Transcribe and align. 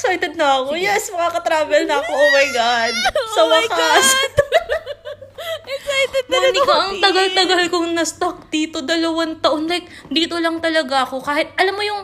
excited 0.00 0.32
na 0.32 0.64
ako. 0.64 0.72
Yes, 0.80 1.12
makaka-travel 1.12 1.84
na 1.84 2.00
ako. 2.00 2.12
Oh 2.16 2.30
my 2.32 2.48
God. 2.56 2.92
Sa 3.36 3.40
Oh 3.44 3.52
wakas. 3.52 4.06
Excited 5.70 6.24
na 6.28 6.36
Monica, 6.40 6.74
ang 6.74 6.96
tagal-tagal 7.04 7.62
kong 7.68 7.88
na-stuck 7.92 8.48
dito. 8.48 8.80
Dalawang 8.80 9.44
taon. 9.44 9.68
Like, 9.68 9.84
dito 10.08 10.40
lang 10.40 10.56
talaga 10.64 11.04
ako. 11.04 11.20
Kahit, 11.20 11.52
alam 11.60 11.76
mo 11.76 11.84
yung, 11.84 12.00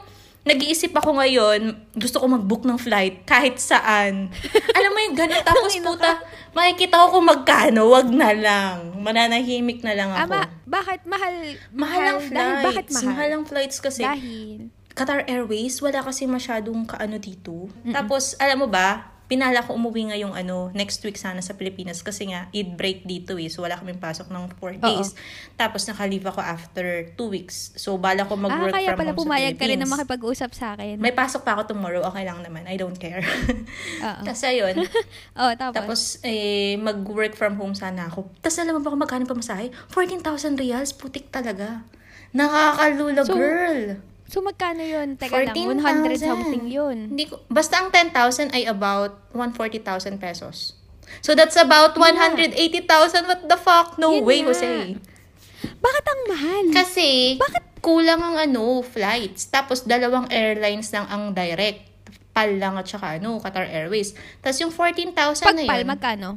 nag-iisip 0.47 0.95
ako 0.95 1.19
ngayon, 1.19 1.75
gusto 1.97 2.23
ko 2.23 2.31
mag-book 2.31 2.63
ng 2.69 2.79
flight 2.79 3.27
kahit 3.27 3.59
saan. 3.59 4.31
alam 4.79 4.91
mo 4.93 4.99
yung 5.03 5.17
ganun. 5.17 5.43
Tapos 5.43 5.75
puta, 5.81 6.23
makikita 6.55 7.01
ko 7.03 7.19
kung 7.19 7.27
magkano. 7.27 7.91
Wag 7.91 8.09
na 8.13 8.31
lang. 8.31 8.95
Mananahimik 9.01 9.83
na 9.83 9.93
lang 9.97 10.13
ako. 10.15 10.37
Ama, 10.37 10.41
bakit 10.69 11.01
mahal? 11.09 11.35
mahal 11.75 12.03
ang 12.05 12.21
flights. 12.23 12.65
Bakit 12.69 12.87
mahal? 12.93 13.29
ang 13.33 13.45
flights 13.49 13.79
kasi. 13.83 14.07
Dahil, 14.07 14.71
Qatar 14.97 15.29
Airways, 15.29 15.77
wala 15.85 16.01
kasi 16.01 16.25
masyadong 16.25 16.89
kaano 16.89 17.21
dito. 17.21 17.69
Tapos, 17.93 18.33
alam 18.41 18.65
mo 18.65 18.69
ba, 18.73 19.13
pinala 19.27 19.59
ko 19.61 19.75
umuwi 19.75 20.09
ngayong 20.15 20.33
ano, 20.33 20.71
next 20.73 21.03
week 21.03 21.19
sana 21.19 21.43
sa 21.43 21.59
Pilipinas 21.59 22.01
kasi 22.01 22.31
nga, 22.31 22.47
Eid 22.55 22.79
break 22.79 23.05
dito 23.05 23.37
eh. 23.37 23.53
So, 23.53 23.67
wala 23.67 23.77
kaming 23.77 24.01
pasok 24.01 24.31
ng 24.33 24.57
4 24.57 24.81
days. 24.81 25.13
Tapos, 25.61 25.85
nakalive 25.85 26.25
ako 26.31 26.41
after 26.41 27.13
2 27.13 27.29
weeks. 27.29 27.75
So, 27.77 27.99
bala 28.01 28.25
ko 28.25 28.39
ah, 28.39 28.49
mag-work 28.49 28.73
kaya 28.73 28.95
from 28.95 28.99
pala 29.03 29.13
home 29.13 29.21
pumayag 29.21 29.55
sa 29.59 29.61
ka 29.61 29.65
rin 29.69 29.79
na 29.83 29.89
makipag-usap 29.91 30.51
sa 30.57 30.67
akin. 30.79 30.97
May 30.97 31.13
pasok 31.13 31.45
pa 31.45 31.61
ako 31.61 31.77
tomorrow, 31.77 32.01
okay 32.07 32.25
lang 32.25 32.41
naman. 32.41 32.65
I 32.65 32.79
don't 32.81 32.97
care. 32.97 33.21
Oo. 33.21 34.23
Tapos, 34.27 34.43
ayun. 34.49 34.75
oh, 35.45 35.53
tapos, 35.59 35.77
Tapos, 35.77 36.01
eh, 36.25 36.79
mag-work 36.81 37.37
from 37.37 37.61
home 37.61 37.77
sana 37.77 38.09
ako. 38.09 38.31
Tapos, 38.41 38.57
alam 38.63 38.79
mo 38.79 38.81
ba 38.81 38.89
kung 38.95 39.03
magkano 39.03 39.29
pamasahe? 39.29 39.75
14,000 39.93 40.57
reals. 40.57 40.97
Putik 40.97 41.29
talaga. 41.29 41.85
Nakakalula, 42.33 43.27
So, 43.27 43.37
girl. 43.37 44.01
So 44.27 44.43
magkano 44.43 44.83
yun? 44.83 45.15
Teka 45.19 45.51
lang, 45.51 45.55
100 45.55 46.19
14,000. 46.19 46.27
something 46.27 46.65
yun. 46.67 46.99
Hindi 47.15 47.25
ko, 47.31 47.43
basta 47.47 47.81
ang 47.81 47.89
10,000 47.91 48.53
ay 48.55 48.67
about 48.67 49.31
140,000 49.35 50.19
pesos. 50.19 50.77
So 51.23 51.39
that's 51.39 51.55
about 51.55 51.95
180,000. 51.95 52.59
What 53.31 53.47
the 53.47 53.59
fuck? 53.59 53.97
No 53.97 54.19
Yun 54.19 54.27
way, 54.27 54.43
nga. 54.43 54.51
Jose. 54.51 54.99
Bakit 55.79 56.05
ang 56.05 56.23
mahal? 56.29 56.65
Kasi, 56.75 57.39
kulang 57.79 58.19
ang 58.19 58.37
ano, 58.37 58.83
flights. 58.83 59.47
Tapos 59.47 59.87
dalawang 59.87 60.27
airlines 60.35 60.91
lang 60.91 61.07
ang 61.07 61.31
direct. 61.31 61.87
PAL 62.37 62.61
lang 62.61 62.77
at 62.77 62.85
saka 62.85 63.17
ano, 63.17 63.41
Qatar 63.41 63.65
Airways. 63.65 64.13
Tapos 64.45 64.61
yung 64.61 64.75
14,000 64.75 65.15
na 65.15 65.65
Pagpal, 65.65 65.81
yun. 65.81 65.89
magkano? 65.89 66.29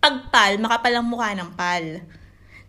pag 0.00 0.32
PAL, 0.32 0.56
makapalang 0.56 1.04
mukha 1.04 1.36
ng 1.36 1.52
PAL. 1.52 2.00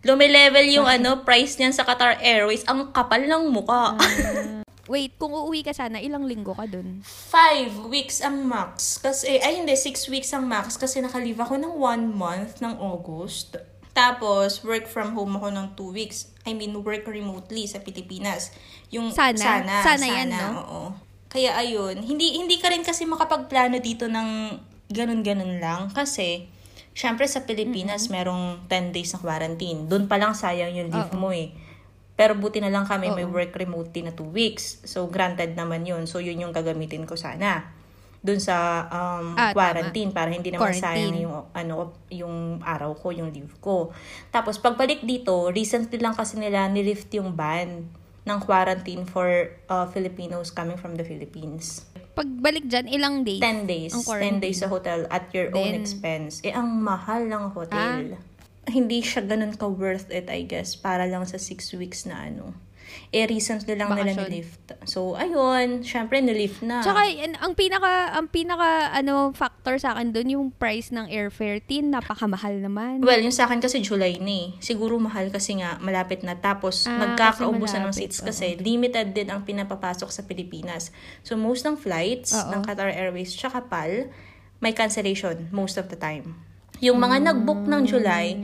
Lumilevel 0.02 0.66
yung 0.74 0.86
ano, 0.90 1.22
price 1.22 1.62
niyan 1.62 1.70
sa 1.70 1.86
Qatar 1.86 2.18
Airways. 2.18 2.66
Ang 2.66 2.90
kapal 2.90 3.22
ng 3.26 3.54
mukha. 3.54 3.94
Wait, 4.92 5.14
kung 5.14 5.30
uuwi 5.30 5.62
ka 5.62 5.70
sana, 5.70 6.02
ilang 6.02 6.26
linggo 6.26 6.58
ka 6.58 6.66
dun? 6.66 7.06
Five 7.06 7.86
weeks 7.86 8.18
ang 8.18 8.42
max. 8.42 8.98
Kasi, 8.98 9.38
ay 9.38 9.62
hindi, 9.62 9.78
six 9.78 10.10
weeks 10.10 10.34
ang 10.34 10.50
max. 10.50 10.74
Kasi 10.74 10.98
nakalive 10.98 11.38
ako 11.38 11.54
ng 11.54 11.72
one 11.78 12.10
month 12.10 12.58
ng 12.58 12.74
August. 12.82 13.54
Tapos, 13.94 14.58
work 14.66 14.90
from 14.90 15.14
home 15.14 15.38
ako 15.38 15.54
ng 15.54 15.66
two 15.78 15.94
weeks. 15.94 16.34
I 16.42 16.58
mean, 16.58 16.74
work 16.82 17.06
remotely 17.06 17.70
sa 17.70 17.78
Pilipinas. 17.78 18.50
Yung, 18.90 19.14
Sana. 19.14 19.38
Sana, 19.38 19.74
Sana 19.86 20.06
yan, 20.10 20.28
no? 20.34 20.50
Oo. 20.66 20.82
Kaya 21.30 21.56
ayun, 21.56 22.02
hindi 22.04 22.36
hindi 22.36 22.60
ka 22.60 22.68
rin 22.68 22.84
kasi 22.84 23.08
makapagplano 23.08 23.80
dito 23.80 24.04
ng 24.10 24.52
ganun-ganun 24.92 25.62
lang. 25.62 25.88
Kasi, 25.94 26.50
syempre 26.92 27.24
sa 27.24 27.42
Pilipinas, 27.42 28.08
merong 28.08 28.64
10 28.66 28.92
days 28.92 29.12
na 29.12 29.18
quarantine. 29.18 29.84
Doon 29.84 30.06
pa 30.06 30.16
lang 30.16 30.32
sayang 30.32 30.72
yung 30.72 30.88
leave 30.88 31.12
mo 31.12 31.32
eh. 31.32 31.52
Pero 32.12 32.36
buti 32.36 32.60
na 32.60 32.68
lang 32.68 32.84
kami 32.84 33.08
may 33.08 33.24
Oo. 33.24 33.32
work 33.32 33.56
remotely 33.56 34.04
na 34.04 34.12
2 34.12 34.20
weeks. 34.28 34.84
So, 34.84 35.08
granted 35.08 35.56
naman 35.56 35.82
yun. 35.82 36.04
So, 36.04 36.20
yun 36.20 36.38
yung 36.38 36.52
gagamitin 36.52 37.08
ko 37.08 37.16
sana. 37.16 37.72
Doon 38.22 38.38
sa 38.38 38.86
um, 38.86 39.34
Ah, 39.34 39.50
tama. 39.50 39.56
quarantine 39.56 40.14
para 40.14 40.30
hindi 40.30 40.54
naman 40.54 40.70
Quarantine. 40.70 41.10
sayang 41.10 41.16
yung 41.18 41.36
ano 41.50 41.74
yung 42.06 42.34
araw 42.62 42.94
ko, 42.94 43.10
yung 43.10 43.34
leave 43.34 43.50
ko. 43.58 43.90
Tapos 44.30 44.62
pagbalik 44.62 45.02
dito, 45.02 45.50
recently 45.50 45.98
lang 45.98 46.14
kasi 46.14 46.38
nila 46.38 46.70
nilift 46.70 47.10
yung 47.10 47.34
ban 47.34 47.90
ng 48.22 48.38
quarantine 48.42 49.02
for 49.02 49.26
uh, 49.66 49.86
Filipinos 49.90 50.54
coming 50.54 50.78
from 50.78 50.94
the 50.94 51.02
Philippines. 51.02 51.82
Pagbalik 52.14 52.68
dyan, 52.68 52.86
ilang 52.86 53.26
days? 53.26 53.42
10 53.42 53.66
days. 53.66 53.92
Ang 53.96 54.38
10 54.38 54.44
days 54.44 54.58
sa 54.62 54.68
hotel 54.70 55.08
at 55.10 55.26
your 55.34 55.50
own 55.56 55.74
Then- 55.74 55.80
expense. 55.82 56.38
Eh, 56.46 56.54
ang 56.54 56.70
mahal 56.78 57.26
ng 57.26 57.50
hotel. 57.56 58.20
Hindi 58.62 59.02
siya 59.02 59.26
ganun 59.26 59.58
ka-worth 59.58 60.06
it, 60.14 60.30
I 60.30 60.46
guess, 60.46 60.78
para 60.78 61.10
lang 61.10 61.26
sa 61.26 61.34
6 61.34 61.74
weeks 61.74 62.06
na 62.06 62.30
ano. 62.30 62.54
Eh, 63.10 63.24
recently 63.24 63.76
lang 63.76 63.92
nila 63.92 64.12
Bakasyon. 64.12 64.24
nilift. 64.26 64.64
So, 64.84 65.14
ayun, 65.14 65.84
syempre 65.84 66.18
nilift 66.18 66.64
na. 66.64 66.80
Tsaka, 66.80 67.04
yan, 67.06 67.36
ang 67.36 67.52
pinaka, 67.52 68.16
ang 68.16 68.26
pinaka, 68.26 68.88
ano, 68.90 69.30
factor 69.32 69.76
sa 69.76 69.92
akin 69.92 70.10
dun, 70.10 70.32
yung 70.32 70.46
price 70.50 70.88
ng 70.90 71.08
airfare. 71.08 71.60
Tin, 71.60 71.92
napakamahal 71.92 72.58
naman. 72.58 73.04
Well, 73.04 73.20
yung 73.20 73.32
sa 73.32 73.44
akin 73.44 73.60
kasi 73.60 73.80
July 73.80 74.16
na 74.16 74.32
eh. 74.32 74.48
Siguro 74.58 74.96
mahal 74.96 75.28
kasi 75.28 75.60
nga, 75.60 75.76
malapit 75.78 76.24
na. 76.24 76.34
Tapos, 76.34 76.84
Ah, 76.84 76.96
magkakaubusan 76.98 77.84
ng 77.84 77.94
seats 77.94 78.18
kasi 78.18 78.56
limited 78.56 79.12
din 79.12 79.28
ang 79.28 79.44
pinapapasok 79.44 80.08
sa 80.08 80.24
Pilipinas. 80.24 80.90
So, 81.20 81.36
most 81.36 81.62
ng 81.62 81.76
flights 81.76 82.32
Oo. 82.32 82.48
ng 82.50 82.60
Qatar 82.64 82.88
Airways 82.90 83.32
tsaka 83.32 83.64
PAL, 83.68 84.08
may 84.58 84.72
cancellation 84.72 85.50
most 85.50 85.74
of 85.76 85.90
the 85.90 85.96
time. 85.96 86.38
Yung 86.78 86.98
mga 86.98 87.22
nag-book 87.22 87.62
ng 87.62 87.82
July, 87.86 88.34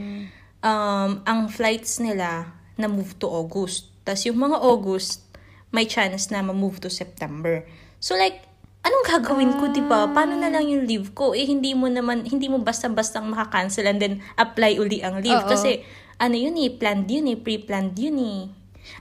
um, 0.62 1.22
ang 1.22 1.50
flights 1.50 1.98
nila 1.98 2.54
na-move 2.74 3.18
to 3.18 3.26
August. 3.26 3.90
Tapos 4.08 4.24
yung 4.24 4.40
mga 4.40 4.56
August, 4.56 5.28
may 5.68 5.84
chance 5.84 6.32
na 6.32 6.40
ma-move 6.40 6.80
to 6.80 6.88
September. 6.88 7.68
So 8.00 8.16
like, 8.16 8.48
anong 8.80 9.04
gagawin 9.04 9.52
ko, 9.60 9.68
di 9.68 9.84
ba? 9.84 10.08
Paano 10.08 10.40
na 10.40 10.48
lang 10.48 10.64
yung 10.64 10.88
leave 10.88 11.12
ko? 11.12 11.36
Eh, 11.36 11.44
hindi 11.44 11.76
mo 11.76 11.92
naman, 11.92 12.24
hindi 12.24 12.48
mo 12.48 12.56
basta-bastang 12.64 13.28
makakancel 13.28 13.84
and 13.84 14.00
then 14.00 14.24
apply 14.40 14.80
uli 14.80 15.04
ang 15.04 15.20
leave. 15.20 15.44
Oo. 15.44 15.50
Kasi, 15.52 15.84
ano 16.16 16.34
yun 16.34 16.56
eh, 16.56 16.72
planned 16.72 17.04
yun 17.04 17.28
eh, 17.28 17.36
pre-planned 17.36 17.92
yun 18.00 18.16
eh. 18.16 18.40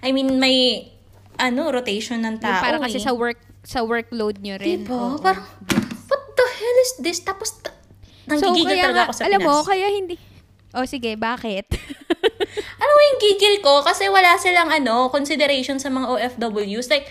I 0.03 0.11
mean, 0.11 0.35
may, 0.43 0.91
ano, 1.39 1.71
rotation 1.71 2.19
ng 2.19 2.35
Yung 2.35 2.43
tao 2.43 2.59
para 2.59 2.77
kasi 2.83 2.99
eh. 2.99 3.05
sa 3.07 3.15
work 3.15 3.39
sa 3.67 3.83
workload 3.83 4.39
nyo 4.43 4.55
rin. 4.59 4.83
Diba? 4.83 4.91
Oo. 4.91 5.19
Parang, 5.19 5.43
what 6.07 6.23
the 6.35 6.47
hell 6.59 6.77
is 6.83 6.91
this? 6.99 7.19
Tapos, 7.23 7.55
ta- 7.63 7.75
nanggigigil 8.27 8.75
kaya 8.75 8.83
talaga 8.91 8.95
nga, 8.95 9.03
ako 9.07 9.13
sa 9.15 9.23
alam 9.27 9.39
Pinas. 9.39 9.47
mo, 9.47 9.55
kaya 9.63 9.87
hindi... 9.91 10.15
O 10.75 10.83
sige, 10.83 11.15
bakit? 11.15 11.67
Ano 12.57 12.91
yung 12.91 13.19
gigil 13.21 13.61
ko? 13.61 13.81
Kasi 13.81 14.09
wala 14.09 14.35
silang 14.37 14.69
ano, 14.69 15.09
consideration 15.13 15.77
sa 15.77 15.89
mga 15.89 16.07
OFWs. 16.09 16.89
Like, 16.89 17.07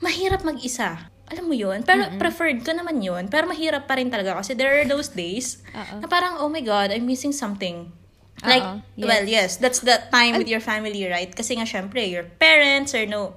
mahirap 0.00 0.42
mag-isa. 0.42 1.10
Alam 1.30 1.46
mo 1.46 1.54
yun? 1.54 1.86
Pero 1.86 2.10
preferred 2.18 2.66
ko 2.66 2.74
naman 2.74 2.98
yun. 2.98 3.30
Pero 3.30 3.46
mahirap 3.46 3.86
pa 3.86 3.94
rin 3.94 4.10
talaga 4.10 4.34
kasi 4.42 4.58
there 4.58 4.82
are 4.82 4.86
those 4.88 5.14
days 5.14 5.62
Oo. 5.70 6.02
na 6.02 6.06
parang, 6.10 6.42
oh 6.42 6.50
my 6.50 6.64
God, 6.64 6.90
I'm 6.90 7.06
missing 7.06 7.30
something. 7.30 7.86
Like, 8.40 8.64
yes. 8.96 9.04
well, 9.06 9.24
yes, 9.28 9.50
that's 9.60 9.84
the 9.84 10.00
time 10.08 10.40
with 10.40 10.48
your 10.48 10.64
family, 10.64 11.04
right? 11.04 11.28
Kasi 11.28 11.60
nga, 11.60 11.68
syempre, 11.68 12.08
your 12.08 12.24
parents 12.24 12.96
are 12.96 13.04
no, 13.04 13.36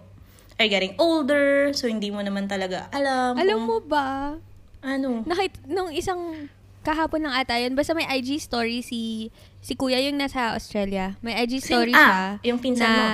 are 0.55 0.69
getting 0.71 0.95
older, 0.95 1.75
so 1.75 1.91
hindi 1.91 2.07
mo 2.07 2.23
naman 2.23 2.47
talaga 2.47 2.87
alam. 2.95 3.35
alam 3.35 3.67
kung 3.67 3.67
mo 3.67 3.77
ba, 3.83 4.39
Ano? 4.83 5.23
nakit 5.27 5.59
nung 5.67 5.91
isang 5.91 6.47
kahapon 6.83 7.23
lang 7.23 7.33
ata 7.33 7.55
yun, 7.55 7.73
basta 7.73 7.91
may 7.91 8.05
IG 8.11 8.37
story 8.37 8.79
si 8.79 9.31
si 9.59 9.73
kuya 9.73 9.97
yung 9.99 10.15
nasa 10.15 10.51
Australia. 10.51 11.15
May 11.19 11.39
IG 11.39 11.57
Sin- 11.57 11.67
story 11.71 11.91
ah, 11.91 12.37
siya. 12.37 12.45
yung 12.45 12.59
pinsan 12.59 12.83
na, 12.85 12.93
mo. 12.93 13.07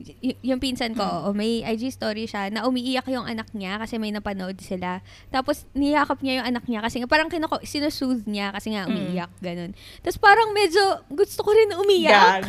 Hmm. 0.00 0.16
y- 0.24 0.40
yung 0.42 0.56
pinsan 0.56 0.96
ko, 0.96 1.04
oo, 1.04 1.30
may 1.30 1.60
IG 1.60 1.92
story 1.92 2.24
siya 2.24 2.48
na 2.48 2.64
umiiyak 2.64 3.04
yung 3.06 3.28
anak 3.28 3.52
niya 3.52 3.76
kasi 3.76 3.96
may 3.96 4.08
napanood 4.08 4.56
sila. 4.58 5.04
Tapos 5.28 5.68
niyakap 5.70 6.20
niya 6.20 6.40
yung 6.40 6.48
anak 6.48 6.64
niya 6.64 6.80
kasi 6.80 6.98
nga 6.98 7.06
parang 7.06 7.28
kinako, 7.28 7.60
sinusoothe 7.60 8.24
niya 8.24 8.48
kasi 8.48 8.72
nga 8.72 8.84
Hmm. 8.84 8.96
umiiyak, 8.96 9.28
ganun. 9.38 9.76
Tapos 10.00 10.16
parang 10.16 10.50
medyo 10.50 10.80
gusto 11.06 11.44
ko 11.44 11.52
rin 11.52 11.76
umiyak. 11.76 12.48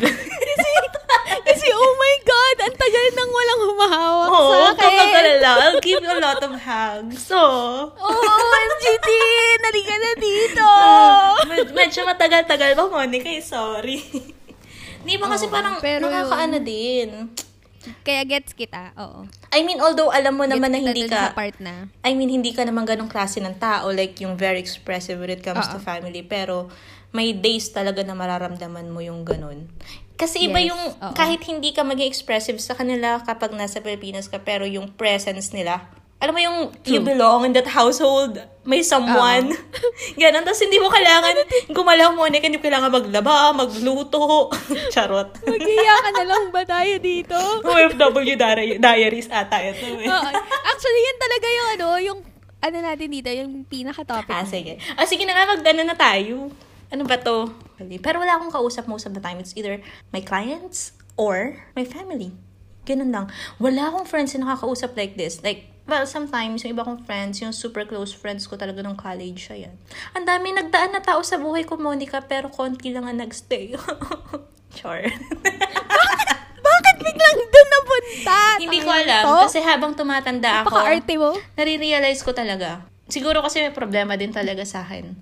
Kasi 0.52 0.68
oh 1.78 1.92
my 1.94 2.16
God, 2.22 2.56
ang 2.62 2.74
tagal 2.74 3.06
nang 3.12 3.30
walang 3.30 3.60
humahawak 3.62 4.28
Oo, 4.28 4.42
sa 4.42 4.56
akin. 4.70 4.78
kapag 4.78 5.10
alala, 5.14 5.50
I'll 5.60 5.80
give 5.80 5.98
you 5.98 6.10
a 6.10 6.20
lot 6.20 6.38
of 6.38 6.52
hugs. 6.54 7.16
So, 7.22 7.40
Oh, 7.98 8.52
MGT! 8.70 9.08
Nalika 9.60 9.94
na 9.94 10.12
dito! 10.16 10.68
Med- 11.50 11.72
medyo 11.72 12.00
matagal-tagal 12.02 12.72
ba, 12.72 12.84
Monica? 12.86 13.26
Eh, 13.26 13.40
sorry. 13.40 13.98
Di 15.02 15.18
ba 15.18 15.26
kasi 15.28 15.46
Oo, 15.46 15.52
parang 15.52 15.82
pero 15.82 16.06
nakakaano 16.06 16.58
din. 16.58 17.34
Kaya 18.06 18.22
gets 18.22 18.54
kita, 18.54 18.94
oo. 18.94 19.26
I 19.50 19.66
mean, 19.66 19.82
although 19.82 20.14
alam 20.14 20.38
mo 20.38 20.46
naman 20.46 20.70
na 20.70 20.78
Gets 20.78 20.86
hindi 20.86 21.02
ka, 21.10 21.34
part 21.34 21.58
na. 21.58 21.90
I 22.00 22.14
mean, 22.14 22.30
hindi 22.30 22.54
ka 22.54 22.62
naman 22.62 22.86
ganong 22.86 23.10
klase 23.10 23.42
ng 23.42 23.58
tao, 23.58 23.90
like 23.90 24.14
yung 24.22 24.38
very 24.38 24.62
expressive 24.62 25.18
when 25.18 25.34
it 25.34 25.42
comes 25.42 25.66
to 25.66 25.76
Oo. 25.76 25.82
family, 25.82 26.22
pero 26.22 26.70
may 27.10 27.34
days 27.34 27.68
talaga 27.68 28.00
na 28.00 28.14
mararamdaman 28.14 28.86
mo 28.86 29.02
yung 29.02 29.26
ganun. 29.26 29.66
Kasi 30.22 30.46
iba 30.46 30.62
Yes, 30.62 30.70
yung, 30.70 30.82
oo. 30.94 31.14
kahit 31.18 31.42
hindi 31.42 31.74
ka 31.74 31.82
maging 31.82 32.06
expressive 32.06 32.62
sa 32.62 32.78
kanila 32.78 33.18
kapag 33.20 33.50
nasa 33.52 33.82
Pilipinas 33.82 34.30
ka, 34.30 34.38
pero 34.38 34.62
yung 34.62 34.94
presence 34.94 35.50
nila, 35.50 35.82
alam 36.22 36.30
mo 36.30 36.38
yung 36.38 36.58
you 36.86 37.02
belong 37.02 37.50
in 37.50 37.52
that 37.58 37.66
household, 37.66 38.38
may 38.62 38.78
someone. 38.86 39.50
Ganon. 40.22 40.46
Tapos 40.46 40.62
hindi 40.62 40.78
mo 40.78 40.86
kailangan 40.86 41.34
gumalaw 41.74 42.14
mo, 42.14 42.30
hindi 42.30 42.38
mo 42.38 42.62
kailangan 42.62 42.94
maglaba, 42.94 43.50
magluto. 43.50 44.46
Charot. 44.94 45.34
Magiya 45.42 45.94
ka 45.98 46.10
na 46.22 46.24
lang 46.30 46.54
ba 46.54 46.62
tayo 46.62 46.94
dito? 47.02 47.34
OFW 47.66 48.38
diary- 48.38 48.78
diaries 48.78 49.26
ata 49.26 49.58
ito 49.58 49.82
eh. 49.98 50.06
Actually, 50.62 51.02
yan 51.02 51.18
talaga 51.18 51.46
yung 51.50 51.68
ano, 51.74 51.86
yung 51.98 52.18
ano 52.62 52.76
natin 52.78 53.08
dito, 53.10 53.26
yung 53.26 53.66
pinaka-topic. 53.66 54.30
Ah, 54.30 54.46
sige. 54.46 54.78
Ah, 54.94 55.02
sige 55.02 55.26
na 55.26 55.34
nga, 55.34 55.58
mag-ano 55.58 55.82
na 55.82 55.98
tayo. 55.98 56.54
Ano 56.92 57.08
ba 57.08 57.16
to? 57.16 57.48
Pero 58.04 58.20
wala 58.20 58.36
akong 58.36 58.52
kausap 58.52 58.84
most 58.84 59.08
of 59.08 59.16
the 59.16 59.22
time. 59.22 59.40
It's 59.40 59.56
either 59.56 59.80
my 60.12 60.20
clients 60.20 60.92
or 61.16 61.56
my 61.72 61.88
family. 61.88 62.36
Ganun 62.84 63.10
lang. 63.10 63.26
Wala 63.56 63.88
akong 63.88 64.04
friends 64.04 64.36
na 64.36 64.44
nakakausap 64.44 64.92
like 64.92 65.16
this. 65.16 65.40
Like, 65.40 65.72
well, 65.88 66.04
sometimes, 66.04 66.62
yung 66.62 66.76
iba 66.76 66.84
kong 66.84 67.02
friends, 67.02 67.40
yung 67.40 67.50
super 67.50 67.88
close 67.88 68.12
friends 68.12 68.44
ko 68.44 68.60
talaga 68.60 68.84
nung 68.84 68.98
college, 68.98 69.48
ayan. 69.48 69.72
Ang 70.12 70.28
dami 70.28 70.52
nagdaan 70.52 70.92
na 70.92 71.00
tao 71.00 71.24
sa 71.24 71.40
buhay 71.40 71.64
ko, 71.64 71.80
Monica, 71.80 72.20
pero 72.20 72.52
konti 72.52 72.92
lang 72.92 73.08
ang 73.08 73.18
nagstay. 73.18 73.72
Char. 74.76 75.04
Bakit 76.62 76.96
biglang 76.98 77.38
doon 77.40 77.68
napunta? 77.68 78.38
Hindi 78.58 78.78
ko 78.80 78.90
alam. 78.90 79.22
to. 79.24 79.34
Kasi 79.48 79.58
habang 79.60 79.92
tumatanda 79.94 80.62
ako, 80.62 80.74
Napaka-arte 80.76 81.14
mo. 81.16 81.30
nare-realize 81.56 82.20
ko 82.20 82.32
talaga. 82.32 82.84
Siguro 83.06 83.44
kasi 83.44 83.60
may 83.60 83.74
problema 83.74 84.16
din 84.16 84.32
talaga 84.32 84.64
sa 84.64 84.80
akin. 84.82 85.12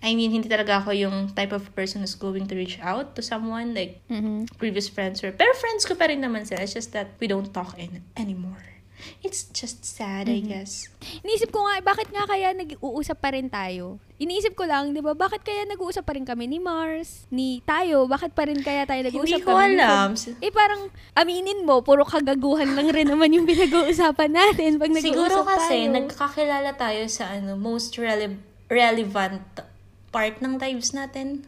I 0.00 0.14
mean, 0.14 0.30
hindi 0.30 0.46
talaga 0.46 0.78
ako 0.78 0.90
yung 0.92 1.16
type 1.32 1.50
of 1.50 1.66
person 1.72 2.00
who's 2.00 2.14
going 2.14 2.46
to 2.46 2.54
reach 2.54 2.78
out 2.78 3.12
to 3.12 3.20
someone 3.20 3.72
like 3.72 3.98
Mhm. 4.06 4.46
previous 4.54 4.86
friends 4.86 5.20
or 5.20 5.30
pero 5.30 5.50
friends 5.52 5.82
ko 5.82 5.92
pa 5.92 6.06
rin 6.06 6.18
naman 6.18 6.42
sila. 6.42 6.60
It's 6.60 6.72
just 6.72 6.90
that 6.92 7.14
we 7.16 7.26
don't 7.26 7.50
talk 7.50 7.74
in 7.76 8.06
anymore. 8.14 8.78
It's 9.22 9.46
just 9.48 9.86
sad, 9.86 10.26
I 10.26 10.42
guess. 10.42 10.90
Iniisip 11.22 11.50
ko 11.50 11.62
nga, 11.62 11.78
bakit 11.80 12.10
nga 12.10 12.26
kaya 12.26 12.50
nag-uusap 12.52 13.14
pa 13.16 13.30
rin 13.30 13.46
tayo? 13.46 14.02
Iniisip 14.16 14.54
ko 14.54 14.66
lang, 14.66 14.90
di 14.90 14.98
ba, 14.98 15.14
bakit 15.14 15.42
kaya 15.42 15.62
nag-uusap 15.64 16.02
pa 16.02 16.18
rin 16.18 16.26
kami 16.26 16.46
ni 16.46 16.58
Mars, 16.58 17.22
ni 17.28 17.62
tayo, 17.62 18.06
bakit 18.06 18.34
pa 18.34 18.42
rin 18.42 18.58
kaya 18.58 18.82
tayo 18.84 18.98
nag-uusap 19.00 19.38
Hindi 19.38 19.46
ko 19.46 19.54
kami 19.54 19.70
ni 19.72 19.78
alam. 19.78 20.18
Fob? 20.18 20.34
Eh 20.40 20.50
parang, 20.50 20.82
aminin 21.14 21.62
mo, 21.62 21.78
puro 21.80 22.02
kagaguhan 22.02 22.74
lang 22.74 22.90
rin 22.90 23.06
naman 23.06 23.30
yung 23.30 23.46
pinag-uusapan 23.46 24.30
natin 24.30 24.70
pag 24.76 24.90
nag-uusap 24.90 25.06
Siguro 25.08 25.36
kasi 25.44 25.76
tayo. 25.80 25.94
nagkakilala 25.94 26.70
tayo 26.74 27.02
sa 27.06 27.30
ano 27.32 27.54
most 27.54 27.94
rele- 27.94 28.42
relevant 28.68 29.62
part 30.08 30.38
ng 30.38 30.56
lives 30.56 30.92
natin. 30.92 31.44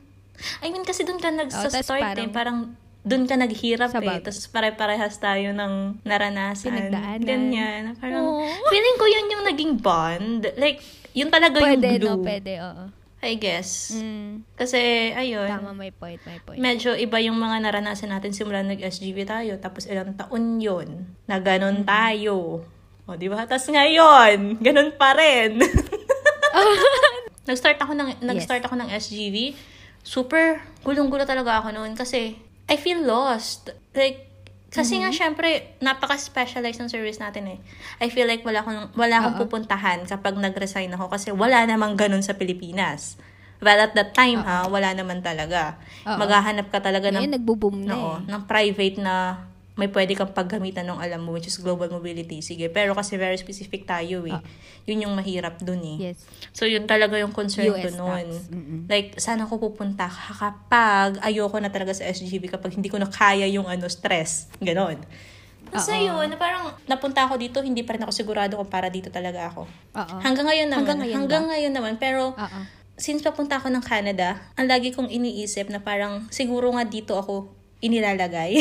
I 0.61 0.69
mean, 0.69 0.83
kasi 0.83 1.05
doon 1.05 1.21
ka 1.21 1.29
Oh, 1.29 1.37
tas 1.37 1.73
nag-start 1.73 2.01
eh. 2.17 2.29
parang- 2.29 2.33
Parang 2.33 2.59
doon 3.01 3.25
ka 3.25 3.35
naghirap 3.35 3.93
eh. 3.95 4.21
Tapos 4.21 4.45
pare-parehas 4.49 5.17
tayo 5.17 5.53
ng 5.53 6.05
naranasan. 6.05 6.69
Pinagdaanan. 6.69 7.25
Ganyan. 7.25 7.83
Parang, 7.97 8.25
Oo. 8.25 8.45
feeling 8.69 8.97
ko 8.97 9.05
yun 9.05 9.27
yung 9.31 9.45
naging 9.45 9.73
bond. 9.77 10.45
Like, 10.57 10.85
yun 11.12 11.29
talaga 11.29 11.57
Pwede, 11.59 11.97
yung 11.97 11.99
glue. 11.99 12.09
no? 12.15 12.25
Pwede, 12.25 12.53
oo. 12.61 12.85
I 13.21 13.37
guess. 13.37 13.93
Mm, 13.93 14.49
Kasi, 14.57 14.81
ayun. 15.13 15.45
tama, 15.45 15.77
may 15.77 15.93
point, 15.93 16.17
may 16.25 16.41
point. 16.41 16.56
Medyo 16.56 16.97
iba 16.97 17.21
yung 17.21 17.37
mga 17.37 17.61
naranasan 17.61 18.09
natin 18.09 18.33
simula 18.33 18.65
nag-SGV 18.65 19.29
tayo. 19.29 19.53
Tapos 19.61 19.85
ilang 19.85 20.17
taon 20.17 20.56
yun 20.56 21.05
na 21.25 21.37
ganun 21.37 21.85
tayo. 21.85 22.65
O, 23.05 23.17
di 23.17 23.29
ba? 23.29 23.45
Tapos 23.45 23.69
ngayon, 23.69 24.56
ganun 24.59 24.97
pa 24.97 25.13
rin. 25.13 25.61
nag-start 27.50 27.79
ako 27.82 27.93
ng 27.99 28.08
nag-start 28.23 28.62
ako 28.62 28.79
ng 28.79 28.88
SGV. 28.94 29.58
Super 30.06 30.62
gulong-gulo 30.87 31.26
talaga 31.26 31.58
ako 31.61 31.75
noon 31.75 31.99
kasi 31.99 32.38
I 32.70 32.79
feel 32.79 33.02
lost. 33.02 33.75
Like 33.93 34.31
kasi 34.70 35.02
nga 35.02 35.11
syempre 35.11 35.75
napaka-specialized 35.82 36.79
ng 36.79 36.91
service 36.91 37.19
natin 37.19 37.50
eh. 37.50 37.58
I 37.99 38.06
feel 38.06 38.31
like 38.31 38.47
wala 38.47 38.62
akong 38.62 38.94
wala 38.94 39.14
akong 39.19 39.37
Oo. 39.37 39.43
pupuntahan 39.43 40.06
kapag 40.06 40.38
nag-resign 40.38 40.94
ako 40.94 41.11
kasi 41.11 41.35
wala 41.35 41.67
namang 41.67 41.99
ganun 41.99 42.23
sa 42.23 42.38
Pilipinas. 42.38 43.19
Well, 43.61 43.76
at 43.76 43.93
that 43.93 44.17
time 44.17 44.41
ha, 44.41 44.64
wala 44.73 44.96
naman 44.96 45.20
talaga. 45.20 45.76
Oo. 46.08 46.17
Maghahanap 46.17 46.73
ka 46.73 46.81
talaga 46.81 47.12
ng 47.12 47.20
Ngayon, 47.20 47.35
nagbo-boom 47.37 47.76
na 47.85 47.94
Oo, 47.99 48.12
eh. 48.17 48.31
ng 48.31 48.43
private 48.49 48.96
na 49.03 49.14
may 49.81 49.88
pwede 49.88 50.12
kang 50.12 50.37
paggamitan 50.37 50.85
ng 50.85 51.00
alam 51.00 51.25
mo, 51.25 51.32
which 51.32 51.49
is 51.49 51.56
global 51.56 51.88
mobility. 51.88 52.44
Sige, 52.44 52.69
pero 52.69 52.93
kasi 52.93 53.17
very 53.17 53.41
specific 53.41 53.88
tayo 53.88 54.29
eh. 54.29 54.37
Ah. 54.37 54.44
Yun 54.85 55.09
yung 55.09 55.15
mahirap 55.17 55.56
dun 55.65 55.81
eh. 55.81 56.12
Yes. 56.12 56.21
So, 56.53 56.69
yun 56.69 56.85
talaga 56.85 57.17
yung 57.17 57.32
concern 57.32 57.73
ko 57.73 57.81
US 57.81 57.97
nun. 57.97 58.29
tax. 58.29 58.53
Mm-mm. 58.53 58.79
Like, 58.93 59.17
saan 59.17 59.41
ako 59.41 59.73
pupunta 59.73 60.05
kapag 60.05 61.17
ayoko 61.25 61.56
na 61.56 61.73
talaga 61.73 61.97
sa 61.97 62.05
SGB, 62.05 62.53
kapag 62.53 62.77
hindi 62.77 62.93
ko 62.93 63.00
na 63.00 63.09
kaya 63.09 63.49
yung 63.49 63.65
ano, 63.65 63.88
stress. 63.88 64.53
Ganon. 64.61 65.00
Kasi 65.73 65.97
Oo. 66.05 66.21
yun, 66.21 66.37
parang 66.37 66.77
napunta 66.85 67.25
ako 67.25 67.41
dito, 67.41 67.65
hindi 67.65 67.81
pa 67.81 67.97
rin 67.97 68.05
ako 68.05 68.12
sigurado 68.12 68.61
kung 68.61 68.69
para 68.69 68.93
dito 68.93 69.09
talaga 69.09 69.49
ako. 69.49 69.65
Oo. 69.97 70.17
Hanggang 70.21 70.44
ngayon 70.44 70.69
naman. 70.69 70.85
Hanggang 70.85 70.99
ngayon 71.00 71.17
hanggang 71.17 71.44
ba? 71.49 71.50
ngayon 71.56 71.73
naman. 71.73 71.94
Pero, 71.97 72.37
Oo. 72.37 72.61
since 73.00 73.25
papunta 73.25 73.56
ako 73.56 73.73
ng 73.73 73.81
Canada, 73.81 74.44
ang 74.61 74.69
lagi 74.69 74.93
kong 74.93 75.09
iniisip 75.09 75.73
na 75.73 75.81
parang 75.81 76.29
siguro 76.29 76.69
nga 76.77 76.85
dito 76.85 77.17
ako 77.17 77.49
inilalagay. 77.81 78.61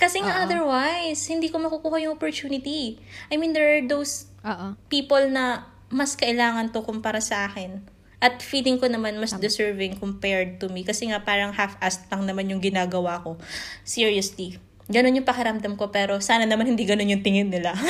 Kasi 0.00 0.22
nga 0.22 0.42
Oo. 0.42 0.42
otherwise, 0.46 1.20
hindi 1.30 1.48
ko 1.48 1.62
makukuha 1.62 2.02
yung 2.02 2.18
opportunity. 2.18 2.98
I 3.30 3.38
mean, 3.38 3.54
there 3.54 3.78
are 3.78 3.84
those 3.84 4.26
Oo. 4.42 4.74
people 4.90 5.22
na 5.30 5.70
mas 5.92 6.16
kailangan 6.18 6.72
to 6.74 6.82
kumpara 6.82 7.20
sa 7.22 7.46
akin. 7.46 7.84
At 8.22 8.38
feeling 8.38 8.78
ko 8.78 8.86
naman 8.86 9.18
mas 9.18 9.34
deserving 9.34 9.98
compared 9.98 10.62
to 10.62 10.70
me. 10.70 10.86
Kasi 10.86 11.10
nga 11.10 11.22
parang 11.26 11.50
half-assed 11.50 12.06
lang 12.06 12.22
naman 12.22 12.46
yung 12.50 12.62
ginagawa 12.62 13.18
ko. 13.22 13.34
Seriously. 13.82 14.62
Ganon 14.86 15.18
yung 15.18 15.26
pakiramdam 15.26 15.74
ko 15.74 15.90
pero 15.90 16.22
sana 16.22 16.46
naman 16.46 16.70
hindi 16.70 16.86
ganon 16.86 17.10
yung 17.10 17.22
tingin 17.26 17.50
nila. 17.50 17.74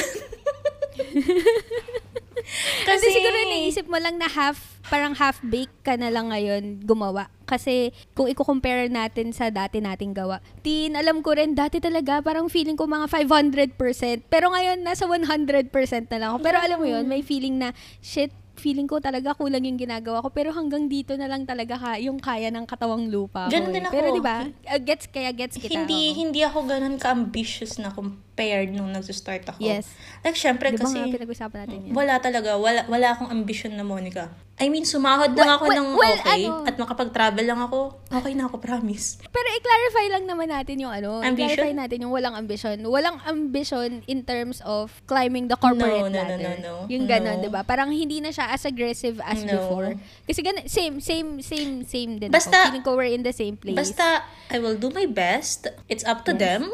Kasi 2.89 3.07
siguro 3.13 3.37
naisip 3.49 3.87
mo 3.89 3.99
lang 4.01 4.19
na 4.19 4.29
half, 4.29 4.72
parang 4.93 5.17
half-baked 5.17 5.81
ka 5.81 5.97
na 5.97 6.13
lang 6.13 6.29
ngayon 6.29 6.85
gumawa. 6.85 7.33
Kasi 7.49 7.97
kung 8.13 8.29
i-compare 8.29 8.93
natin 8.93 9.33
sa 9.33 9.49
dati 9.49 9.81
nating 9.81 10.13
gawa, 10.13 10.45
tin, 10.61 10.93
alam 10.93 11.25
ko 11.25 11.33
rin, 11.33 11.57
dati 11.57 11.81
talaga, 11.81 12.21
parang 12.21 12.53
feeling 12.53 12.77
ko 12.77 12.85
mga 12.85 13.09
500%. 13.09 14.29
Pero 14.29 14.53
ngayon, 14.53 14.85
nasa 14.85 15.09
100% 15.09 15.73
na 16.13 16.17
lang 16.21 16.29
ako. 16.37 16.39
Pero 16.45 16.61
alam 16.61 16.77
mo 16.77 16.85
yun, 16.85 17.09
may 17.09 17.25
feeling 17.25 17.57
na, 17.57 17.73
shit, 18.05 18.37
feeling 18.61 18.85
ko 18.85 19.01
talaga 19.01 19.33
kulang 19.33 19.65
yung 19.65 19.81
ginagawa 19.81 20.21
ko. 20.21 20.29
Pero 20.29 20.53
hanggang 20.53 20.87
dito 20.93 21.17
na 21.17 21.25
lang 21.25 21.49
talaga 21.49 21.81
ka, 21.81 21.91
yung 21.97 22.21
kaya 22.21 22.53
ng 22.53 22.69
katawang 22.69 23.09
lupa 23.09 23.49
ko. 23.49 23.57
Ganun 23.57 23.73
din 23.73 23.85
ako. 23.89 23.95
Pero 23.97 24.09
di 24.13 24.23
ba 24.23 24.37
gets, 24.85 25.09
kaya 25.09 25.33
gets 25.33 25.57
kita. 25.57 25.73
hindi 25.73 26.13
oo. 26.13 26.17
hindi 26.21 26.41
ako 26.45 26.59
ganun 26.69 26.97
ka-ambitious 27.01 27.81
na 27.81 27.91
compared 28.33 28.73
nung 28.73 28.89
nag-start 28.89 29.45
ako. 29.45 29.61
Yes. 29.61 29.93
Like, 30.25 30.33
syempre, 30.35 30.73
Di 30.73 30.81
ba 30.81 30.89
kasi 30.89 30.97
nga, 30.97 31.13
pinag-usapan 31.13 31.59
natin 31.63 31.79
yan. 31.85 31.93
wala 31.93 32.17
talaga. 32.17 32.57
Wala, 32.57 32.89
wala 32.89 33.13
akong 33.13 33.29
ambition 33.29 33.77
na 33.77 33.85
Monica. 33.85 34.33
I 34.57 34.69
mean, 34.69 34.85
sumahod 34.85 35.35
lang 35.35 35.49
Well, 35.49 35.57
ako 35.59 35.65
well, 35.65 35.77
ng 35.77 35.89
well, 35.93 36.17
okay 36.17 36.43
ano? 36.47 36.65
at 36.65 36.75
makapag-travel 36.77 37.45
lang 37.45 37.61
ako. 37.61 37.99
Okay 38.09 38.33
na 38.33 38.49
ako, 38.49 38.57
promise. 38.57 39.21
Pero 39.21 39.49
i-clarify 39.53 40.07
lang 40.09 40.25
naman 40.25 40.49
natin 40.49 40.81
yung 40.81 40.89
ano, 40.89 41.21
Ambition? 41.21 41.51
i-clarify 41.51 41.73
natin 41.77 41.99
yung 42.01 42.13
walang 42.13 42.33
ambition. 42.33 42.77
Walang 42.81 43.21
ambition 43.23 44.01
in 44.07 44.23
terms 44.23 44.63
of 44.63 44.97
climbing 45.05 45.47
the 45.47 45.59
corporate 45.59 46.09
No, 46.09 46.09
no, 46.09 46.17
no, 46.17 46.25
ladder. 46.25 46.39
no, 46.41 46.51
no. 46.57 46.75
Yung 46.89 47.05
ganon, 47.05 47.37
No. 47.37 47.43
'di 47.43 47.51
ba? 47.51 47.61
Parang 47.63 47.91
hindi 47.91 48.23
na 48.23 48.31
siya 48.31 48.49
as 48.49 48.63
aggressive 48.63 49.21
as 49.21 49.43
No. 49.43 49.53
before. 49.53 49.93
Kasi 50.25 50.41
ganun, 50.41 50.65
same, 50.65 50.97
same, 51.01 51.29
same, 51.43 51.73
same 51.85 52.13
din 52.17 52.31
Basta- 52.31 52.55
ako. 52.55 52.69
Feeling 52.71 52.85
ko 52.87 52.91
we're 52.95 53.11
in 53.11 53.25
the 53.25 53.35
same 53.35 53.57
place. 53.57 53.77
Basta, 53.77 54.25
I 54.49 54.57
will 54.57 54.77
do 54.77 54.89
my 54.89 55.05
best. 55.05 55.69
It's 55.87 56.03
up 56.03 56.25
to 56.25 56.33
them. 56.33 56.71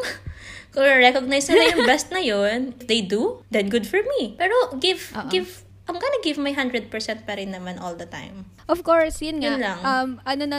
Kung 0.79 0.87
recognize 0.87 1.51
nila 1.51 1.75
yung 1.75 1.83
best 1.91 2.15
na 2.15 2.23
yun, 2.23 2.71
if 2.79 2.87
they 2.87 3.03
do, 3.03 3.43
then 3.51 3.67
good 3.67 3.83
for 3.83 3.99
me. 3.99 4.39
Pero 4.39 4.55
give, 4.79 5.11
Oo. 5.19 5.27
give, 5.27 5.67
I'm 5.91 5.99
gonna 5.99 6.23
give 6.23 6.39
my 6.39 6.55
100% 6.55 6.87
pa 7.27 7.35
rin 7.35 7.51
naman 7.51 7.83
all 7.83 7.99
the 7.99 8.07
time. 8.07 8.47
Of 8.71 8.87
course, 8.87 9.19
yun 9.19 9.43
nga. 9.43 9.59
Yun 9.59 9.59
lang. 9.59 9.79
Um, 9.83 10.09
ano 10.23 10.43
na, 10.47 10.59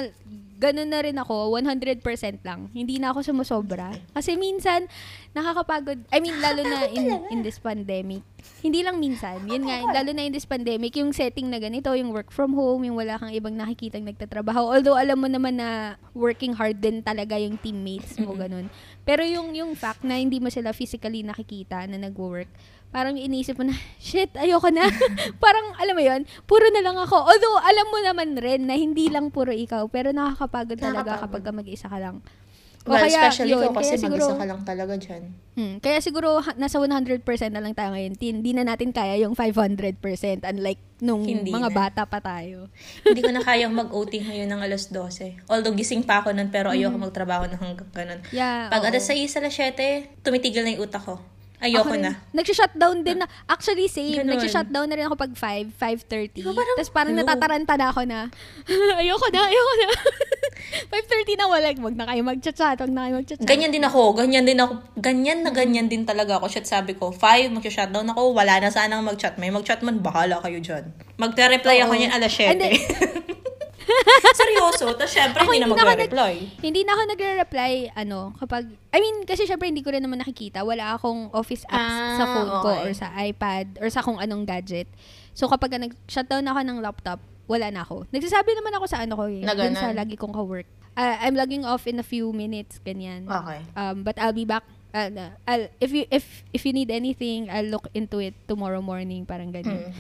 ganun 0.60 0.92
na 0.92 1.00
rin 1.00 1.16
ako, 1.16 1.56
100% 1.56 2.04
lang. 2.44 2.68
Hindi 2.76 3.00
na 3.00 3.16
ako 3.16 3.24
sumusobra. 3.32 3.96
Kasi 4.12 4.36
minsan, 4.36 4.92
nakakapagod. 5.32 6.04
I 6.12 6.20
mean, 6.20 6.36
lalo 6.44 6.68
na 6.68 6.92
in, 6.92 7.06
in 7.32 7.40
this 7.48 7.64
pandemic. 7.64 8.28
Hindi 8.60 8.84
lang 8.84 9.00
minsan. 9.00 9.48
Yun 9.48 9.72
nga, 9.72 9.80
lalo 9.88 10.12
na 10.12 10.28
in 10.28 10.36
this 10.36 10.44
pandemic, 10.44 11.00
yung 11.00 11.16
setting 11.16 11.48
na 11.48 11.64
ganito, 11.64 11.96
yung 11.96 12.12
work 12.12 12.28
from 12.36 12.52
home, 12.52 12.84
yung 12.84 13.00
wala 13.00 13.16
kang 13.16 13.32
ibang 13.32 13.56
nakikitang 13.56 14.04
nagtatrabaho. 14.04 14.76
Although, 14.76 15.00
alam 15.00 15.24
mo 15.24 15.32
naman 15.32 15.56
na 15.56 15.96
working 16.12 16.52
hard 16.52 16.84
din 16.84 17.00
talaga 17.00 17.40
yung 17.40 17.56
teammates 17.56 18.20
mo, 18.20 18.36
ganun. 18.36 18.68
Pero 19.10 19.26
yung, 19.26 19.58
yung 19.58 19.74
fact 19.74 20.06
na 20.06 20.22
hindi 20.22 20.38
mo 20.38 20.54
sila 20.54 20.70
physically 20.70 21.26
nakikita 21.26 21.90
na 21.90 21.98
nag-work, 21.98 22.46
parang 22.94 23.18
iniisip 23.18 23.58
mo 23.58 23.66
na, 23.66 23.74
shit, 23.98 24.30
ayoko 24.38 24.70
na. 24.70 24.86
parang, 25.44 25.74
alam 25.82 25.98
mo 25.98 26.04
yon 26.06 26.30
puro 26.46 26.70
na 26.70 26.86
lang 26.86 26.94
ako. 26.94 27.18
Although, 27.18 27.58
alam 27.58 27.90
mo 27.90 27.98
naman 28.06 28.38
rin 28.38 28.70
na 28.70 28.78
hindi 28.78 29.10
lang 29.10 29.34
puro 29.34 29.50
ikaw, 29.50 29.90
pero 29.90 30.14
nakakapagod 30.14 30.78
talaga 30.78 31.26
kapag 31.26 31.42
ka 31.42 31.50
mag-isa 31.50 31.90
ka 31.90 31.98
lang. 31.98 32.22
Well, 32.90 33.00
kaya, 33.00 33.20
especially 33.24 33.52
yun, 33.52 33.62
ko 33.64 33.76
kasi 33.76 33.94
siguro, 33.96 34.18
mag-isa 34.20 34.36
ka 34.36 34.46
lang 34.46 34.62
talaga 34.64 34.94
dyan. 34.96 35.24
Hmm, 35.54 35.76
kaya 35.78 36.00
siguro 36.00 36.40
ha- 36.40 36.56
nasa 36.56 36.78
100% 36.78 37.22
na 37.48 37.60
lang 37.60 37.72
tayo 37.72 37.92
ngayon. 37.92 38.14
Hindi 38.16 38.52
na 38.52 38.64
natin 38.64 38.90
kaya 38.90 39.16
yung 39.18 39.34
500% 39.34 39.96
unlike 40.44 40.82
nung 41.00 41.22
Hindi 41.22 41.48
mga 41.48 41.68
na. 41.68 41.76
bata 41.76 42.02
pa 42.04 42.18
tayo. 42.18 42.68
Hindi 43.06 43.22
ko 43.22 43.30
na 43.30 43.40
kayang 43.40 43.72
mag-OT 43.72 44.20
ngayon 44.20 44.48
ng 44.48 44.62
alas 44.62 44.88
12. 44.88 45.46
Although 45.46 45.74
gising 45.74 46.02
pa 46.02 46.20
ako 46.20 46.32
nun, 46.32 46.50
pero 46.50 46.70
ayoko 46.70 46.92
Mm. 46.92 47.04
magtrabaho 47.06 47.46
na 47.46 47.56
hanggang 47.56 47.88
ganun. 47.90 48.20
Yeah, 48.30 48.68
Pag 48.68 48.84
oo. 48.84 48.90
alas 48.90 49.06
6, 49.06 49.16
alas 49.36 49.54
7, 49.54 49.78
tumitigil 50.20 50.62
na 50.62 50.74
yung 50.74 50.84
utak 50.84 51.02
ko. 51.02 51.20
Ayoko 51.60 51.92
Ako 51.92 52.00
na. 52.00 52.16
Nagsha-shutdown 52.32 53.04
din 53.04 53.20
na. 53.20 53.28
Actually, 53.44 53.92
same. 53.92 54.24
Ganun. 54.24 54.32
Nagsha-shutdown 54.32 54.88
na 54.88 54.96
rin 54.96 55.06
ako 55.12 55.20
pag 55.20 55.34
5, 55.36 55.76
5.30. 55.76 56.40
Diba 56.40 56.56
parang, 56.56 56.76
Tapos 56.80 56.92
parang 56.96 57.14
hello? 57.14 57.28
natataranta 57.28 57.74
na 57.76 57.88
ako 57.92 58.02
na, 58.08 58.20
ayoko 59.04 59.28
na, 59.28 59.42
ayoko 59.44 59.74
na. 59.76 59.88
5.30 61.28 61.36
na 61.36 61.46
wala. 61.52 61.68
Wag 61.76 61.96
na 62.00 62.06
kayo 62.08 62.22
mag-chat, 62.24 62.56
wag 62.56 62.92
na 62.92 63.02
kayo 63.08 63.14
mag-chat. 63.20 63.40
Ganyan 63.44 63.76
din 63.76 63.84
ako. 63.84 64.16
Ganyan 64.16 64.48
din 64.48 64.56
ako. 64.56 64.74
Ganyan 64.96 65.40
na 65.44 65.52
ganyan 65.52 65.88
din 65.92 66.08
talaga 66.08 66.40
ako. 66.40 66.48
Shit, 66.48 66.64
sabi 66.64 66.96
ko, 66.96 67.12
five, 67.12 67.52
mag-shutdown 67.52 68.08
ako. 68.08 68.32
Wala 68.32 68.64
na 68.64 68.72
sanang 68.72 69.04
mag-chat. 69.04 69.36
May 69.36 69.52
mag-chat 69.52 69.84
man, 69.84 70.00
bahala 70.00 70.40
kayo 70.40 70.64
dyan. 70.64 70.96
Magte-reply 71.20 71.84
ako 71.84 71.92
Oo. 71.92 72.00
niyan 72.00 72.12
alas 72.16 72.32
7. 72.32 72.56
Hindi. 72.56 72.72
Seryoso. 74.40 74.94
Tapos 74.94 75.12
syempre, 75.12 75.42
Ako, 75.42 75.52
hindi 75.52 75.60
na 75.62 75.68
hindi 75.68 75.78
na 75.78 75.86
magre-reply. 75.86 76.34
Hindi 76.62 76.82
na 76.86 76.92
ako 76.96 77.02
nagre-reply, 77.16 77.74
ano, 77.96 78.20
kapag, 78.38 78.64
I 78.94 79.00
mean, 79.02 79.26
kasi 79.26 79.46
syempre 79.46 79.68
hindi 79.70 79.82
ko 79.82 79.92
rin 79.94 80.04
naman 80.04 80.22
nakikita. 80.22 80.62
Wala 80.64 80.96
akong 80.96 81.30
office 81.34 81.66
apps 81.68 81.94
Ah, 81.94 82.18
sa 82.18 82.26
phone 82.30 82.50
ko 82.50 82.70
okay. 82.70 82.82
or 82.86 82.92
sa 82.94 83.08
iPad 83.20 83.68
or 83.82 83.88
sa 83.90 84.02
kung 84.02 84.18
anong 84.18 84.46
gadget. 84.46 84.88
So, 85.34 85.48
kapag 85.48 85.76
nag-shutdown 85.76 86.46
ako 86.46 86.60
ng 86.66 86.78
laptop, 86.84 87.20
wala 87.50 87.68
na 87.74 87.82
ako. 87.82 88.06
Nagsasabi 88.14 88.54
naman 88.54 88.78
ako 88.78 88.86
sa 88.86 89.02
ano 89.02 89.18
ko 89.18 89.26
eh. 89.26 89.42
Na 89.42 89.58
dun 89.58 89.74
sa 89.74 89.90
lagi 89.90 90.14
kong 90.14 90.36
ka-work. 90.36 90.70
Uh, 90.94 91.16
I'm 91.24 91.34
logging 91.34 91.64
off 91.64 91.88
in 91.88 91.98
a 91.98 92.06
few 92.06 92.30
minutes, 92.36 92.78
ganyan. 92.84 93.26
Okay. 93.26 93.60
Um, 93.74 94.04
but 94.04 94.20
I'll 94.20 94.36
be 94.36 94.46
back. 94.46 94.68
Uh, 94.90 95.32
I'll, 95.46 95.70
if 95.78 95.94
you 95.94 96.10
if 96.10 96.26
if 96.50 96.66
you 96.66 96.74
need 96.74 96.90
anything, 96.90 97.46
I'll 97.46 97.70
look 97.70 97.86
into 97.94 98.18
it 98.18 98.34
tomorrow 98.50 98.82
morning, 98.82 99.22
parang 99.24 99.54
ganyan. 99.54 99.94
Hmm. 99.94 99.98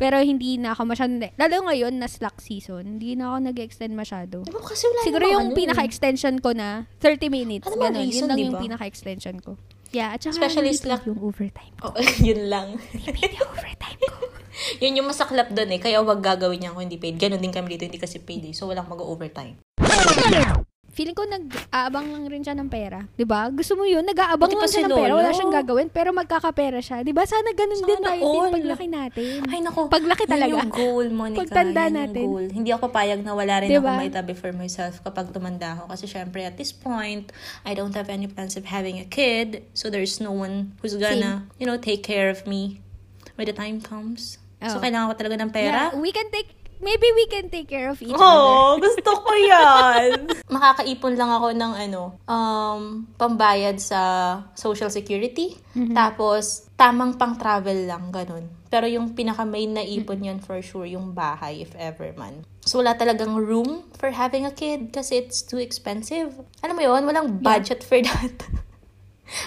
Pero 0.00 0.16
hindi 0.16 0.56
na 0.56 0.72
ako 0.72 0.88
masyadong, 0.88 1.28
lalo 1.36 1.54
ngayon 1.68 1.92
na 2.00 2.08
slack 2.08 2.40
season, 2.40 2.96
hindi 2.96 3.12
na 3.12 3.36
ako 3.36 3.52
nag-extend 3.52 3.92
masyado. 3.92 4.40
Diba 4.48 4.64
kasi 4.64 4.88
wala 4.88 5.04
Siguro 5.04 5.24
yung 5.28 5.46
ano 5.46 5.54
eh. 5.54 5.58
pinaka-extension 5.60 6.40
ko 6.40 6.56
na 6.56 6.88
30 7.04 7.28
minutes. 7.28 7.68
Ano 7.68 7.76
ganun. 7.76 8.00
reason, 8.00 8.24
yun 8.24 8.28
lang 8.32 8.38
di 8.40 8.44
yung 8.48 8.56
pinaka-extension 8.56 9.36
ko. 9.44 9.60
Yeah, 9.92 10.14
at 10.14 10.22
saka 10.22 10.40
Especially 10.40 10.72
Slack- 10.72 11.04
yung 11.04 11.20
overtime 11.20 11.74
ko. 11.76 11.92
Oh, 11.92 11.98
yun 12.28 12.48
lang. 12.48 12.80
Hindi 12.96 13.36
yung 13.36 13.50
overtime 13.52 14.00
ko. 14.00 14.16
yun 14.82 14.96
yung 15.02 15.08
masaklap 15.10 15.52
doon 15.52 15.70
eh. 15.76 15.80
Kaya 15.82 16.00
wag 16.00 16.22
gagawin 16.24 16.64
niya 16.64 16.72
kung 16.72 16.86
hindi 16.86 16.96
paid. 16.96 17.20
Ganon 17.20 17.42
din 17.42 17.52
kami 17.52 17.76
dito, 17.76 17.84
hindi 17.84 18.00
kasi 18.00 18.22
paid 18.22 18.46
eh. 18.48 18.54
So, 18.56 18.70
walang 18.70 18.88
mag-overtime. 18.88 19.60
Feeling 21.00 21.16
ko 21.16 21.24
nag-aabang 21.24 22.12
lang 22.12 22.28
rin 22.28 22.44
siya 22.44 22.52
ng 22.52 22.68
pera. 22.68 23.08
'Di 23.16 23.24
ba? 23.24 23.48
Gusto 23.48 23.72
mo 23.72 23.88
yun? 23.88 24.04
Nag-aabang 24.04 24.52
lang 24.52 24.68
siya 24.68 24.84
si 24.84 24.84
ng 24.84 24.92
pera. 24.92 25.16
Wala 25.16 25.32
siyang 25.32 25.48
gagawin, 25.48 25.88
pero 25.88 26.12
magkakapera 26.12 26.76
siya. 26.84 27.00
'Di 27.00 27.16
ba? 27.16 27.24
Sana 27.24 27.56
ganun 27.56 27.80
din 27.80 27.96
Sana 27.96 28.08
tayo 28.12 28.20
din 28.20 28.36
all. 28.36 28.52
paglaki 28.52 28.84
natin. 28.84 29.36
Ay, 29.48 29.64
naku. 29.64 29.88
Paglaki 29.88 30.28
talaga. 30.28 30.52
Yan 30.52 30.60
yung 30.60 30.68
goal, 30.68 31.06
Monica. 31.08 31.40
Pagtanda 31.40 31.88
Yan 31.88 31.96
natin. 32.04 32.20
yung 32.20 32.28
goal. 32.36 32.46
Hindi 32.52 32.68
ako 32.76 32.92
papayag 32.92 33.24
na 33.24 33.32
wala 33.32 33.64
rin 33.64 33.72
Diba? 33.72 33.96
ako 33.96 33.96
maitabi 33.96 34.32
for 34.36 34.52
myself 34.52 35.00
kapag 35.00 35.32
tumanda 35.32 35.80
ako. 35.80 35.88
Kasi 35.88 36.04
syempre, 36.04 36.44
at 36.44 36.60
this 36.60 36.68
point, 36.68 37.32
I 37.64 37.72
don't 37.72 37.96
have 37.96 38.12
any 38.12 38.28
plans 38.28 38.60
of 38.60 38.68
having 38.68 39.00
a 39.00 39.08
kid. 39.08 39.64
So, 39.72 39.88
there's 39.88 40.20
no 40.20 40.36
one 40.36 40.76
who's 40.84 41.00
gonna, 41.00 41.48
you 41.56 41.64
know, 41.64 41.80
take 41.80 42.04
care 42.04 42.28
of 42.28 42.44
me 42.44 42.84
when 43.40 43.48
the 43.48 43.56
time 43.56 43.80
comes. 43.80 44.36
So, 44.60 44.76
Oh. 44.76 44.84
kailangan 44.84 45.08
ko 45.08 45.14
talaga 45.16 45.36
ng 45.40 45.48
pera. 45.48 45.80
Yeah, 45.88 45.96
we 45.96 46.12
can 46.12 46.28
take 46.28 46.59
maybe 46.80 47.08
we 47.14 47.24
can 47.28 47.46
take 47.52 47.68
care 47.68 47.92
of 47.92 48.00
each 48.02 48.12
other. 48.12 48.24
Oh, 48.24 48.76
gusto 48.84 49.10
ko 49.20 49.32
yan. 49.36 50.26
Makakaipon 50.48 51.14
lang 51.14 51.30
ako 51.30 51.52
ng 51.54 51.72
ano, 51.76 52.02
um, 52.26 53.06
pambayad 53.14 53.78
sa 53.78 54.00
social 54.56 54.90
security. 54.90 55.54
Mm-hmm. 55.76 55.94
Tapos, 55.94 56.66
tamang 56.74 57.20
pang 57.20 57.36
travel 57.36 57.86
lang, 57.86 58.08
ganun. 58.10 58.48
Pero 58.70 58.86
yung 58.88 59.12
pinaka 59.12 59.44
main 59.44 59.74
na 59.74 59.84
ipon 59.84 60.24
yan 60.24 60.38
for 60.40 60.58
sure, 60.64 60.86
yung 60.86 61.12
bahay, 61.12 61.60
if 61.60 61.76
ever 61.76 62.14
man. 62.16 62.46
So, 62.64 62.80
wala 62.80 62.96
talagang 62.96 63.36
room 63.36 63.88
for 63.98 64.14
having 64.14 64.46
a 64.46 64.54
kid 64.54 64.92
kasi 64.94 65.20
it's 65.20 65.42
too 65.44 65.58
expensive. 65.58 66.32
Alam 66.64 66.74
mo 66.78 66.82
yun, 66.82 67.02
walang 67.04 67.28
budget 67.42 67.84
for 67.84 68.00
that. 68.00 68.34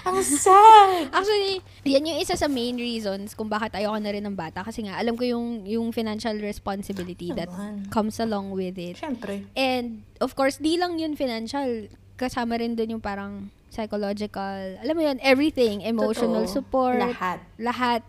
Ang 0.07 0.19
sad! 0.23 1.09
Actually, 1.15 1.59
yan 1.83 2.07
yung 2.07 2.19
isa 2.19 2.35
sa 2.35 2.47
main 2.47 2.75
reasons 2.75 3.35
kung 3.35 3.47
bakit 3.47 3.75
ayoko 3.75 3.99
na 3.99 4.11
rin 4.11 4.23
ng 4.23 4.35
bata. 4.35 4.63
Kasi 4.63 4.87
nga, 4.87 4.95
alam 4.95 5.15
ko 5.15 5.23
yung, 5.27 5.67
yung 5.67 5.91
financial 5.91 6.35
responsibility 6.39 7.31
that 7.35 7.51
Naman. 7.51 7.87
comes 7.91 8.19
along 8.19 8.51
with 8.55 8.75
it. 8.79 8.95
Siyempre. 8.97 9.43
And, 9.53 10.07
of 10.23 10.35
course, 10.35 10.59
di 10.59 10.79
lang 10.79 10.99
yun 10.99 11.15
financial. 11.15 11.91
Kasama 12.15 12.59
rin 12.61 12.77
dun 12.77 12.95
yung 12.95 13.03
parang 13.03 13.51
psychological, 13.73 14.77
alam 14.77 14.93
mo 14.93 15.01
yun, 15.01 15.17
everything, 15.19 15.81
emotional 15.81 16.45
Totoo. 16.45 16.55
support, 16.55 17.01
Lahat. 17.01 17.41
lahat. 17.57 18.01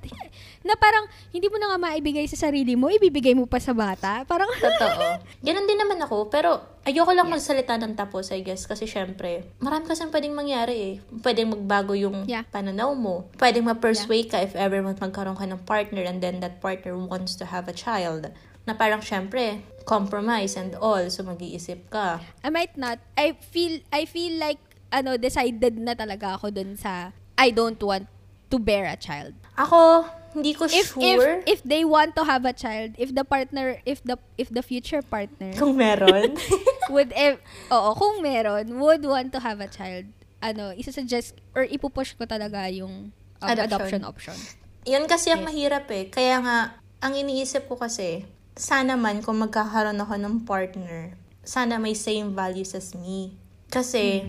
Na 0.61 0.75
parang, 0.75 1.05
hindi 1.31 1.49
mo 1.49 1.57
na 1.57 1.73
nga 1.73 1.81
maibigay 1.81 2.25
sa 2.25 2.37
sarili 2.39 2.73
mo, 2.73 2.89
ibibigay 2.89 3.33
mo 3.33 3.45
pa 3.45 3.57
sa 3.57 3.73
bata. 3.73 4.25
Parang, 4.25 4.49
Totoo. 4.61 5.25
Ganon 5.41 5.65
din 5.65 5.77
naman 5.77 5.97
ako, 5.99 6.29
pero 6.29 6.57
ayoko 6.83 7.11
lang 7.11 7.27
magsalita 7.27 7.77
ng 7.77 7.93
tapos, 7.95 8.29
I 8.29 8.41
guess, 8.41 8.65
kasi 8.65 8.85
syempre, 8.85 9.49
marami 9.57 9.85
kasing 9.87 10.09
pwedeng 10.09 10.33
mangyari 10.33 10.77
eh. 10.77 10.95
Pwedeng 11.19 11.51
magbago 11.51 11.93
yung 11.93 12.25
Yeah. 12.25 12.45
pananaw 12.45 12.93
mo. 12.93 13.29
Pwedeng 13.35 13.65
ma-persuade 13.65 14.29
ka 14.29 14.39
if 14.39 14.53
ever 14.55 14.81
magkaroon 14.81 15.35
ka 15.35 15.45
ng 15.45 15.65
partner 15.65 16.01
and 16.03 16.21
then 16.21 16.39
that 16.39 16.61
partner 16.61 16.93
wants 16.93 17.33
to 17.35 17.45
have 17.45 17.65
a 17.65 17.75
child. 17.75 18.29
Na 18.65 18.73
parang 18.73 19.05
syempre, 19.05 19.61
compromise 19.85 20.57
and 20.57 20.73
all, 20.81 21.05
so 21.13 21.21
mag-iisip 21.21 21.93
ka. 21.93 22.25
I 22.41 22.49
might 22.49 22.73
not. 22.75 22.97
I 23.13 23.37
feel, 23.37 23.85
I 23.93 24.09
feel 24.09 24.41
like, 24.41 24.57
ano, 24.95 25.19
decided 25.19 25.75
na 25.83 25.99
talaga 25.99 26.39
ako 26.39 26.55
dun 26.55 26.79
sa, 26.79 27.11
I 27.35 27.51
don't 27.51 27.79
want 27.83 28.07
to 28.55 28.57
bear 28.63 28.87
a 28.87 28.95
child. 28.95 29.35
Ako, 29.59 30.07
hindi 30.39 30.55
ko 30.55 30.71
If, 30.71 30.95
sure 30.95 31.43
if, 31.43 31.59
if 31.59 31.61
they 31.67 31.83
want 31.83 32.15
to 32.15 32.23
have 32.23 32.47
a 32.47 32.55
child, 32.55 32.95
if 32.95 33.11
the 33.11 33.27
partner, 33.27 33.83
if 33.83 34.03
the, 34.07 34.15
if 34.39 34.51
the 34.55 34.63
future 34.63 35.03
partner 35.03 35.51
kung 35.59 35.75
meron. 35.75 36.39
would, 36.95 37.11
eh, 37.15 37.39
oo, 37.75 37.91
kung 37.99 38.23
meron, 38.23 38.79
would 38.79 39.03
want 39.03 39.35
to 39.35 39.43
have 39.43 39.59
a 39.59 39.67
child, 39.67 40.07
ano, 40.39 40.71
isa-suggest, 40.71 41.35
or 41.59 41.67
ipupush 41.67 42.15
ko 42.15 42.27
talaga 42.27 42.71
yung 42.71 43.11
um, 43.43 43.49
Adoption. 43.51 43.99
adoption. 43.99 44.03
option. 44.07 44.39
Yan 44.85 45.09
kasi 45.09 45.33
ang 45.33 45.43
mahirap 45.43 45.89
eh. 45.91 46.13
Kaya 46.13 46.39
nga, 46.45 46.59
ang 47.01 47.13
iniisip 47.17 47.67
ko 47.67 47.81
kasi, 47.81 48.29
sana 48.55 48.95
man 48.95 49.25
kung 49.25 49.41
magkakaroon 49.41 49.99
ako 49.99 50.15
ng 50.21 50.35
partner, 50.45 51.17
sana 51.43 51.81
may 51.81 51.97
same 51.97 52.37
values 52.37 52.77
as 52.77 52.93
me. 52.95 53.35
Kasi, 53.73 54.23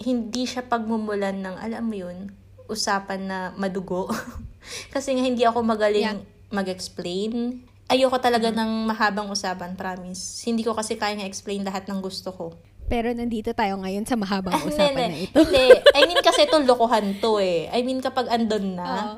hindi 0.00 0.48
siya 0.48 0.64
pagmumulan 0.64 1.44
ng, 1.44 1.56
alam 1.60 1.84
mo 1.84 1.94
yun, 1.94 2.32
usapan 2.66 3.28
na 3.28 3.38
madugo. 3.54 4.08
kasi 4.94 5.12
nga 5.12 5.22
hindi 5.22 5.44
ako 5.44 5.60
magaling 5.60 6.24
Yeah. 6.24 6.24
mag-explain. 6.50 7.62
Ayoko 7.86 8.16
talaga 8.18 8.48
ng 8.50 8.86
mahabang 8.86 9.28
usapan, 9.28 9.74
promise. 9.74 10.42
Hindi 10.46 10.62
ko 10.62 10.72
kasi 10.72 10.94
kaya 10.96 11.20
explain 11.22 11.62
lahat 11.62 11.86
ng 11.86 12.00
gusto 12.00 12.30
ko. 12.32 12.46
Pero 12.86 13.10
nandito 13.14 13.54
tayo 13.54 13.78
ngayon 13.78 14.02
sa 14.02 14.18
mahabang 14.18 14.56
usapan 14.66 15.10
na 15.10 15.18
ito. 15.20 15.36
Hindi. 15.36 15.66
I 15.94 16.00
mean, 16.06 16.18
kasi 16.18 16.46
ito 16.46 16.58
lokohan 16.58 17.22
to 17.22 17.38
eh. 17.38 17.70
I 17.70 17.82
mean, 17.82 18.02
kapag 18.02 18.26
andun 18.26 18.74
na, 18.74 18.88
Oo. 18.88 19.16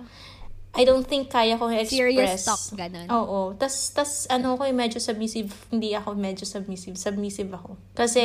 I 0.73 0.89
don't 0.89 1.05
think 1.05 1.29
kaya 1.29 1.61
ko 1.61 1.69
i-express. 1.69 1.93
Serious 1.93 2.49
talk, 2.49 2.65
ganun. 2.81 3.05
Oo. 3.13 3.53
Tas, 3.61 3.93
tas 3.93 4.25
ano 4.33 4.57
ko, 4.57 4.65
eh, 4.65 4.73
medyo 4.73 4.97
submissive. 5.05 5.53
Hindi 5.69 5.93
ako 5.93 6.17
medyo 6.17 6.49
submissive. 6.49 6.97
Submissive 6.97 7.53
ako. 7.53 7.77
Kasi, 7.93 8.25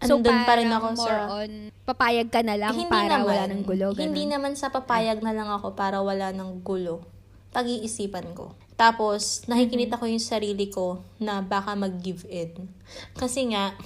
So, 0.00 0.16
andun 0.16 0.40
pa 0.48 0.56
rin 0.56 0.72
ako 0.72 0.86
more 0.96 1.20
sa... 1.20 1.44
on, 1.44 1.68
papayag 1.84 2.32
ka 2.32 2.40
na 2.40 2.56
lang 2.56 2.72
hindi 2.72 2.88
para 2.88 3.20
naman, 3.20 3.28
wala 3.28 3.44
ng 3.52 3.62
gulo. 3.68 3.86
Ganun. 3.92 4.00
Hindi 4.08 4.24
naman 4.24 4.52
sa 4.56 4.72
papayag 4.72 5.20
na 5.20 5.36
lang 5.36 5.52
ako 5.52 5.76
para 5.76 6.00
wala 6.00 6.32
ng 6.32 6.64
gulo. 6.64 7.04
Pag-iisipan 7.52 8.32
ko. 8.32 8.56
Tapos, 8.80 9.44
nakikinita 9.44 10.00
ko 10.00 10.08
yung 10.08 10.20
sarili 10.20 10.72
ko 10.72 11.04
na 11.20 11.44
baka 11.44 11.76
mag-give 11.76 12.24
in. 12.32 12.72
Kasi 13.20 13.52
nga, 13.52 13.76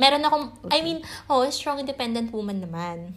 meron 0.00 0.24
akong, 0.24 0.56
I 0.72 0.80
mean, 0.80 1.04
oh, 1.28 1.44
strong 1.52 1.84
independent 1.84 2.32
woman 2.32 2.64
naman. 2.64 3.12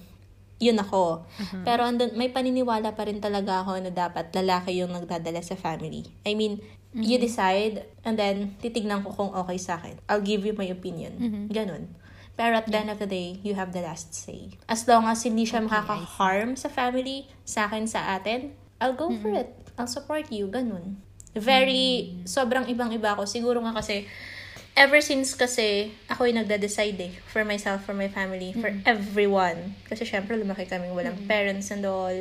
Yun 0.59 0.77
ako. 0.79 1.23
Uh-huh. 1.23 1.63
Pero 1.63 1.87
andun, 1.87 2.13
may 2.19 2.27
paniniwala 2.29 2.91
pa 2.91 3.07
rin 3.07 3.23
talaga 3.23 3.63
ako 3.63 3.79
na 3.79 3.91
dapat 3.91 4.31
lalaki 4.35 4.83
yung 4.83 4.91
nagdadala 4.91 5.39
sa 5.39 5.55
family. 5.55 6.03
I 6.27 6.35
mean, 6.35 6.59
you 6.89 7.21
Mm-hmm. 7.21 7.21
decide 7.21 7.75
and 8.01 8.17
then 8.17 8.57
titignan 8.65 9.05
ko 9.05 9.13
kung 9.13 9.31
okay 9.37 9.61
sa 9.61 9.77
akin. 9.77 10.01
I'll 10.09 10.25
give 10.25 10.41
you 10.41 10.57
my 10.57 10.65
opinion. 10.73 11.21
Mm-hmm. 11.21 11.43
Ganon. 11.53 11.93
Pero 12.33 12.57
at 12.57 12.65
the 12.65 12.79
end 12.79 12.89
of 12.89 12.97
the 12.97 13.05
day, 13.05 13.37
you 13.43 13.53
have 13.53 13.75
the 13.75 13.83
last 13.83 14.15
say. 14.15 14.55
As 14.65 14.87
long 14.87 15.05
as 15.05 15.21
hindi 15.21 15.43
siya 15.43 15.59
makaka-harm 15.61 16.55
sa 16.55 16.71
family, 16.71 17.27
sa 17.45 17.67
akin, 17.67 17.83
sa 17.83 18.15
atin, 18.15 18.55
I'll 18.79 18.95
go 18.95 19.11
for 19.11 19.29
it. 19.35 19.51
I'll 19.75 19.91
support 19.91 20.31
you. 20.31 20.47
Ganun. 20.47 21.03
Very, 21.35 22.15
sobrang 22.23 22.65
ibang-iba 22.71 23.13
ako. 23.13 23.27
Siguro 23.27 23.59
nga 23.61 23.75
kasi, 23.75 24.07
ever 24.79 25.03
since 25.03 25.35
kasi, 25.35 25.91
ako 26.07 26.31
yung 26.31 26.47
nagda-decide 26.47 26.99
eh. 27.03 27.13
For 27.27 27.43
myself, 27.43 27.83
for 27.83 27.91
my 27.91 28.07
family, 28.07 28.55
for 28.55 28.71
everyone. 28.87 29.75
Kasi 29.85 30.07
syempre, 30.07 30.39
lumaki 30.39 30.63
kami 30.63 30.87
walang 30.95 31.27
parents 31.27 31.69
and 31.75 31.83
all. 31.83 32.15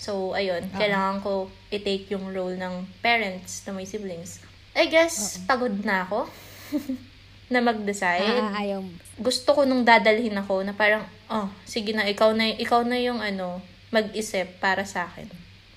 So, 0.00 0.32
ayun. 0.32 0.72
Kailangan 0.72 1.20
ko 1.20 1.52
i-take 1.68 2.08
yung 2.16 2.32
role 2.32 2.56
ng 2.56 2.88
parents 3.04 3.60
na 3.68 3.76
may 3.76 3.84
siblings. 3.84 4.40
I 4.72 4.88
guess, 4.88 5.36
pagod 5.44 5.76
na 5.84 6.08
ako. 6.08 6.24
na 7.50 7.58
mag-decide 7.58 8.22
Ah, 8.22 8.62
ayaw 8.62 8.78
gusto 9.20 9.52
ko 9.52 9.68
nung 9.68 9.84
dadalhin 9.84 10.32
ako 10.38 10.64
na 10.64 10.72
parang, 10.72 11.04
oh, 11.28 11.50
sige 11.68 11.92
na, 11.92 12.08
ikaw 12.08 12.32
na, 12.32 12.48
ikaw 12.56 12.86
na 12.86 12.96
yung 12.96 13.20
ano, 13.20 13.60
mag-isip 13.92 14.48
para 14.62 14.88
sa 14.88 15.10
akin. 15.10 15.28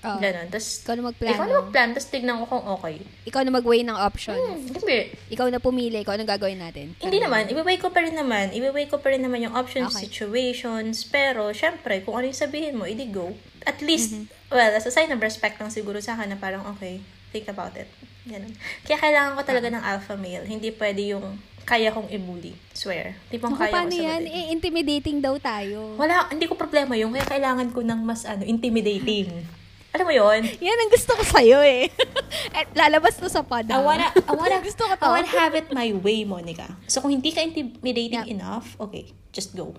Oo. 0.04 0.18
Ganon. 0.18 0.46
Tapos, 0.46 0.68
Ikaw 0.78 0.94
na 0.94 1.02
magplano. 1.02 1.32
ikaw 1.32 1.44
na 1.44 1.54
mag-plan, 1.58 1.88
tapos 1.90 2.08
tignan 2.08 2.36
ko 2.36 2.46
kung 2.46 2.64
okay. 2.70 2.94
Ikaw 3.24 3.40
na 3.40 3.50
mag-weigh 3.50 3.82
ng 3.82 3.96
options. 3.96 4.36
Hmm, 4.38 4.60
hindi. 4.70 5.00
Ikaw 5.28 5.48
na 5.48 5.58
pumili, 5.58 5.96
ikaw 5.98 6.14
na 6.14 6.22
gagawin 6.22 6.60
natin. 6.60 6.92
Hindi 6.96 7.18
naman, 7.18 7.48
iwiweigh 7.48 7.80
ko 7.80 7.88
pa 7.88 8.00
rin 8.00 8.12
naman. 8.12 8.52
Iwiweigh 8.52 8.86
ko 8.86 9.00
pa 9.00 9.08
rin 9.08 9.20
naman 9.20 9.40
yung 9.40 9.54
options, 9.54 9.90
Okay. 9.90 10.06
situations. 10.06 11.02
Pero, 11.04 11.48
syempre, 11.50 12.00
kung 12.00 12.14
ano 12.14 12.28
yung 12.28 12.36
sabihin 12.36 12.76
mo, 12.76 12.84
edi 12.84 13.08
go. 13.08 13.32
At 13.62 13.80
least, 13.80 14.12
Mm-hmm. 14.14 14.52
well, 14.52 14.70
as 14.70 14.84
a 14.84 14.92
sign 14.92 15.08
of 15.08 15.18
respect 15.18 15.56
lang 15.56 15.68
siguro 15.68 15.96
sa 15.98 16.14
akin 16.14 16.28
na 16.28 16.38
parang, 16.38 16.68
okay, 16.68 17.00
think 17.30 17.48
about 17.48 17.72
it. 17.74 17.88
Ganun. 18.24 18.52
Kaya 18.84 18.96
kailangan 18.96 19.34
ko 19.34 19.42
talaga 19.42 19.68
ng 19.68 19.82
alpha 19.82 20.14
male. 20.14 20.44
Hindi 20.44 20.68
pwede 20.70 21.00
yung 21.06 21.24
kaya 21.62 21.88
kong 21.88 22.08
i-bully. 22.10 22.52
Swear. 22.72 23.16
Tipong 23.28 23.52
Ako, 23.52 23.60
kaya 23.62 23.72
paano 23.74 23.88
ko 23.90 24.00
yan? 24.02 24.22
Eh, 24.22 24.44
intimidating 24.50 25.16
daw 25.18 25.32
tayo. 25.36 25.96
Wala, 25.96 26.28
hindi 26.28 26.44
ko 26.44 26.52
problema 26.54 26.92
yung 26.92 27.10
kaya 27.10 27.24
kailangan 27.26 27.68
ko 27.68 27.80
ng 27.80 28.00
mas 28.00 28.24
ano, 28.24 28.44
intimidating. 28.44 29.32
Alam 29.94 30.04
mo 30.04 30.12
yon? 30.12 30.42
Yan 30.58 30.74
ang 30.76 30.90
gusto 30.90 31.14
ko 31.14 31.22
sa'yo 31.22 31.62
eh. 31.62 31.86
eh 32.58 32.64
lalabas 32.74 33.14
to 33.14 33.30
sa 33.30 33.46
pod. 33.46 33.62
I 33.64 33.78
wanna, 33.78 34.10
I 34.10 34.32
wanna, 34.34 34.58
gusto 34.66 34.82
ko 34.84 34.94
to. 34.98 35.06
I 35.06 35.22
wanna 35.22 35.30
have 35.30 35.54
it 35.54 35.70
my 35.70 35.94
way, 35.94 36.26
Monica. 36.26 36.66
So, 36.90 36.98
kung 36.98 37.14
hindi 37.14 37.30
ka 37.30 37.40
intimidating 37.40 38.26
Yeah. 38.26 38.34
enough, 38.34 38.74
okay, 38.76 39.14
just 39.30 39.54
go. 39.54 39.70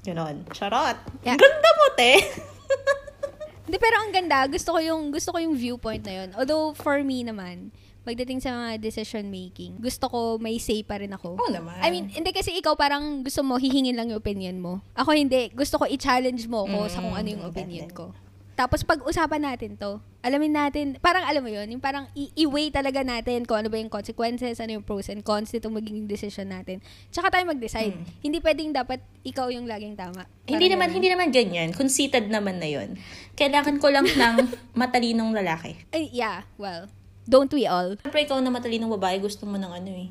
Ganon. 0.00 0.48
Charot. 0.56 0.96
Yeah. 1.20 1.36
Ganda 1.36 1.70
mo, 1.76 1.86
te. 1.94 2.12
Hindi, 3.68 3.76
pero 3.76 4.00
ang 4.00 4.08
ganda. 4.08 4.48
Gusto 4.48 4.72
ko 4.72 4.80
yung, 4.80 5.12
gusto 5.12 5.28
ko 5.28 5.36
yung 5.36 5.52
viewpoint 5.52 6.00
na 6.00 6.24
yun. 6.24 6.32
Although, 6.32 6.72
for 6.72 7.04
me 7.04 7.20
naman, 7.20 7.68
pagdating 8.00 8.40
sa 8.40 8.48
mga 8.48 8.80
decision 8.80 9.28
making, 9.28 9.76
gusto 9.76 10.08
ko 10.08 10.18
may 10.40 10.56
say 10.56 10.80
pa 10.80 10.96
rin 10.96 11.12
ako. 11.12 11.36
Oo 11.36 11.52
naman. 11.52 11.76
I 11.84 11.92
mean, 11.92 12.08
hindi 12.08 12.32
kasi 12.32 12.56
ikaw 12.56 12.72
parang 12.72 13.20
gusto 13.20 13.44
mo 13.44 13.60
hihingin 13.60 13.92
lang 13.92 14.08
yung 14.08 14.16
opinion 14.16 14.56
mo. 14.56 14.80
Ako 14.96 15.12
hindi. 15.12 15.52
Gusto 15.52 15.76
ko 15.76 15.84
i-challenge 15.84 16.48
mo 16.48 16.64
ako 16.64 16.88
sa 16.88 17.04
kung 17.04 17.12
ano 17.12 17.28
yung 17.28 17.44
Mm, 17.44 17.52
opinion 17.52 17.88
ko. 17.92 18.16
Tapos 18.58 18.82
pag-usapan 18.82 19.54
natin 19.54 19.78
to, 19.78 20.02
alamin 20.18 20.50
natin, 20.50 20.98
parang 20.98 21.22
alam 21.22 21.46
mo 21.46 21.46
yun, 21.46 21.70
yung 21.70 21.78
parang 21.78 22.10
i-weigh 22.18 22.74
talaga 22.74 23.06
natin 23.06 23.46
kung 23.46 23.62
ano 23.62 23.70
ba 23.70 23.78
yung 23.78 23.86
consequences, 23.86 24.58
ano 24.58 24.74
yung 24.74 24.82
pros 24.82 25.06
and 25.14 25.22
cons 25.22 25.54
nitong 25.54 25.78
magiging 25.78 26.10
decision 26.10 26.50
natin. 26.50 26.82
Tsaka 27.14 27.30
tayo 27.30 27.46
mag-decide. 27.46 27.94
Hindi 28.18 28.42
pwedeng 28.42 28.74
dapat 28.74 28.98
ikaw 29.22 29.46
yung 29.54 29.70
laging 29.70 29.94
tama. 29.94 30.26
Mm. 30.26 30.50
hindi 30.50 30.66
Parang 30.66 30.74
naman, 30.74 30.86
ganun. 30.90 30.96
hindi 30.98 31.08
naman 31.14 31.28
ganyan. 31.30 31.68
Conceited 31.70 32.26
naman 32.26 32.58
na 32.58 32.66
yon. 32.66 32.98
Kailangan 33.38 33.78
ko 33.78 33.94
lang 33.94 34.10
ng 34.10 34.34
matalinong 34.82 35.30
lalaki. 35.30 35.78
Ay, 35.94 36.10
yeah, 36.10 36.42
well, 36.58 36.90
don't 37.30 37.54
we 37.54 37.62
all? 37.62 37.94
Siyempre, 38.02 38.26
ikaw 38.26 38.42
na 38.42 38.50
matalinong 38.50 38.90
babae, 38.98 39.22
gusto 39.22 39.46
mo 39.46 39.54
ng 39.54 39.70
ano 39.70 39.90
eh. 39.94 40.10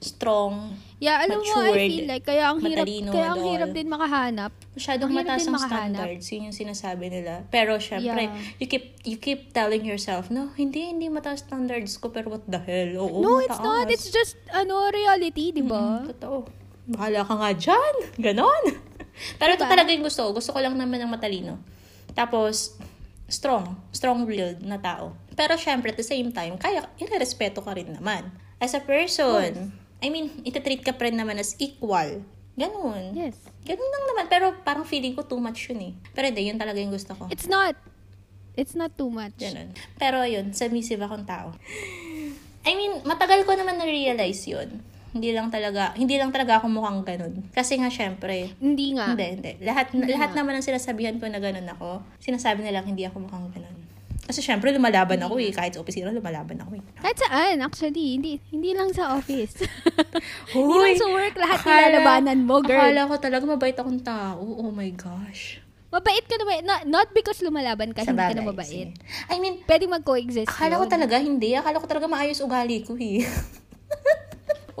Strong. 0.00 0.76
Yeah, 0.98 1.16
alam 1.18 1.40
mo, 1.40 1.44
I 1.44 1.52
Matured, 1.70 1.80
feel 1.86 2.06
like, 2.06 2.24
kaya 2.24 2.44
ang 2.46 2.60
hirap, 2.60 2.84
matalino 2.84 3.08
kaya 3.08 3.26
ang 3.26 3.32
and 3.32 3.40
all. 3.40 3.50
hirap 3.50 3.70
din 3.70 3.88
makahanap. 3.88 4.52
Masyadong 4.70 5.08
Ang 5.08 5.14
hirap 5.14 5.24
mataas 5.24 5.40
din 5.40 5.46
ang 5.46 5.54
makahanap. 5.56 5.80
standards. 6.04 6.26
Yun 6.28 6.42
yung 6.42 6.58
sinasabi 6.58 7.04
nila. 7.08 7.32
Pero, 7.48 7.72
syempre, 7.78 8.22
Yeah. 8.28 8.36
you 8.56 8.66
keep 8.66 8.84
you 9.02 9.16
keep 9.16 9.40
telling 9.50 9.82
yourself, 9.82 10.28
no, 10.28 10.52
hindi, 10.54 10.86
hindi 10.86 11.08
mataas 11.08 11.40
standards 11.42 11.96
ko, 11.96 12.08
pero 12.08 12.28
what 12.28 12.44
the 12.44 12.58
hell? 12.58 13.00
Oo, 13.00 13.18
no, 13.18 13.30
mataas. 13.38 13.48
it's 13.48 13.60
not. 13.62 13.84
It's 13.88 14.08
just, 14.08 14.36
ano, 14.50 14.88
reality, 14.88 15.50
di 15.50 15.62
ba? 15.62 16.04
Mm, 16.04 16.12
totoo. 16.12 16.38
Bahala 16.86 17.24
ka 17.24 17.34
nga 17.34 17.50
dyan. 17.54 17.94
Ganon. 18.26 18.64
pero 19.40 19.50
ito 19.50 19.62
Diba? 19.62 19.72
talaga 19.72 19.88
yung 19.88 20.02
gusto 20.02 20.20
ko. 20.22 20.30
Gusto 20.34 20.50
ko 20.50 20.58
lang 20.58 20.74
naman 20.74 20.98
ng 20.98 21.08
matalino. 21.08 21.56
Tapos, 22.10 22.76
strong. 23.26 23.78
Strong-willed 23.90 24.60
na 24.60 24.76
tao. 24.76 25.16
Pero, 25.32 25.56
syempre, 25.56 25.92
at 25.92 25.98
the 25.98 26.04
same 26.04 26.28
time, 26.30 26.56
kaya, 26.56 26.88
irerespeto 26.96 27.60
ka 27.60 27.72
rin 27.72 27.94
naman. 27.94 28.28
As 28.60 28.76
a 28.76 28.82
person, 28.82 29.72
I 29.98 30.08
mean, 30.08 30.28
itatreat 30.44 30.84
ka 30.84 30.92
pa 30.92 31.08
rin 31.08 31.16
naman 31.16 31.40
as 31.40 31.56
equal. 31.56 32.20
Ganon. 32.54 33.16
Yes. 33.16 33.40
Ganun 33.64 33.88
lang 33.88 34.04
naman. 34.12 34.24
Pero 34.28 34.52
parang 34.60 34.84
feeling 34.84 35.16
ko 35.16 35.24
too 35.24 35.40
much 35.40 35.72
yun 35.72 35.80
eh. 35.80 35.92
Pero 36.12 36.28
hindi, 36.28 36.44
yun 36.44 36.60
talaga 36.60 36.76
yung 36.76 36.92
gusto 36.92 37.16
ko. 37.16 37.24
It's 37.32 37.48
not. 37.48 37.72
It's 38.52 38.76
not 38.76 38.92
too 38.92 39.08
much. 39.08 39.32
Ganun. 39.34 39.72
Pero 39.96 40.20
yun, 40.22 40.52
submissive 40.52 41.00
akong 41.00 41.24
tao. 41.24 41.56
I 42.60 42.76
mean, 42.76 43.00
matagal 43.02 43.48
ko 43.48 43.56
naman 43.56 43.80
na-realize 43.80 44.44
yun. 44.44 44.84
Hindi 45.10 45.32
lang 45.32 45.48
talaga, 45.48 45.96
hindi 45.96 46.20
lang 46.20 46.30
talaga 46.30 46.60
ako 46.60 46.68
mukhang 46.68 47.00
ganun. 47.02 47.34
Kasi 47.50 47.80
nga, 47.80 47.88
syempre, 47.88 48.52
Hindi 48.60 48.94
nga. 48.94 49.10
hindi, 49.10 49.26
hindi. 49.26 49.52
Lahat, 49.64 49.90
Hindi 49.90 50.12
lahat 50.12 50.30
nga. 50.30 50.38
naman 50.44 50.60
ng 50.60 50.66
sinasabihan 50.68 51.16
ko 51.16 51.26
na 51.26 51.40
ganun 51.40 51.66
ako, 51.66 52.04
sinasabi 52.20 52.62
nilang 52.62 52.84
hindi 52.84 53.08
ako 53.08 53.24
mukhang 53.26 53.48
ganun. 53.50 53.79
Kasi 54.30 54.46
syempre, 54.46 54.70
lumalaban 54.70 55.18
ako 55.18 55.42
eh. 55.42 55.50
Kahit 55.50 55.74
sa 55.74 55.82
opisina, 55.82 56.14
lumalaban 56.14 56.54
ako 56.54 56.78
eh. 56.78 56.82
Kahit 57.02 57.18
saan, 57.18 57.58
actually. 57.58 58.14
Hindi 58.14 58.38
hindi 58.54 58.70
lang 58.70 58.94
sa 58.94 59.18
office. 59.18 59.66
Huy! 60.54 60.62
hindi 60.62 60.78
lang 60.78 61.02
sa 61.02 61.08
work, 61.10 61.34
lahat 61.34 61.58
Akala- 61.58 61.74
nilalabanan 61.90 62.38
mo, 62.46 62.62
girl. 62.62 62.78
Akala 62.78 63.10
ko 63.10 63.14
talaga 63.18 63.44
mabait 63.44 63.74
akong 63.74 63.98
tao. 63.98 64.38
Oh 64.38 64.70
my 64.70 64.94
gosh. 64.94 65.58
Mabait 65.90 66.22
ka 66.22 66.38
naman. 66.38 66.62
Not, 66.62 66.86
not 66.86 67.08
because 67.10 67.42
lumalaban 67.42 67.90
ka, 67.90 68.06
Sa 68.06 68.14
hindi 68.14 68.22
ka 68.22 68.38
na 68.38 68.46
mabait. 68.46 68.94
sige. 68.94 68.94
I 69.26 69.42
mean, 69.42 69.66
Pwede 69.66 69.90
mag-coexist 69.90 70.46
akala 70.46 70.78
ko 70.78 70.86
yun. 70.86 70.94
talaga 70.94 71.18
hindi. 71.18 71.50
Akala 71.58 71.82
ko 71.82 71.90
talaga 71.90 72.06
maayos 72.06 72.38
ugali 72.38 72.86
ko 72.86 72.94
eh. 72.94 73.26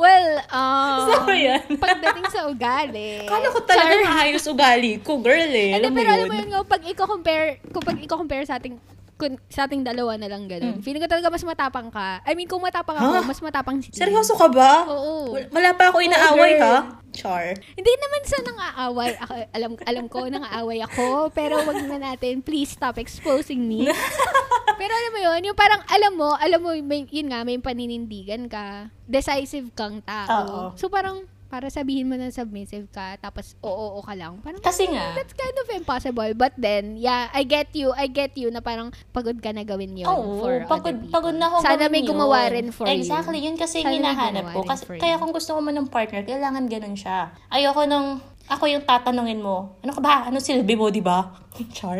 Well, 0.00 0.40
um, 0.48 1.12
So, 1.12 1.28
yan. 1.28 1.76
pagdating 1.76 2.24
sa 2.32 2.48
ugali. 2.48 3.28
Akala 3.28 3.52
ko 3.52 3.60
talaga 3.68 3.92
Char. 3.92 4.04
maayos 4.08 4.44
ugali 4.48 4.96
ko, 5.04 5.20
girl 5.20 5.52
eh. 5.52 5.76
Alam 5.76 5.92
pero 5.92 6.08
yun? 6.08 6.16
alam 6.16 6.26
mo 6.26 6.36
yun 6.40 6.48
nga, 6.48 6.60
pag 6.64 6.82
i-compare, 6.88 7.60
kung 7.68 7.84
pag 7.84 7.98
i-compare 8.00 8.44
sa 8.48 8.56
ating 8.56 8.80
sa 9.48 9.64
ating 9.64 9.82
dalawa 9.82 10.14
na 10.14 10.26
lang 10.26 10.46
ganun. 10.46 10.80
Feeling 10.80 11.00
ko 11.00 11.08
talaga 11.08 11.28
mas 11.28 11.42
matapang 11.42 11.88
ka. 11.88 12.22
I 12.22 12.32
mean, 12.32 12.46
kung 12.46 12.60
matapang 12.60 12.94
ako, 12.94 13.10
Hmm. 13.10 13.18
Ha? 13.18 13.28
mas 13.28 13.40
matapang 13.40 13.76
si 13.78 13.90
Tin. 13.90 14.00
Seryoso 14.00 14.32
ka 14.34 14.46
ba? 14.46 14.86
Oo. 14.86 15.34
Wala- 15.50 15.74
pa 15.74 15.88
ako 15.88 15.98
inaaway, 16.00 16.58
ha? 16.58 17.00
Char. 17.10 17.56
Hindi 17.74 17.92
naman 17.96 18.22
sa 18.22 18.38
nang-aaway. 18.40 19.10
Ako, 19.18 19.32
alam, 19.50 19.70
alam 19.82 20.04
ko, 20.06 20.18
nang-aaway 20.26 20.78
ako. 20.80 21.32
Pero 21.32 21.58
wag 21.58 21.82
na 21.84 21.98
natin, 21.98 22.38
please 22.40 22.70
stop 22.70 22.96
exposing 22.96 23.66
me. 23.66 23.88
pero 24.80 24.92
alam 24.92 25.10
mo 25.10 25.20
yun, 25.20 25.50
yung 25.50 25.58
parang, 25.58 25.82
alam 25.88 26.12
mo, 26.14 26.30
alam 26.36 26.60
mo, 26.60 26.70
may, 26.80 27.02
yun 27.08 27.28
nga, 27.28 27.42
may 27.42 27.58
paninindigan 27.58 28.46
ka. 28.46 28.92
Decisive 29.04 29.72
kang 29.72 29.98
tao. 30.00 30.28
Oo. 30.28 30.60
So 30.74 30.86
parang, 30.86 31.26
para 31.50 31.66
sabihin 31.66 32.06
mo 32.06 32.14
na 32.14 32.30
submissive 32.30 32.86
ka, 32.88 33.18
tapos 33.18 33.58
oo, 33.58 33.98
oo 33.98 34.00
ka 34.00 34.14
lang. 34.14 34.38
Parang, 34.38 34.62
Kasi 34.62 34.86
nga, 34.86 35.18
that's 35.18 35.34
kind 35.34 35.52
of 35.52 35.66
impossible. 35.74 36.30
But 36.32 36.54
then, 36.54 36.94
yeah, 36.94 37.26
I 37.34 37.42
get 37.42 37.74
you. 37.74 37.90
I 37.90 38.06
get 38.06 38.38
you 38.38 38.48
na 38.48 38.62
parang 38.62 38.94
pagod 39.10 39.42
ka 39.42 39.50
na 39.50 39.66
gawin 39.66 39.98
yun 39.98 40.06
Oo, 40.06 40.38
for 40.38 40.62
pagod, 40.70 40.94
other 40.94 41.02
people. 41.02 41.10
pagod 41.10 41.34
na 41.34 41.50
ako 41.50 41.56
Sana 41.60 41.84
may 41.90 42.06
yun. 42.06 42.14
gumawa 42.14 42.46
rin 42.46 42.70
for 42.70 42.86
you. 42.86 42.94
Exactly, 42.94 43.42
yun 43.42 43.58
kasi 43.58 43.82
Sana 43.82 43.90
hinahanap 43.90 44.54
ko. 44.54 44.62
Kasi, 44.62 44.94
kaya 44.96 45.18
kung 45.18 45.34
gusto 45.34 45.50
ko 45.52 45.58
man 45.58 45.74
ng 45.74 45.90
partner, 45.90 46.22
kailangan 46.22 46.70
ganun 46.70 46.94
siya. 46.94 47.34
Ayoko 47.50 47.82
nung, 47.84 48.22
ako 48.46 48.70
yung 48.70 48.86
tatanungin 48.86 49.42
mo, 49.42 49.74
ano 49.82 49.90
ka 49.90 50.00
ba? 50.00 50.30
Ano 50.30 50.38
silbi 50.38 50.78
mo, 50.78 50.86
di 50.86 51.02
ba? 51.02 51.34
Char. 51.76 51.98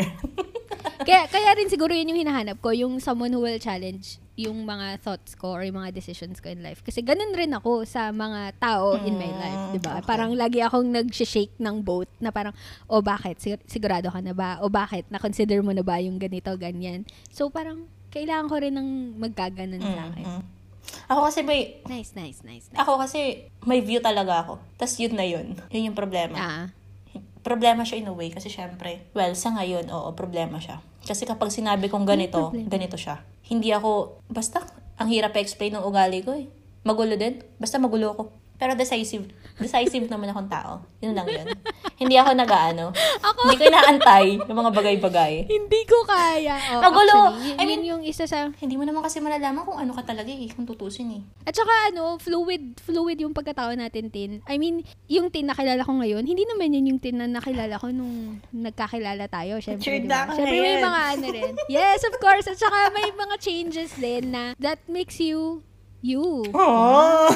kaya, 1.02 1.26
kaya 1.26 1.50
rin 1.54 1.66
siguro 1.66 1.90
yun 1.90 2.14
yung 2.14 2.22
hinahanap 2.22 2.62
ko, 2.62 2.70
yung 2.70 3.02
someone 3.02 3.34
who 3.34 3.42
will 3.42 3.58
challenge 3.58 4.22
yung 4.40 4.64
mga 4.64 4.96
thoughts 4.98 5.34
ko 5.34 5.52
or 5.52 5.60
yung 5.60 5.76
mga 5.76 5.92
decisions 5.92 6.38
ko 6.38 6.48
in 6.48 6.60
life. 6.60 6.80
Kasi 6.80 7.00
ganun 7.00 7.30
rin 7.30 7.50
ako 7.50 7.84
sa 7.84 8.08
mga 8.08 8.56
tao 8.56 8.96
in 8.98 9.14
my 9.14 9.28
life, 9.28 9.60
Mm, 9.62 9.72
di 9.72 9.80
ba? 9.80 9.92
okay. 9.94 10.06
Parang 10.06 10.32
lagi 10.32 10.58
akong 10.58 10.88
nag-shake 10.88 11.56
ng 11.56 11.76
boat 11.80 12.08
na 12.16 12.30
parang, 12.30 12.56
o 12.86 13.00
bakit? 13.00 13.36
Sig- 13.36 13.60
sigurado 13.66 14.08
ka 14.08 14.18
na 14.18 14.32
ba? 14.32 14.56
O 14.58 14.68
bakit? 14.68 15.04
Na-consider 15.08 15.60
mo 15.60 15.70
na 15.70 15.82
ba 15.82 15.98
yung 15.98 16.16
ganito, 16.16 16.48
ganyan? 16.54 17.04
So 17.28 17.48
parang, 17.48 17.84
kailangan 18.08 18.46
ko 18.46 18.56
rin 18.56 18.72
ng 18.72 18.88
magkaganon 19.18 19.78
sa 19.78 20.02
akin. 20.08 20.26
Mm. 20.26 20.42
Ako 21.06 21.20
kasi 21.22 21.40
may, 21.42 21.78
Nice, 21.84 22.14
nice, 22.14 22.40
nice. 22.40 22.66
nice. 22.66 22.74
ako 22.74 22.98
kasi 22.98 23.46
may 23.62 23.78
view 23.78 24.00
talaga 24.00 24.42
ako. 24.42 24.58
Tapos 24.74 24.96
yun 24.96 25.12
na 25.12 25.22
yun. 25.22 25.52
Yun 25.68 25.92
yung 25.92 25.98
problema. 25.98 26.34
Ah, 26.34 26.66
Problema 27.40 27.82
siya 27.82 27.96
in 27.96 28.04
a 28.04 28.12
way 28.12 28.28
kasi 28.28 28.48
syempre, 28.48 29.00
well, 29.10 29.32
sa 29.32 29.48
ngayon, 29.50 29.88
oo, 29.88 30.12
problema 30.12 30.60
siya. 30.60 30.84
Kasi 31.00 31.24
kapag 31.24 31.48
sinabi 31.48 31.88
kong 31.88 32.04
ganito, 32.04 32.52
ganito 32.68 33.00
siya. 33.00 33.24
Hindi 33.50 33.74
ako, 33.74 34.22
basta, 34.30 34.62
ang 34.94 35.10
hirap 35.10 35.34
explain 35.34 35.74
ng 35.74 35.82
ugali 35.82 36.22
ko 36.22 36.38
eh. 36.38 36.46
Magulo 36.86 37.18
din. 37.18 37.42
Basta 37.58 37.76
magulo 37.76 38.14
ako. 38.16 38.39
Pero 38.60 38.76
decisive. 38.76 39.24
Decisive 39.56 40.04
naman 40.06 40.28
akong 40.28 40.52
tao. 40.52 40.84
Yun 41.00 41.16
lang 41.16 41.24
yun. 41.24 41.48
Hindi 41.96 42.20
ako 42.20 42.36
nag-ano. 42.36 42.92
Ako? 43.24 43.48
Hindi 43.48 43.56
ko 43.56 43.64
inaantay 43.72 44.26
ng 44.44 44.56
mga 44.56 44.70
bagay-bagay. 44.76 45.32
hindi 45.48 45.80
ko 45.88 46.04
kaya. 46.04 46.60
Oh, 46.76 46.84
Magulo. 46.84 47.32
Actually, 47.32 47.56
I 47.56 47.64
mean- 47.64 47.84
yun 47.84 47.84
yung 47.96 48.02
isa 48.04 48.28
sa 48.28 48.52
Hindi 48.56 48.76
mo 48.76 48.84
naman 48.84 49.00
kasi 49.00 49.20
malalaman 49.20 49.64
kung 49.64 49.80
ano 49.80 49.96
ka 49.96 50.04
talaga 50.04 50.28
eh, 50.28 50.52
kung 50.52 50.68
tutusin 50.68 51.08
eh. 51.16 51.22
At 51.48 51.56
saka 51.56 51.72
ano, 51.88 52.20
fluid, 52.20 52.76
fluid 52.80 53.16
yung 53.20 53.32
pagkatao 53.32 53.72
natin, 53.72 54.12
Tin. 54.12 54.44
I 54.44 54.60
mean, 54.60 54.84
yung 55.08 55.32
Tin 55.32 55.48
nakilala 55.48 55.80
ko 55.80 55.96
ngayon, 55.96 56.28
hindi 56.28 56.44
naman 56.44 56.76
yun 56.76 56.96
yung 56.96 57.00
Tin 57.00 57.16
na 57.16 57.24
nakilala 57.24 57.80
ko 57.80 57.88
nung 57.88 58.44
nagkakilala 58.52 59.24
tayo. 59.28 59.56
Syempre, 59.60 59.84
Sure 59.88 60.00
di 60.00 60.08
ba? 60.08 60.24
na 60.24 60.28
ka 60.28 60.32
Syempre, 60.36 60.56
may 60.60 60.76
mga 60.78 61.00
ano 61.16 61.26
rin. 61.32 61.52
Yes, 61.72 62.04
of 62.04 62.16
course. 62.20 62.44
At 62.44 62.60
saka 62.60 62.92
may 62.92 63.08
mga 63.08 63.34
changes 63.40 63.96
din 63.96 64.36
na 64.36 64.52
that 64.60 64.80
makes 64.84 65.16
you 65.16 65.64
you. 66.00 66.44
Oh! 66.52 67.28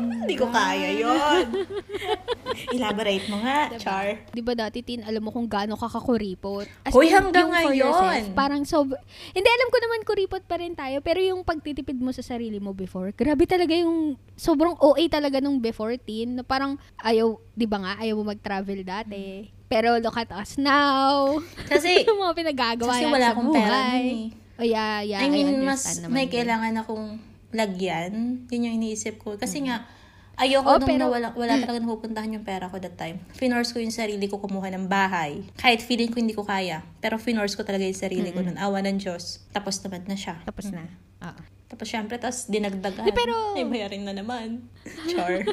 Hindi 0.00 0.34
ko 0.36 0.46
kaya 0.52 0.94
yun. 0.94 1.66
Elaborate 2.76 3.26
mo 3.32 3.40
nga, 3.42 3.72
Char. 3.80 4.20
Di 4.30 4.42
ba 4.44 4.52
dati, 4.54 4.84
Tin, 4.84 5.02
alam 5.02 5.24
mo 5.24 5.32
kung 5.32 5.48
gaano 5.48 5.74
ka 5.74 5.88
kakuripot? 5.88 6.68
As 6.84 6.92
Hoy, 6.92 7.10
hanggang 7.10 7.50
ngayon. 7.50 7.76
yourself, 7.76 8.24
parang 8.36 8.62
so... 8.68 8.84
Hindi, 9.32 9.48
alam 9.48 9.68
ko 9.72 9.78
naman 9.80 10.00
kuripot 10.04 10.44
pa 10.44 10.60
rin 10.60 10.76
tayo, 10.76 11.00
pero 11.00 11.18
yung 11.18 11.42
pagtitipid 11.42 11.98
mo 11.98 12.12
sa 12.12 12.22
sarili 12.22 12.60
mo 12.60 12.76
before, 12.76 13.10
grabe 13.16 13.48
talaga 13.48 13.72
yung 13.72 14.14
sobrang 14.36 14.76
OA 14.78 15.08
talaga 15.08 15.40
nung 15.40 15.58
before, 15.58 15.96
Tin, 15.98 16.38
na 16.38 16.44
parang 16.44 16.76
ayaw, 17.00 17.40
di 17.56 17.66
ba 17.66 17.80
nga, 17.80 17.92
ayaw 17.98 18.20
mo 18.20 18.30
mag-travel 18.30 18.84
dati. 18.84 19.50
Pero 19.70 19.94
look 20.02 20.18
at 20.18 20.30
us 20.34 20.58
now. 20.58 21.38
Kasi, 21.70 22.02
Yung 22.08 22.18
mga 22.18 22.34
pinagagawa 22.34 22.90
kasi 22.90 23.06
wala 23.06 23.26
akong 23.30 23.50
pera 23.54 23.78
eh. 24.02 24.34
Oh, 24.60 24.66
yeah, 24.66 25.00
yeah. 25.00 25.24
I 25.24 25.32
mean, 25.32 25.64
understand 25.64 26.04
mas 26.04 26.12
may 26.12 26.26
kailangan 26.28 26.74
akong 26.84 27.29
lagyan. 27.50 28.46
Yun 28.46 28.64
yung 28.64 28.76
iniisip 28.78 29.18
ko. 29.18 29.34
Kasi 29.34 29.62
nga, 29.62 29.86
ayoko 30.34 30.66
Oh, 30.66 30.78
nung 30.78 30.88
pero- 30.88 31.02
na 31.02 31.06
wala, 31.06 31.28
wala 31.34 31.52
talaga 31.56 31.78
napupuntahan 31.78 32.30
yung 32.30 32.42
pera 32.42 32.66
ko 32.66 32.76
that 32.76 32.94
time. 32.94 33.20
Finorce 33.32 33.70
ko 33.70 33.78
yung 33.78 33.92
sarili 33.92 34.24
ko 34.24 34.38
kumuha 34.38 34.70
ng 34.70 34.86
bahay. 34.86 35.44
Kahit 35.54 35.80
feeling 35.80 36.08
ko 36.08 36.16
hindi 36.16 36.32
ko 36.32 36.42
kaya. 36.42 36.80
Pero 36.98 37.16
finorce 37.16 37.52
ko 37.52 37.62
talaga 37.62 37.82
yung 37.82 37.98
sarili 37.98 38.30
ko 38.30 38.40
nun. 38.40 38.56
Awa 38.56 38.80
ng 38.80 38.96
Diyos. 38.96 39.44
Tapos 39.50 39.78
naman 39.80 40.04
na 40.04 40.14
siya. 40.14 40.38
Tapos 40.42 40.70
na. 40.70 40.86
Oo. 41.20 41.40
Tapos 41.66 41.86
syempre, 41.86 42.18
tapos 42.18 42.50
dinagdagan. 42.50 43.04
Di, 43.04 43.12
pero- 43.12 43.54
Ay, 43.54 43.62
bayarin 43.62 44.02
na 44.02 44.10
naman. 44.12 44.66
Char. 45.06 45.46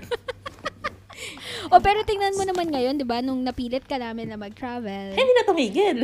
O, 1.67 1.81
pero 1.81 2.05
tingnan 2.05 2.37
mo 2.37 2.45
naman 2.45 2.69
ngayon, 2.69 2.95
di 2.95 3.03
ba, 3.03 3.19
nung 3.19 3.41
napilit 3.41 3.83
ka 3.83 3.97
namin 3.97 4.29
na 4.29 4.37
mag-travel. 4.37 5.11
Hindi 5.11 5.33
na 5.33 5.43
tumigil. 5.43 5.97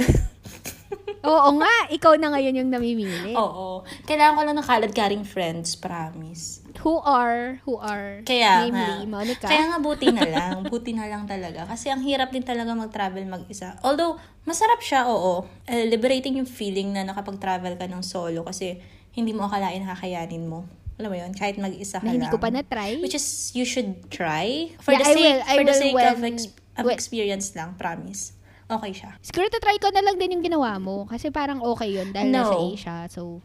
Oo 1.23 1.49
nga, 1.55 1.73
ikaw 1.87 2.13
na 2.15 2.29
ngayon 2.29 2.59
yung 2.59 2.69
namimili. 2.69 3.31
Oo. 3.33 3.81
Kailangan 4.03 4.35
ko 4.35 4.41
lang 4.43 4.55
ng 4.55 4.67
kalad-karing 4.67 5.23
friends, 5.23 5.73
promise. 5.73 6.59
Who 6.81 6.99
are, 6.99 7.61
who 7.63 7.77
are, 7.77 8.19
Kaya 8.23 8.67
namely, 8.67 8.75
nga. 8.75 9.07
Monica. 9.07 9.45
Kaya 9.45 9.63
nga 9.67 9.79
buti 9.79 10.07
na 10.09 10.25
lang. 10.25 10.55
buti 10.73 10.91
na 10.91 11.05
lang 11.05 11.23
talaga. 11.23 11.63
Kasi 11.63 11.87
ang 11.87 12.01
hirap 12.01 12.29
din 12.29 12.41
talaga 12.41 12.73
mag-travel 12.73 13.23
mag-isa. 13.23 13.79
Although, 13.79 14.17
masarap 14.43 14.79
siya, 14.79 15.05
oo. 15.05 15.47
Eh, 15.63 15.85
liberating 15.85 16.35
yung 16.35 16.49
feeling 16.49 16.91
na 16.91 17.03
nakapag-travel 17.03 17.75
ka 17.75 17.85
ng 17.85 18.01
solo 18.01 18.43
kasi 18.43 18.81
hindi 19.11 19.31
mo 19.31 19.45
akalain 19.45 19.79
nakakayanin 19.79 20.43
mo. 20.43 20.65
Alam 20.93 21.09
mo 21.09 21.17
yun? 21.17 21.31
Kahit 21.31 21.55
mag-isa 21.55 21.97
ka 21.97 22.05
na 22.05 22.13
hindi 22.13 22.27
lang. 22.27 22.33
ko 22.33 22.37
pa 22.37 22.49
na-try. 22.49 22.99
Which 22.99 23.13
is, 23.13 23.25
you 23.53 23.63
should 23.63 24.09
try. 24.09 24.69
For 24.77 24.91
Yeah, 24.91 24.99
the 24.99 25.07
I 25.07 25.13
sake, 25.13 25.23
will. 25.23 25.39
I 25.39 25.55
for 25.55 25.63
the 25.63 25.65
will 25.69 25.79
sake 25.79 25.95
of, 25.95 26.17
when- 26.19 26.35
ex- 26.35 26.53
of 26.75 26.85
experience 26.89 27.47
lang, 27.53 27.77
promise. 27.77 28.33
Okay 28.69 28.91
siya. 28.95 29.11
Siguro 29.19 29.47
try 29.51 29.77
ko 29.77 29.91
na 29.91 30.01
lang 30.01 30.15
din 30.15 30.39
yung 30.39 30.45
ginawa 30.45 30.79
mo. 30.79 31.03
Kasi 31.05 31.29
parang 31.29 31.59
okay 31.61 31.99
yun 31.99 32.09
dahil 32.11 32.31
No. 32.31 32.39
nasa 32.41 32.55
Asia. 32.55 32.95
So, 33.11 33.43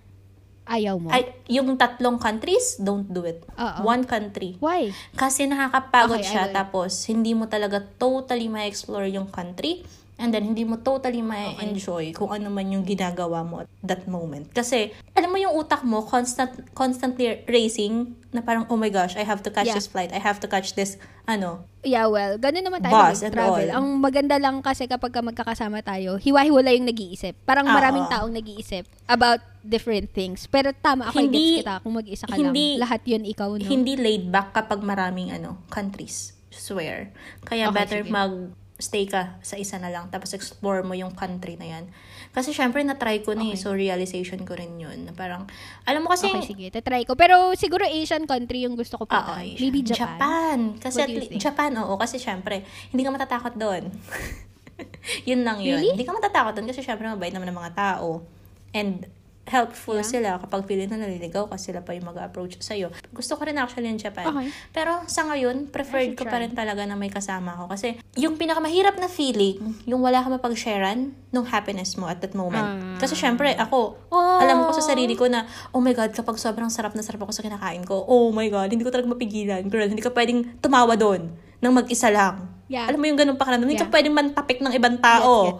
ayaw 0.69 1.01
mo. 1.01 1.09
Ay, 1.11 1.33
yung 1.49 1.75
tatlong 1.75 2.21
countries, 2.21 2.77
don't 2.79 3.09
do 3.09 3.25
it. 3.25 3.41
Oo. 3.57 3.81
One 3.83 4.05
country. 4.05 4.61
Why? 4.61 4.93
Kasi 5.17 5.49
nakakapagod 5.49 6.21
Okay, 6.21 6.29
siya, 6.29 6.53
tapos 6.53 6.93
hindi 7.09 7.33
mo 7.33 7.49
talaga 7.49 7.81
totally 7.81 8.47
ma-explore 8.47 9.09
yung 9.09 9.33
country, 9.33 9.83
and 10.19 10.35
then 10.35 10.43
hindi 10.45 10.67
mo 10.67 10.77
totally 10.77 11.23
ma-enjoy 11.23 12.11
kung 12.11 12.29
ano 12.29 12.51
man 12.51 12.67
yung 12.69 12.83
ginagawa 12.83 13.41
mo 13.41 13.63
at 13.63 13.71
that 13.81 14.03
moment. 14.05 14.51
Kasi, 14.51 14.91
alam 15.15 15.31
mo 15.31 15.39
yung 15.39 15.55
utak 15.55 15.87
mo, 15.87 16.03
constant, 16.03 16.51
constantly 16.75 17.47
racing, 17.47 18.19
na 18.29 18.43
parang, 18.43 18.67
oh 18.67 18.77
my 18.77 18.91
gosh, 18.91 19.15
I 19.15 19.23
have 19.23 19.41
to 19.41 19.51
catch 19.51 19.71
Yeah. 19.71 19.79
this 19.79 19.87
flight, 19.87 20.11
I 20.11 20.19
have 20.19 20.43
to 20.43 20.51
catch 20.51 20.75
this, 20.75 20.99
ano, 21.25 21.65
Yeah, 21.81 22.11
well, 22.11 22.35
ganun 22.37 22.67
naman 22.67 22.83
tayo 22.83 22.93
Bus 22.93 23.23
and 23.23 23.31
mag-travel. 23.31 23.65
all. 23.65 23.77
Ang 23.79 23.87
maganda 24.03 24.37
lang 24.37 24.59
kasi 24.61 24.85
kapag 24.85 25.15
ka 25.15 25.23
magkakasama 25.23 25.81
tayo, 25.81 26.19
hiwa-hiwala 26.19 26.75
yung 26.75 26.85
nag-iisip. 26.85 27.39
Parang 27.47 27.65
Oo. 27.65 27.73
maraming 27.73 28.05
taong 28.11 28.35
nag-iisip 28.35 28.83
about 29.07 29.39
different 29.63 30.11
things. 30.11 30.45
Pero 30.45 30.75
tama 30.75 31.09
ako, 31.09 31.23
Hindi- 31.23 31.39
gets 31.39 31.59
kita. 31.63 31.75
Kung 31.81 31.95
mag-isa 31.95 32.27
ka 32.27 32.35
hindi- 32.35 32.77
lang, 32.77 32.83
lahat 32.83 33.01
yun 33.07 33.23
ikaw, 33.23 33.51
no? 33.55 33.63
hindi 33.65 33.95
laid 33.95 34.27
back 34.29 34.53
kapag 34.53 34.83
maraming, 34.83 35.31
ano, 35.31 35.63
countries. 35.71 36.35
Swear. 36.51 37.15
Kaya 37.47 37.71
Okay, 37.71 37.77
better 37.79 38.01
sige. 38.03 38.11
mag 38.11 38.33
stay 38.79 39.05
ka 39.05 39.37
sa 39.43 39.55
isa 39.55 39.75
na 39.75 39.91
lang 39.91 40.07
tapos 40.07 40.31
explore 40.31 40.81
mo 40.81 40.95
yung 40.95 41.11
country 41.11 41.55
na 41.55 41.67
yan. 41.69 41.85
Kasi 42.31 42.51
syempre 42.51 42.79
na-try 42.81 43.21
ko 43.21 43.35
na 43.35 43.43
eh, 43.43 43.53
Okay. 43.53 43.59
so 43.59 43.75
realization 43.75 44.39
ko 44.43 44.55
rin 44.55 44.79
yun. 44.79 45.03
Na 45.03 45.13
parang, 45.13 45.51
alam 45.83 46.01
mo 46.01 46.09
kasi, 46.09 46.31
Okay, 46.31 46.47
sige. 46.47 46.67
Tatry 46.71 47.03
ko. 47.03 47.13
Pero 47.13 47.51
siguro 47.55 47.83
Asian 47.83 48.23
country 48.25 48.63
yung 48.63 48.79
gusto 48.79 48.95
ko 48.95 49.05
Ah, 49.05 49.11
punta. 49.11 49.33
okay. 49.37 49.59
Maybe 49.59 49.83
Japan. 49.83 50.79
Kasi 50.79 50.95
What 50.97 51.03
at 51.03 51.09
do 51.09 51.13
you 51.13 51.21
le- 51.21 51.29
think? 51.29 51.43
Japan, 51.43 51.71
oo. 51.77 51.95
Kasi 51.97 52.17
syempre, 52.17 52.63
hindi 52.89 53.03
ka 53.03 53.11
matatakot 53.11 53.59
doon. 53.59 53.91
yun 55.29 55.43
lang 55.43 55.59
yun. 55.59 55.81
Really? 55.81 55.93
Hindi 55.95 56.07
ka 56.07 56.15
matatakot 56.15 56.53
doon 56.55 56.67
kasi 56.71 56.81
syempre 56.81 57.05
mabait 57.05 57.35
naman 57.35 57.51
ng 57.51 57.59
mga 57.59 57.73
tao. 57.75 58.23
And 58.71 59.09
helpful 59.49 59.97
Yeah. 59.97 60.07
sila 60.07 60.31
kapag 60.39 60.69
feeling 60.69 60.89
na 60.89 61.01
naliligaw 61.01 61.49
kasi 61.49 61.73
sila 61.73 61.83
pa 61.83 61.93
yung 61.93 62.07
mag-approach 62.07 62.61
sa'yo. 62.61 62.93
Gusto 63.11 63.35
ko 63.35 63.43
rin 63.43 63.57
actually 63.57 63.89
yung 63.89 63.99
Japan. 63.99 64.29
Okay. 64.29 64.49
Pero 64.71 65.03
sa 65.09 65.27
ngayon, 65.27 65.69
preferred 65.69 66.15
ko 66.15 66.23
pa 66.23 66.39
rin 66.39 66.53
talaga 66.53 66.85
na 66.85 66.95
may 66.95 67.09
kasama 67.09 67.57
ako. 67.57 67.73
Kasi 67.73 67.89
yung 68.15 68.37
pinakamahirap 68.37 68.97
na 68.97 69.09
feeling, 69.09 69.59
yung 69.85 70.01
wala 70.01 70.21
ka 70.21 70.29
mapag-sharean 70.29 71.11
nung 71.29 71.45
happiness 71.45 71.97
mo 71.97 72.07
at 72.07 72.21
that 72.21 72.33
moment. 72.33 72.63
Ah. 72.63 73.01
Kasi 73.01 73.17
syempre, 73.17 73.53
ako, 73.57 73.97
Oh. 74.09 74.39
alam 74.39 74.65
ko 74.65 74.73
sa 74.73 74.95
sarili 74.95 75.17
ko 75.17 75.27
na, 75.27 75.45
oh 75.73 75.81
my 75.81 75.93
God, 75.93 76.13
kapag 76.13 76.37
sobrang 76.37 76.69
sarap 76.69 76.93
na 76.93 77.03
sarap 77.03 77.25
ako 77.25 77.33
sa 77.33 77.43
kinakain 77.43 77.85
ko, 77.85 78.05
oh 78.05 78.29
my 78.31 78.49
God, 78.49 78.69
hindi 78.69 78.85
ko 78.85 78.93
talaga 78.93 79.09
mapigilan. 79.09 79.65
Girl, 79.67 79.89
hindi 79.89 80.05
ka 80.05 80.13
pwedeng 80.13 80.61
tumawa 80.61 80.95
doon 80.95 81.33
nang 81.59 81.75
mag-isa 81.75 82.13
lang. 82.13 82.58
Yeah. 82.69 82.85
Alam 82.85 83.01
mo 83.01 83.07
yung 83.09 83.17
ganun 83.17 83.41
pakiramdam, 83.41 83.65
hindi 83.65 83.81
ka 83.81 83.89
Yeah. 83.89 83.95
pwedeng 83.97 84.15
mantapik 84.15 84.61
ng 84.61 84.73
ibang 84.77 85.01
tao. 85.01 85.57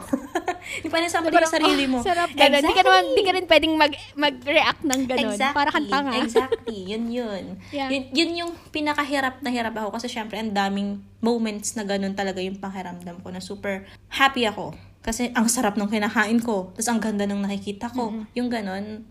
Hindi 0.61 0.89
pwedeng 0.93 1.09
sampalin 1.09 1.41
yung 1.41 1.57
sarili 1.57 1.85
mo. 1.89 1.99
"Ah, 2.05 2.13
sarap 2.13 2.31
ganun. 2.37 2.61
Di 2.61 2.75
ka 2.77 2.83
naman, 2.85 3.05
di 3.17 3.23
ka 3.25 3.33
rin 3.33 3.47
pwedeng 3.49 3.73
mag, 3.75 3.93
mag-react 4.13 4.83
ng 4.85 5.01
ganun. 5.09 5.33
Exactly. 5.33 5.57
Para 5.57 5.69
kang 5.73 5.89
tanga. 5.89 6.13
Exactly. 6.21 6.79
Yun 6.85 7.05
yun. 7.09 7.45
Yeah. 7.73 7.89
yun. 7.89 8.05
Yun 8.13 8.31
yung 8.37 8.53
pinakahirap 8.69 9.41
na 9.41 9.49
hirap 9.49 9.73
ako 9.73 9.97
kasi 9.97 10.07
syempre 10.07 10.37
ang 10.37 10.53
daming 10.53 11.01
moments 11.19 11.75
na 11.75 11.89
ganun 11.89 12.13
talaga 12.13 12.45
yung 12.45 12.61
pakiramdam 12.61 13.25
ko 13.25 13.29
na 13.33 13.41
super 13.41 13.89
happy 14.13 14.45
ako. 14.45 14.77
Kasi 15.01 15.33
ang 15.33 15.49
sarap 15.49 15.81
ng 15.81 15.89
kinakain 15.89 16.45
ko. 16.45 16.77
Tapos 16.77 16.93
ang 16.93 17.01
ganda 17.01 17.25
ng 17.25 17.41
nakikita 17.41 17.89
ko. 17.89 18.13
Yung 18.37 18.53
ganun. 18.53 19.09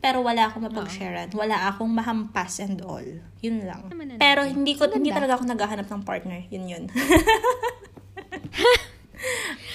Pero 0.00 0.24
wala 0.24 0.48
akong 0.48 0.64
mapag-sharean. 0.64 1.28
Wala 1.32 1.68
akong 1.68 1.92
mahampas 1.92 2.56
and 2.58 2.80
all. 2.80 3.04
Yun 3.40 3.68
lang. 3.68 3.84
Pero 4.16 4.42
hindi 4.42 4.72
ko 4.72 4.88
hindi 4.88 5.12
talaga 5.12 5.36
ako 5.36 5.44
naghahanap 5.44 5.86
ng 5.86 6.02
partner. 6.02 6.40
Yun 6.48 6.64
yun. 6.66 6.84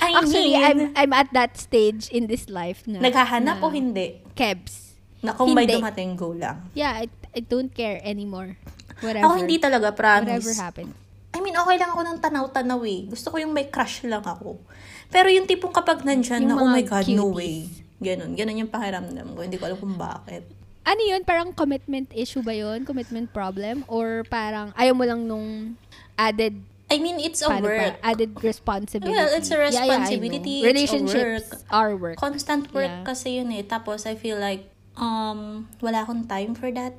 I 0.02 0.12
Actually, 0.18 0.54
mean, 0.54 0.66
I'm 0.66 0.80
I'm 0.98 1.14
at 1.14 1.30
that 1.34 1.58
stage 1.58 2.10
in 2.10 2.26
this 2.26 2.50
life 2.50 2.86
na. 2.86 2.98
naghahanap 2.98 3.62
na 3.62 3.66
o 3.66 3.70
hindi? 3.70 4.22
Kebs. 4.34 4.98
Na 5.22 5.34
kung 5.34 5.54
may 5.54 5.66
Hindi. 5.66 5.82
dumating, 5.82 6.14
go 6.14 6.34
lang. 6.34 6.70
Yeah, 6.74 6.94
I, 6.96 7.10
I 7.34 7.42
don't 7.42 7.70
care 7.70 7.98
anymore. 8.02 8.58
Whatever. 9.02 9.26
Ako 9.26 9.34
hindi 9.42 9.58
talaga, 9.58 9.90
promise. 9.90 10.42
Whatever 10.42 10.54
happens. 10.56 10.94
I 11.34 11.42
mean, 11.42 11.58
okay 11.58 11.76
lang 11.76 11.90
ako 11.92 12.02
ng 12.06 12.18
tanaw-tanaw 12.22 12.80
eh. 12.86 13.10
Gusto 13.10 13.34
ko 13.34 13.42
yung 13.42 13.52
may 13.52 13.68
crush 13.68 14.06
lang 14.06 14.22
ako. 14.22 14.62
Pero 15.10 15.28
yung 15.28 15.44
tipong 15.44 15.74
kapag 15.74 16.06
nandyan 16.06 16.46
Yung 16.46 16.54
na, 16.54 16.62
oh 16.62 16.70
my 16.70 16.80
God, 16.80 17.06
no 17.10 17.28
cuties. 17.28 17.36
way. 17.36 17.56
Ganun. 18.00 18.36
Ganun 18.36 18.62
yung 18.66 18.72
pakiramdam 18.72 19.28
ko. 19.34 19.40
Hindi 19.42 19.58
ko 19.58 19.66
alam 19.66 19.80
kung 19.80 19.96
bakit. 19.96 20.44
Ano 20.86 21.02
yun? 21.02 21.26
Parang 21.26 21.50
commitment 21.50 22.12
issue 22.14 22.46
ba 22.46 22.54
yun? 22.54 22.86
Commitment 22.86 23.32
problem? 23.32 23.82
Or 23.88 24.22
parang 24.28 24.70
ayaw 24.78 24.94
mo 24.94 25.04
lang 25.04 25.26
nung 25.26 25.74
added 26.14 26.54
I 26.86 27.02
mean, 27.02 27.18
it's 27.18 27.42
a 27.42 27.50
paano 27.50 27.66
work. 27.66 27.98
pa? 27.98 28.14
Added 28.14 28.32
responsibility. 28.46 29.18
Well, 29.18 29.34
it's 29.34 29.50
a 29.50 29.58
Yeah, 29.58 29.74
yeah, 29.74 29.82
responsibility, 29.90 30.56
it's 30.62 30.62
a 30.62 30.70
Relationships 30.70 31.66
are 31.74 31.98
work. 31.98 32.18
Constant 32.22 32.70
work 32.70 32.94
Yeah. 32.94 33.02
kasi 33.02 33.42
yun 33.42 33.50
eh. 33.58 33.66
Tapos, 33.66 34.06
I 34.06 34.14
feel 34.14 34.38
like, 34.38 34.70
um, 34.94 35.66
wala 35.82 36.06
akong 36.06 36.30
time 36.30 36.54
for 36.54 36.70
that. 36.78 36.94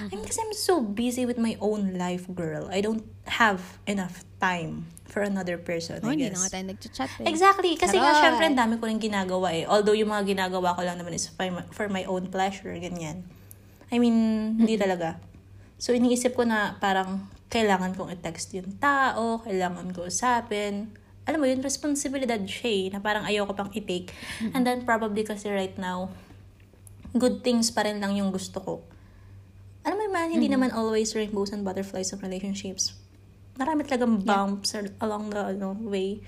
I 0.00 0.12
mean, 0.14 0.24
kasi 0.24 0.40
I'm 0.42 0.54
so 0.54 0.80
busy 0.80 1.26
with 1.26 1.38
my 1.38 1.54
own 1.58 1.94
life, 1.94 2.26
girl. 2.30 2.66
I 2.70 2.80
don't 2.80 3.04
have 3.26 3.78
enough 3.86 4.22
time 4.38 4.86
for 5.06 5.22
another 5.22 5.54
person, 5.60 6.02
Oh, 6.02 6.10
I 6.10 6.18
hindi 6.18 6.26
guess. 6.26 6.34
na 6.34 6.40
nga 6.42 6.50
tayo 6.58 6.64
nag-chat 6.74 7.10
eh. 7.22 7.26
Exactly. 7.30 7.78
Kasi 7.78 7.96
nga, 7.96 8.10
Charot. 8.10 8.22
syempre, 8.22 8.44
ang 8.50 8.58
dami 8.58 8.74
ko 8.82 8.84
rin 8.90 8.98
ginagawa 8.98 9.54
eh. 9.54 9.64
Although, 9.64 9.94
yung 9.94 10.10
mga 10.10 10.34
ginagawa 10.34 10.74
ko 10.74 10.82
lang 10.82 10.98
naman 10.98 11.14
is 11.14 11.30
for 11.30 11.46
my, 11.46 11.62
for 11.70 11.86
my 11.86 12.02
own 12.06 12.26
pleasure, 12.32 12.74
ganyan. 12.74 13.22
I 13.94 14.02
mean, 14.02 14.16
hindi 14.58 14.74
talaga. 14.74 15.22
So, 15.78 15.94
iniisip 15.94 16.34
ko 16.34 16.42
na 16.42 16.74
parang 16.82 17.30
kailangan 17.46 17.94
kong 17.94 18.10
i-text 18.18 18.58
yung 18.58 18.74
tao, 18.82 19.38
kailangan 19.46 19.94
ko 19.94 20.10
usapin. 20.10 20.90
Alam 21.24 21.38
mo 21.40 21.46
yun, 21.46 21.62
responsibilidad 21.62 22.40
siya 22.42 22.68
eh, 22.68 22.84
na 22.90 22.98
parang 22.98 23.22
ayoko 23.22 23.54
pang 23.54 23.70
i-take. 23.70 24.10
And 24.50 24.66
then, 24.66 24.82
probably 24.82 25.22
kasi 25.22 25.48
right 25.48 25.76
now, 25.78 26.10
good 27.14 27.46
things 27.46 27.70
pa 27.70 27.86
rin 27.86 28.02
lang 28.02 28.18
yung 28.18 28.34
gusto 28.34 28.58
ko. 28.58 28.74
Alam 29.84 29.94
mo 29.94 30.02
naman, 30.02 30.24
hindi 30.30 30.48
naman 30.48 30.70
always 30.70 31.12
rainbows 31.12 31.52
and 31.52 31.60
butterflies 31.60 32.10
of 32.10 32.20
relationships. 32.20 32.96
Marami 33.54 33.84
talagang 33.84 34.18
bumps 34.18 34.72
ar- 34.72 34.90
along 34.98 35.30
the 35.30 35.54
ano, 35.54 35.76
way. 35.78 36.18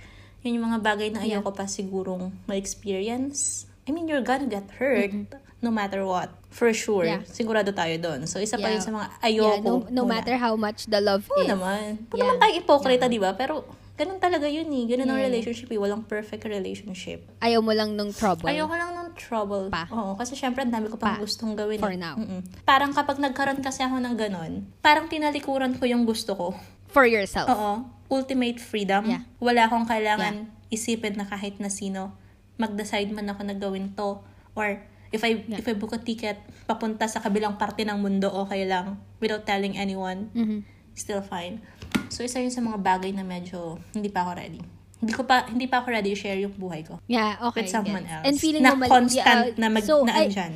Yun 0.41 0.61
yung 0.61 0.67
mga 0.67 0.79
bagay 0.79 1.09
na 1.11 1.21
ayoko 1.21 1.51
pa 1.51 1.65
sigurong 1.65 2.31
ma-experience. 2.47 3.65
I 3.83 3.91
mean, 3.91 4.07
you're 4.07 4.23
gonna 4.23 4.47
get 4.47 4.69
hurt 4.77 5.11
no 5.59 5.71
matter 5.71 6.05
what. 6.05 6.31
For 6.51 6.71
sure. 6.71 7.05
Yeah. 7.05 7.25
Sigurado 7.25 7.73
tayo 7.73 7.97
doon. 7.97 8.25
So, 8.25 8.39
isa 8.39 8.55
pa 8.55 8.69
Yeah. 8.69 8.73
rin 8.73 8.81
sa 8.81 8.93
mga 8.93 9.07
ayoko. 9.21 9.51
yeah, 9.51 9.59
no, 9.59 9.73
no 9.89 10.03
muna. 10.05 10.13
matter 10.13 10.37
how 10.37 10.55
much 10.55 10.87
the 10.87 11.01
love 11.01 11.25
Oo 11.27 11.43
is. 11.43 11.49
naman. 11.49 12.07
Huwag 12.07 12.15
Yeah. 12.15 12.27
naman 12.29 12.39
tayo 12.39 12.53
ipokrita, 12.57 13.05
di 13.09 13.19
ba? 13.19 13.33
Pero, 13.33 13.65
ganun 13.97 14.21
talaga 14.21 14.45
yun 14.45 14.69
eh. 14.69 14.85
Ganun 14.87 15.09
ang 15.09 15.19
Yeah. 15.19 15.29
relationship 15.33 15.69
eh. 15.69 15.81
Walang 15.81 16.05
perfect 16.05 16.45
relationship. 16.45 17.25
Ayaw 17.41 17.61
mo 17.61 17.73
lang 17.73 17.97
nung 17.97 18.13
trouble. 18.13 18.45
Ayoko 18.47 18.77
lang 18.77 18.93
ng 18.93 19.09
trouble. 19.17 19.67
Pa. 19.73 19.89
Oo, 19.89 20.13
kasi 20.15 20.37
syempre 20.37 20.61
ang 20.61 20.71
dami 20.71 20.87
ko 20.87 21.01
pang 21.01 21.17
Pa. 21.17 21.25
gustong 21.25 21.57
gawin. 21.57 21.81
For 21.81 21.91
eh. 21.91 21.99
now. 21.99 22.15
Mm-mm. 22.15 22.45
Parang 22.63 22.93
kapag 22.93 23.17
nagkaroon 23.17 23.59
kasi 23.59 23.81
ako 23.81 23.97
ng 23.99 24.15
ganun, 24.15 24.53
parang 24.79 25.09
tinalikuran 25.09 25.75
ko 25.75 25.89
yung 25.89 26.05
gusto 26.05 26.37
ko. 26.37 26.47
For 26.87 27.09
yourself. 27.09 27.49
Oo. 27.49 27.89
Ultimate 28.07 28.61
freedom. 28.61 29.09
Yeah. 29.09 29.25
Wala 29.41 29.67
akong 29.67 29.89
kailangan 29.89 30.53
isipin 30.69 31.17
na 31.17 31.25
kahit 31.25 31.57
na 31.57 31.67
sino. 31.67 32.15
Mag-decide 32.57 33.11
man 33.11 33.27
ako 33.27 33.43
na 33.43 33.57
gawin 33.57 33.97
to. 33.97 34.21
Or 34.53 34.77
if 35.09 35.21
I 35.21 35.41
Yeah. 35.43 35.59
if 35.59 35.67
I 35.67 35.73
book 35.73 35.93
a 35.93 36.01
ticket 36.01 36.37
papunta 36.65 37.09
sa 37.09 37.19
kabilang 37.19 37.57
parte 37.57 37.81
ng 37.83 37.97
mundo, 37.97 38.29
okay 38.29 38.69
lang. 38.69 39.01
Without 39.19 39.49
telling 39.49 39.75
anyone. 39.75 40.29
Mhm. 40.33 40.69
Still 40.93 41.21
fine. 41.21 41.65
So, 42.09 42.23
isa 42.23 42.41
yun 42.41 42.53
sa 42.55 42.63
mga 42.63 42.79
bagay 42.81 43.11
na 43.13 43.27
medyo 43.27 43.79
hindi 43.93 44.09
pa 44.09 44.27
ako 44.27 44.39
ready. 44.39 44.61
Hindi 44.97 45.13
ko 45.13 45.23
pa, 45.29 45.45
hindi 45.47 45.67
pa 45.69 45.85
ako 45.85 45.93
ready 45.93 46.17
to 46.17 46.19
share 46.19 46.41
yung 46.41 46.57
buhay 46.57 46.81
ko. 46.87 46.97
Yeah, 47.05 47.37
okay. 47.53 47.69
with 47.69 47.73
someone 47.73 48.05
gets. 48.07 48.15
else. 48.17 48.25
And 48.25 48.35
feeling 48.41 48.65
na 48.65 48.73
mo 48.73 48.87
mali- 48.87 48.93
constant 48.93 49.53
yeah, 49.53 49.61
na 49.61 49.67
mag, 49.69 49.85
so, 49.85 50.03
na 50.07 50.13
I- 50.17 50.29
andyan. 50.29 50.53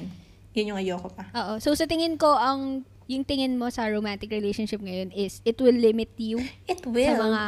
Yun 0.57 0.75
yung 0.75 0.79
ayoko 0.81 1.09
pa. 1.13 1.29
Oo. 1.37 1.53
So, 1.63 1.77
sa 1.77 1.87
tingin 1.87 2.17
ko, 2.17 2.35
ang 2.35 2.83
yung 3.11 3.27
tingin 3.27 3.59
mo 3.59 3.67
sa 3.69 3.91
romantic 3.91 4.31
relationship 4.31 4.79
ngayon 4.79 5.11
is 5.11 5.43
it 5.43 5.59
will 5.59 5.75
limit 5.75 6.15
you 6.15 6.39
It 6.71 6.87
will. 6.87 7.11
sa 7.11 7.19
mga 7.19 7.43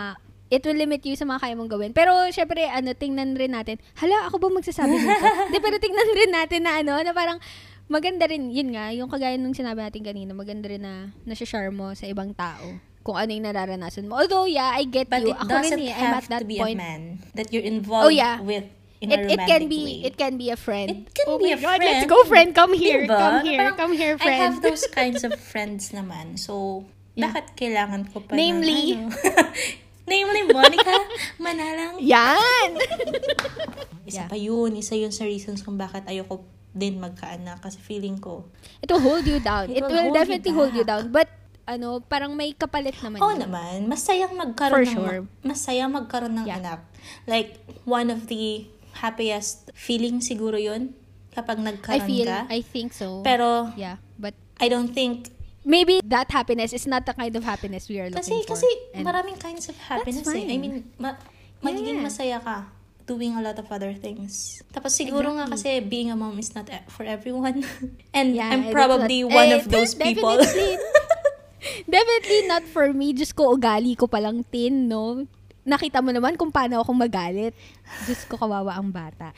it 0.52 0.62
will 0.68 0.76
limit 0.76 1.00
you 1.06 1.16
sa 1.16 1.24
mga 1.24 1.38
kaya 1.40 1.54
mong 1.56 1.70
gawin. 1.72 1.90
Pero, 1.96 2.12
syempre, 2.28 2.68
ano, 2.68 2.92
tingnan 2.92 3.32
rin 3.40 3.56
natin, 3.56 3.80
hala, 3.96 4.28
ako 4.28 4.36
ba 4.36 4.48
magsasabi 4.52 4.92
nito? 5.00 5.08
Hindi, 5.48 5.58
pero 5.64 5.80
tingnan 5.80 6.10
rin 6.12 6.30
natin 6.30 6.60
na 6.68 6.72
ano, 6.84 6.92
na 7.00 7.16
parang, 7.16 7.40
maganda 7.88 8.28
rin, 8.28 8.52
yun 8.52 8.76
nga, 8.76 8.92
yung 8.92 9.08
kagaya 9.08 9.40
nung 9.40 9.56
sinabi 9.56 9.80
natin 9.80 10.04
kanina, 10.04 10.36
maganda 10.36 10.68
rin 10.68 10.84
na, 10.84 11.08
nasa-share 11.24 11.72
mo 11.72 11.96
sa 11.96 12.04
ibang 12.04 12.36
tao 12.36 12.91
kung 13.02 13.14
ano 13.14 13.30
yung 13.30 13.44
nararanasan 13.44 14.06
mo. 14.06 14.16
Although, 14.16 14.46
yeah, 14.46 14.72
I 14.72 14.86
get 14.86 15.06
But 15.06 15.22
you. 15.22 15.30
it 15.30 15.38
Ako 15.38 15.50
doesn't 15.50 15.78
rin 15.78 15.86
eh, 15.86 15.92
I'm 15.92 16.02
have 16.14 16.24
at 16.24 16.30
that 16.30 16.40
to 16.42 16.46
be 16.46 16.58
point. 16.58 16.78
a 16.78 16.82
man 16.82 17.02
that 17.34 17.50
you're 17.50 17.66
involved 17.66 18.06
Oh, 18.06 18.14
yeah. 18.14 18.38
with 18.38 18.64
in 18.98 19.10
a 19.10 19.18
It, 19.18 19.34
it 19.34 19.40
can 19.42 19.66
be 19.66 19.82
way. 19.82 19.98
it 20.06 20.14
can 20.14 20.38
be 20.38 20.48
a 20.48 20.56
friend. 20.56 21.06
It 21.06 21.10
can 21.12 21.26
oh 21.26 21.36
be 21.36 21.50
a 21.50 21.58
God, 21.58 21.82
let's 21.82 22.06
friend. 22.06 22.08
go 22.08 22.18
friend. 22.24 22.48
Come 22.54 22.72
here. 22.72 23.02
Diba? 23.02 23.18
Come 23.18 23.38
here. 23.42 23.58
Parang, 23.58 23.76
Come 23.76 23.92
here, 23.92 24.14
I 24.14 24.22
friend. 24.22 24.38
have 24.40 24.56
those 24.62 24.86
kinds 24.94 25.20
of 25.22 25.34
friends 25.34 25.90
naman. 25.90 26.38
So, 26.38 26.86
Yeah. 27.12 27.28
bakit 27.28 27.58
kailangan 27.58 28.08
ko 28.08 28.22
pa 28.22 28.32
Namely? 28.32 28.96
ng 28.96 29.10
ano? 29.10 29.18
Namely, 30.08 30.42
Monica 30.48 30.96
Manalang. 31.36 31.98
Yan! 32.00 32.70
Isa 34.08 34.24
Yeah. 34.24 34.28
pa 34.28 34.34
yun. 34.34 34.74
Isa 34.74 34.94
yun 34.94 35.10
sa 35.10 35.22
reasons 35.24 35.62
kung 35.62 35.76
bakit 35.76 36.06
ayoko 36.06 36.42
din 36.70 36.98
magkaanak. 36.98 37.60
Kasi 37.60 37.78
feeling 37.78 38.16
ko, 38.16 38.48
It 38.80 38.88
will 38.88 39.02
hold 39.02 39.26
you 39.26 39.38
down. 39.38 39.68
It 39.68 39.78
It, 39.78 39.82
will 39.82 39.90
will, 39.90 40.02
hold 40.04 40.14
you 40.14 40.18
definitely 40.18 40.52
hold 40.52 40.72
you 40.72 40.84
down. 40.84 41.10
But, 41.10 41.28
ano, 41.64 42.00
parang 42.00 42.32
may 42.32 42.52
kapalit 42.52 42.94
naman. 42.98 43.18
Oo 43.18 43.30
yun. 43.30 43.40
naman. 43.40 43.76
Masayang 43.86 44.34
magkaroon 44.34 44.76
For 44.76 44.84
ng 44.84 44.94
sure. 44.94 45.18
masayang 45.40 45.90
magkaroon 45.90 46.34
ng 46.34 46.46
Yeah. 46.46 46.58
anak. 46.58 46.80
Like 47.24 47.62
one 47.82 48.08
of 48.08 48.26
the 48.26 48.66
happiest 48.94 49.70
feeling 49.72 50.20
siguro 50.20 50.54
'yun 50.54 50.92
kapag 51.30 51.58
I 51.58 51.64
nagkaroon 51.72 52.04
feel, 52.04 52.28
ka. 52.28 52.40
I 52.48 52.60
think 52.60 52.92
so. 52.92 53.22
Pero 53.22 53.72
yeah. 53.74 54.02
But, 54.16 54.34
I 54.58 54.66
don't 54.66 54.90
think 54.90 55.30
maybe 55.62 55.98
that 56.04 56.30
happiness 56.30 56.70
is 56.70 56.84
not 56.84 57.02
the 57.02 57.14
kind 57.14 57.34
of 57.34 57.42
happiness 57.42 57.86
we 57.86 57.98
are 57.98 58.10
kasi 58.10 58.34
looking 58.34 58.46
for. 58.46 58.54
kasi 58.54 58.68
And- 58.92 59.02
maraming 59.02 59.38
kinds 59.38 59.66
of 59.66 59.78
happiness 59.80 60.26
eh. 60.28 60.44
I 60.44 60.56
mean, 60.56 60.90
ma- 60.96 61.18
magiging 61.58 61.98
Yeah. 61.98 62.06
masaya 62.06 62.38
ka 62.38 62.70
doing 63.02 63.34
a 63.34 63.42
lot 63.42 63.58
of 63.58 63.66
other 63.66 63.90
things. 63.92 64.62
Tapos 64.70 64.94
siguro 64.94 65.34
nga 65.34 65.46
kasi 65.48 65.78
being 65.80 66.10
a 66.10 66.16
mom 66.16 66.38
is 66.38 66.54
not 66.54 66.66
e- 66.66 66.86
for 66.86 67.02
everyone. 67.02 67.66
And 68.14 68.34
Yeah, 68.34 68.46
I'm 68.48 68.70
probably 68.70 69.22
one 69.22 69.50
Eh, 69.50 69.58
of 69.58 69.66
those 69.66 69.94
people. 69.94 70.38
Definitely, 71.84 72.40
not 72.46 72.64
for 72.66 72.90
me. 72.90 73.12
Diyos 73.12 73.30
ko, 73.30 73.52
ugali 73.52 73.94
ko 73.94 74.06
palang 74.06 74.42
tin, 74.44 74.86
no? 74.86 75.24
Nakita 75.62 76.02
mo 76.02 76.10
naman 76.10 76.34
kung 76.34 76.50
paano 76.50 76.78
ako 76.78 76.90
magalit. 76.90 77.54
Diyos 78.02 78.26
ko, 78.26 78.34
kawawa 78.36 78.74
ang 78.74 78.90
bata. 78.90 79.30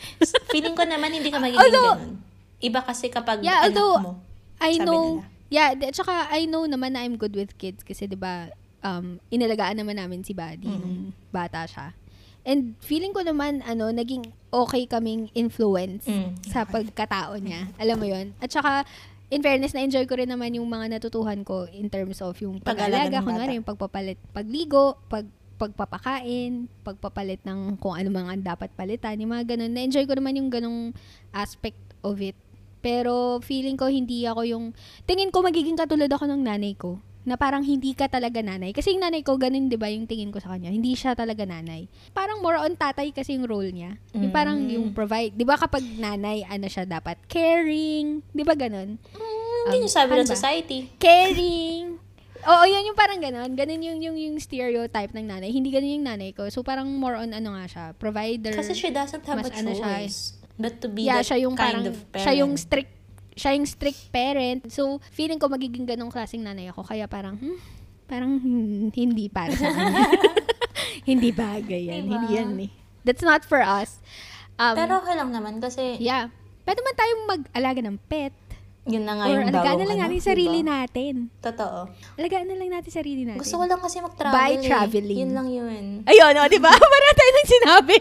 Feeling 0.48 0.72
ko 0.72 0.82
naman 0.82 1.12
hindi 1.12 1.28
ka 1.28 1.36
magiging 1.36 1.60
Although- 1.60 2.00
ganun. 2.00 2.16
Iba 2.58 2.80
kasi 2.80 3.06
kapag 3.06 3.44
Yeah, 3.44 3.60
anak 3.60 3.76
although, 3.76 3.96
mo. 4.00 4.12
I 4.56 4.72
know, 4.78 5.20
nila. 5.20 5.28
yeah, 5.50 5.70
de, 5.74 5.92
tsaka 5.92 6.32
I 6.32 6.46
know 6.46 6.64
naman 6.64 6.92
na 6.92 7.04
I'm 7.04 7.14
good 7.14 7.36
with 7.36 7.52
kids 7.54 7.84
kasi 7.84 8.08
'di 8.08 8.16
ba 8.16 8.48
um 8.80 9.20
inalagaan 9.28 9.76
naman 9.76 10.00
namin 10.00 10.24
si 10.24 10.32
Buddy 10.32 10.64
nung 10.64 11.12
bata 11.28 11.68
siya. 11.68 11.92
And 12.40 12.72
feeling 12.80 13.12
ko 13.12 13.20
naman 13.20 13.60
ano 13.60 13.88
naging 13.90 14.24
okay 14.48 14.84
kaming 14.84 15.28
influence 15.34 16.04
Mm. 16.04 16.40
sa 16.46 16.64
pagkatao 16.64 17.36
niya. 17.36 17.68
Alam 17.76 17.96
mo 17.98 18.06
'yon. 18.06 18.32
At 18.38 18.48
saka 18.48 18.88
in 19.34 19.42
fairness 19.42 19.74
na 19.74 19.82
enjoy 19.82 20.06
ko 20.06 20.14
rin 20.14 20.30
naman 20.30 20.54
yung 20.54 20.70
mga 20.70 20.98
natutuhan 20.98 21.42
ko 21.42 21.66
in 21.74 21.90
terms 21.90 22.22
of 22.22 22.38
yung 22.38 22.62
Pag-alaga 22.62 23.10
pag-alaga, 23.10 23.18
ng 23.18 23.26
kunwari 23.26 23.50
bata. 23.50 23.58
yung 23.58 23.66
pagpapalit, 23.66 24.18
pagligo, 24.30 24.94
pag 25.10 25.26
pagpapakain, 25.54 26.66
pagpapalit 26.82 27.42
ng 27.46 27.78
kung 27.78 27.94
ano 27.94 28.10
mga 28.10 28.42
dapat 28.42 28.70
palitan, 28.74 29.18
yung 29.22 29.32
mga 29.34 29.54
ganun. 29.54 29.70
Na-enjoy 29.70 30.04
ko 30.06 30.18
naman 30.18 30.34
yung 30.38 30.50
ganung 30.50 30.90
aspect 31.30 31.78
of 32.02 32.18
it. 32.18 32.34
Pero 32.82 33.38
feeling 33.40 33.78
ko 33.78 33.86
hindi 33.88 34.26
ako 34.26 34.42
yung, 34.44 34.64
tingin 35.06 35.30
ko 35.30 35.40
magiging 35.40 35.78
katulad 35.78 36.10
ako 36.10 36.26
ng 36.26 36.42
nanay 36.42 36.74
ko. 36.74 36.98
Na 37.24 37.34
parang 37.34 37.60
hindi 37.60 37.92
ka 37.92 38.04
talaga 38.06 38.38
nanay. 38.38 38.70
Kasi 38.70 38.92
yung 38.92 39.00
nanay 39.00 39.20
ko, 39.20 39.34
ganun 39.34 39.66
'di 39.66 39.76
ba 39.76 39.88
yung 39.88 40.04
tingin 40.04 40.28
ko 40.28 40.38
sa 40.38 40.52
kanya. 40.52 40.68
Hindi 40.68 40.92
siya 40.92 41.12
talaga 41.12 41.42
nanay. 41.42 41.88
Parang 42.12 42.38
more 42.38 42.60
on 42.60 42.76
tatay 42.76 43.10
kasi 43.10 43.32
yung 43.32 43.48
role 43.48 43.68
niya. 43.68 43.96
Yung 44.12 44.28
parang 44.28 44.60
Mm. 44.60 44.70
yung 44.70 44.86
provide. 44.92 45.32
'Di 45.32 45.42
ba 45.42 45.56
kapag 45.56 45.80
nanay, 45.94 46.44
ano 46.44 46.64
siya 46.66 46.84
dapat? 46.84 47.16
Caring. 47.24 48.20
'Di 48.26 48.42
ba 48.42 48.52
ganun? 48.52 49.00
Mm, 49.00 49.64
hindi 49.72 49.88
Um, 49.88 49.90
sabi 49.90 50.12
ano 50.12 50.20
ng 50.20 50.30
society. 50.30 50.78
caring. 50.98 51.96
Oo, 52.44 52.64
yun 52.68 52.84
yung 52.84 52.98
parang 52.98 53.16
ganun. 53.16 53.56
Ganun 53.56 53.80
yung, 53.80 53.98
yung, 53.98 54.16
yung 54.20 54.36
stereotype 54.36 55.16
ng 55.16 55.24
nanay. 55.24 55.48
Hindi 55.48 55.72
ganun 55.72 55.96
yung 55.96 56.04
nanay 56.04 56.36
ko. 56.36 56.44
So, 56.52 56.60
parang 56.60 56.92
more 56.92 57.16
on 57.16 57.32
ano 57.32 57.56
nga 57.56 57.64
siya, 57.64 57.84
provider. 57.96 58.52
Kasi 58.52 58.76
she 58.76 58.92
doesn't 58.92 59.24
have 59.24 59.40
mas 59.40 59.48
a 59.48 59.64
ano 59.64 59.72
siya 59.72 59.80
eh. 59.80 59.88
choice. 60.04 60.36
But 60.54 60.76
to 60.78 60.86
be 60.86 61.08
yeah, 61.08 61.18
that 61.18 61.26
siya 61.26 61.40
yung 61.40 61.56
kind 61.56 61.80
parang, 61.80 61.88
of 61.88 61.96
parent. 62.12 62.20
siya 62.20 62.34
yung 62.36 62.52
strict, 62.54 62.92
siya 63.34 63.58
yung 63.58 63.66
strict 63.66 64.10
parent. 64.14 64.70
So, 64.70 65.02
feeling 65.10 65.42
ko 65.42 65.50
magiging 65.50 65.86
ganong 65.86 66.10
klaseng 66.10 66.46
nanay 66.46 66.70
ako. 66.70 66.86
Kaya 66.86 67.10
parang, 67.10 67.38
hmm, 67.38 67.58
parang 68.06 68.38
hindi 68.94 69.26
para 69.28 69.54
sa 69.54 69.70
akin. 69.70 69.92
hindi 71.10 71.30
bagay 71.34 71.82
yan. 71.90 72.02
Diba? 72.06 72.10
Hindi 72.14 72.28
yan 72.34 72.50
eh. 72.62 72.70
That's 73.04 73.22
not 73.26 73.44
for 73.44 73.60
us. 73.60 74.00
Um, 74.56 74.78
Pero 74.78 75.02
okay 75.02 75.14
lang 75.18 75.34
naman 75.34 75.58
kasi 75.58 75.98
yeah. 75.98 76.30
Pwede 76.64 76.80
man 76.80 76.96
tayong 76.96 77.22
mag-alaga 77.28 77.80
ng 77.84 77.98
pet. 78.08 78.32
yun 78.88 79.04
na 79.04 79.16
nga 79.16 79.24
Or 79.28 79.36
yung 79.36 79.48
alagaan 79.52 79.76
na 79.80 79.86
lang 79.88 80.00
natin 80.00 80.16
yung 80.16 80.28
sarili 80.32 80.58
diba? 80.64 80.72
natin. 80.72 81.14
Totoo. 81.44 81.78
Alagaan 82.16 82.46
na 82.48 82.56
lang 82.56 82.70
natin 82.72 82.88
yung 82.88 82.98
sarili 83.04 83.22
natin. 83.28 83.40
Gusto 83.40 83.56
ko 83.60 83.64
lang 83.68 83.80
kasi 83.84 83.96
mag-travel 84.00 84.32
By 84.32 84.52
eh. 84.56 84.64
traveling. 84.64 85.18
Yun 85.20 85.32
lang 85.36 85.48
yun. 85.52 85.84
Ayun, 86.08 86.32
o, 86.40 86.48
di 86.48 86.60
ba? 86.60 86.72
Para 86.72 87.08
tayo 87.12 87.30
nang 87.32 87.50
sinabi. 87.52 87.96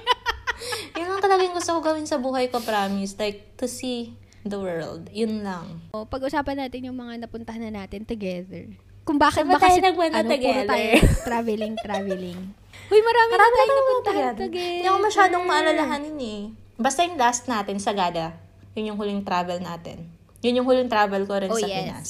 yun 0.99 1.07
lang 1.11 1.19
talagang 1.23 1.51
gusto 1.51 1.71
ko 1.75 1.79
gawin 1.83 2.07
sa 2.07 2.19
buhay 2.19 2.47
ko, 2.47 2.63
promise. 2.63 3.19
Like, 3.19 3.59
to 3.59 3.67
see 3.67 4.15
the 4.43 4.57
world. 4.57 5.07
Yun 5.09 5.41
lang. 5.41 5.83
o, 5.89 6.03
pag-usapan 6.03 6.59
natin 6.59 6.87
yung 6.87 6.95
mga 6.95 7.23
napuntahan 7.23 7.63
na 7.63 7.83
natin 7.83 8.03
together. 8.03 8.67
Kung 9.03 9.19
bakit 9.19 9.43
ba 9.43 9.59
kasi, 9.59 9.83
ano, 9.83 9.91
puro 9.93 10.07
together? 10.07 10.63
tayo 10.65 10.89
traveling, 11.27 11.75
traveling. 11.75 12.39
Uy, 12.87 12.99
marami, 12.99 13.29
Marami 13.29 13.51
na 13.51 13.57
tayong 13.57 13.67
na 13.67 13.75
napuntahan 13.75 14.15
together. 14.15 14.43
together. 14.47 14.73
Hindi 14.73 14.87
ako 14.87 14.99
masyadong 15.01 15.43
maalalahanin 15.43 16.17
eh. 16.19 16.41
Basta 16.73 16.99
yung 17.01 17.17
last 17.17 17.43
natin 17.45 17.77
sa 17.77 17.91
Gada. 17.91 18.35
Yun 18.73 18.89
yung 18.89 18.97
huling 18.97 19.21
travel 19.21 19.59
natin. 19.59 20.07
Yun 20.39 20.59
yung 20.59 20.67
huling 20.67 20.87
travel 20.87 21.23
ko 21.23 21.37
rin 21.37 21.47
Oh, 21.47 21.55
sa 21.55 21.67
yes. 21.67 21.75
Pinas. 21.77 22.09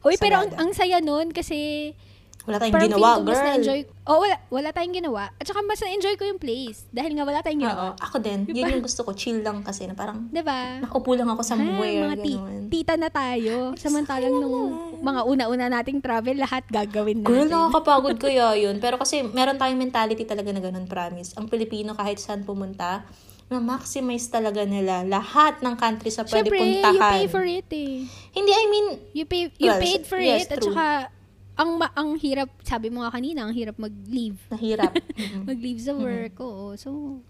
Uy, 0.00 0.14
Sa 0.14 0.22
pero 0.22 0.40
ang, 0.40 0.50
ang 0.56 0.70
saya 0.70 1.00
nun 1.00 1.28
kasi 1.28 1.92
Wala 2.40 2.56
tayong 2.56 2.72
parang 2.72 2.88
ginawa, 2.88 3.08
ko 3.10 3.20
mas 3.20 3.36
girl. 3.36 3.46
na-enjoy. 3.46 3.80
Oh, 4.02 4.18
wala, 4.18 4.36
wala 4.48 4.68
tayong 4.70 4.96
ginawa. 4.96 5.22
At 5.36 5.44
saka 5.44 5.60
mas 5.60 5.76
na-enjoy 5.78 6.14
ko 6.16 6.24
yung 6.24 6.40
place. 6.40 6.88
Dahil 6.88 7.12
nga 7.12 7.22
wala 7.22 7.38
tayong 7.40 7.60
Oo, 7.60 7.68
ginawa. 7.68 7.86
ako 7.96 8.16
din. 8.18 8.40
Yun 8.48 8.64
yung 8.70 8.82
gusto 8.82 9.00
ko. 9.02 9.10
Chill 9.12 9.38
lang 9.38 9.60
kasi 9.60 9.84
na 9.84 9.92
parang 9.92 10.26
Diba? 10.28 10.80
nakaupo 10.80 11.12
lang 11.12 11.28
ako 11.28 11.42
somewhere. 11.42 12.00
Ah, 12.00 12.06
mga 12.08 12.16
ti- 12.18 12.40
tita 12.70 12.94
na 12.96 13.08
tayo. 13.08 13.76
Samantalang 13.76 14.32
nung 14.32 14.56
mga 14.98 15.20
una-una 15.22 15.66
nating 15.70 16.00
travel, 16.00 16.36
lahat 16.38 16.64
gagawin 16.66 17.20
natin. 17.20 17.28
Girl, 17.28 17.46
nakakapagod 17.46 18.16
kaya 18.16 18.56
yun. 18.56 18.76
Pero 18.78 18.96
kasi 18.96 19.20
meron 19.22 19.54
tayong 19.54 19.76
mentality 19.78 20.24
talaga 20.24 20.48
na 20.48 20.58
ganun, 20.58 20.84
promise. 20.84 21.36
Ang 21.36 21.44
Pilipino 21.46 21.92
kahit 21.92 22.16
saan 22.16 22.42
pumunta, 22.42 23.04
na-maximize 23.50 24.26
talaga 24.26 24.62
nila 24.62 25.02
lahat 25.02 25.58
ng 25.58 25.74
country 25.74 26.08
sa 26.08 26.22
pwede 26.22 26.46
Syempre, 26.46 26.56
puntahan. 26.56 26.94
you 26.94 27.02
pay 27.02 27.26
for 27.26 27.42
it 27.42 27.66
eh. 27.68 28.06
Hindi, 28.30 28.50
I 28.50 28.64
mean, 28.64 28.86
You 29.10 29.24
pay 29.24 29.50
you 29.52 29.68
Well, 29.68 29.82
paid 29.82 30.02
for 30.04 30.16
yes, 30.16 30.46
it 30.46 30.54
at 30.54 30.58
true. 30.58 30.70
saka 30.70 31.10
ang 31.60 31.76
ma- 31.76 31.92
ang 31.92 32.16
hirap 32.16 32.48
sabi 32.62 32.88
mo 32.88 33.04
nga 33.04 33.12
kanina 33.12 33.44
ang 33.44 33.52
hirap 33.52 33.76
mag-leave. 33.76 34.40
nahirap. 34.48 34.96
Mm-mm. 35.20 35.44
Mag-leave 35.44 35.78
sa 35.78 35.92
work 35.92 36.40
oo. 36.40 36.72
So 36.74 37.20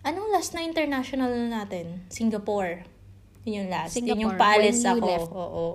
Anong 0.00 0.30
last 0.30 0.50
na 0.52 0.62
international 0.62 1.30
natin? 1.46 2.06
Singapore. 2.08 2.86
Yun 3.42 3.54
yung 3.56 3.68
last. 3.68 3.94
Yun 3.94 4.06
yung 4.08 4.30
Singapore, 4.30 4.38
paalis 4.38 4.82
ako. 4.82 5.06
left. 5.06 5.30
Oo. 5.32 5.66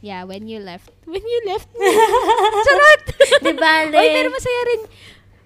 yeah, 0.00 0.22
when 0.22 0.46
you 0.46 0.58
left. 0.58 0.90
When 1.06 1.22
you 1.22 1.40
left. 1.44 1.70
Charot. 2.66 3.02
Di 3.38 3.54
ba, 3.54 3.86
Oy, 3.86 4.08
pero 4.10 4.28
masaya 4.30 4.62
rin. 4.66 4.80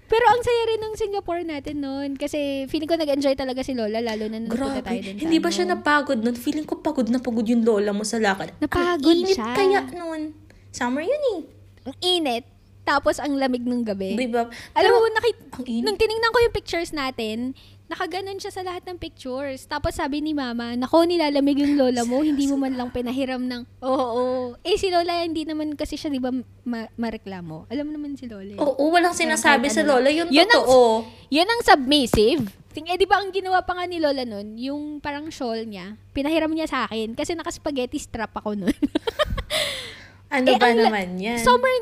Pero 0.07 0.25
ang 0.25 0.39
saya 0.39 0.63
rin 0.67 0.81
ng 0.81 0.95
Singapore 0.95 1.43
natin 1.43 1.83
noon 1.83 2.15
kasi 2.15 2.65
feeling 2.67 2.87
ko 2.87 2.95
nag-enjoy 2.95 3.35
talaga 3.35 3.61
si 3.61 3.75
Lola 3.75 3.99
lalo 3.99 4.31
na 4.31 4.39
nung 4.39 4.47
Grabe. 4.49 4.79
tayo 4.81 5.01
dun 5.03 5.19
Hindi 5.19 5.37
ba 5.37 5.51
ano. 5.51 5.55
siya 5.59 5.67
napagod 5.67 6.19
nun? 6.23 6.39
Feeling 6.39 6.63
ko 6.63 6.79
pagod 6.79 7.11
na 7.11 7.19
pagod 7.19 7.43
yung 7.43 7.67
lola 7.67 7.91
mo 7.91 8.01
sa 8.01 8.17
lakad. 8.17 8.55
Napagod 8.57 9.03
Ang 9.03 9.27
init 9.27 9.35
siya. 9.35 9.51
kaya 9.51 9.83
nun. 9.91 10.31
Summer 10.71 11.03
yun 11.03 11.23
eh. 11.35 11.41
Ang 11.87 11.97
init. 12.01 12.45
Tapos 12.83 13.19
ang 13.19 13.35
lamig 13.35 13.63
ng 13.63 13.83
gabi. 13.83 14.15
Di 14.15 14.27
ba? 14.27 14.47
Alam 14.73 14.91
mo, 14.93 15.07
nakit- 15.11 15.43
ang 15.57 15.83
nung 15.83 15.99
tiningnan 15.99 16.31
ko 16.31 16.39
yung 16.39 16.55
pictures 16.55 16.91
natin, 16.91 17.51
nakaganon 17.87 18.39
siya 18.39 18.51
sa 18.51 18.63
lahat 18.63 18.83
ng 18.85 18.95
pictures. 18.97 19.67
Tapos 19.67 19.95
sabi 19.95 20.19
ni 20.19 20.31
mama, 20.31 20.75
nako, 20.75 21.03
nilalamig 21.03 21.59
yung 21.59 21.75
lola 21.75 22.03
mo, 22.03 22.23
hindi 22.23 22.47
mo 22.47 22.55
man 22.55 22.75
lang 22.75 22.91
pinahiram 22.91 23.43
ng, 23.43 23.63
oo, 23.81 24.55
Eh, 24.63 24.75
si 24.75 24.87
lola, 24.87 25.19
hindi 25.19 25.43
naman 25.43 25.75
kasi 25.75 25.95
siya, 25.95 26.11
di 26.11 26.19
ba, 26.19 26.31
ma- 26.63 26.91
mareklamo. 26.95 27.67
Alam 27.67 27.85
mo 27.85 27.93
naman 27.95 28.15
si 28.15 28.27
lola. 28.27 28.55
eh. 28.55 28.59
Oo, 28.59 28.87
walang 28.87 29.15
sinasabi 29.15 29.67
sa 29.67 29.83
lola. 29.83 30.07
Yun, 30.07 30.31
Yun 30.31 30.47
ang- 30.47 30.55
totoo. 30.63 31.11
Yan 31.29 31.47
ang 31.49 31.63
submissive. 31.63 32.43
Ting, 32.71 32.87
eh, 32.87 32.95
di 32.95 33.09
ba 33.09 33.19
ang 33.19 33.33
ginawa 33.33 33.65
pa 33.65 33.73
nga 33.73 33.89
ni 33.89 33.97
Lola 33.97 34.21
nun, 34.23 34.53
yung 34.55 35.01
parang 35.01 35.27
shawl 35.27 35.65
niya, 35.65 35.97
pinahiram 36.13 36.53
niya 36.53 36.69
sa 36.69 36.85
akin 36.85 37.17
kasi 37.17 37.33
naka-spaghetti 37.33 37.97
strap 37.97 38.37
ako 38.37 38.53
nun. 38.53 38.77
Ano 40.29 40.47
Eh, 40.49 40.59
ba 40.59 40.67
ang 40.67 40.79
naman 40.81 41.09
yan? 41.17 41.39
summer, 41.39 41.75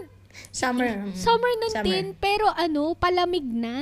Summer. 0.50 0.88
mm. 1.02 1.16
summer 1.16 1.52
nun 1.56 1.72
Summer. 1.72 1.84
din, 1.86 2.06
pero 2.14 2.46
ano, 2.48 2.92
palamig 2.94 3.44
na. 3.44 3.76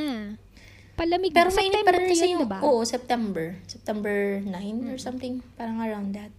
Palamig. 0.92 1.32
Pero 1.32 1.48
mainit 1.50 1.82
pa 1.82 1.90
rin 1.90 2.04
kasi 2.06 2.24
yun, 2.26 2.32
yung, 2.36 2.42
diba? 2.46 2.60
oo, 2.60 2.84
September. 2.84 3.56
September 3.66 4.38
9 4.40 4.52
or 4.86 4.98
something. 4.98 5.40
Parang 5.56 5.80
around 5.80 6.12
that. 6.12 6.30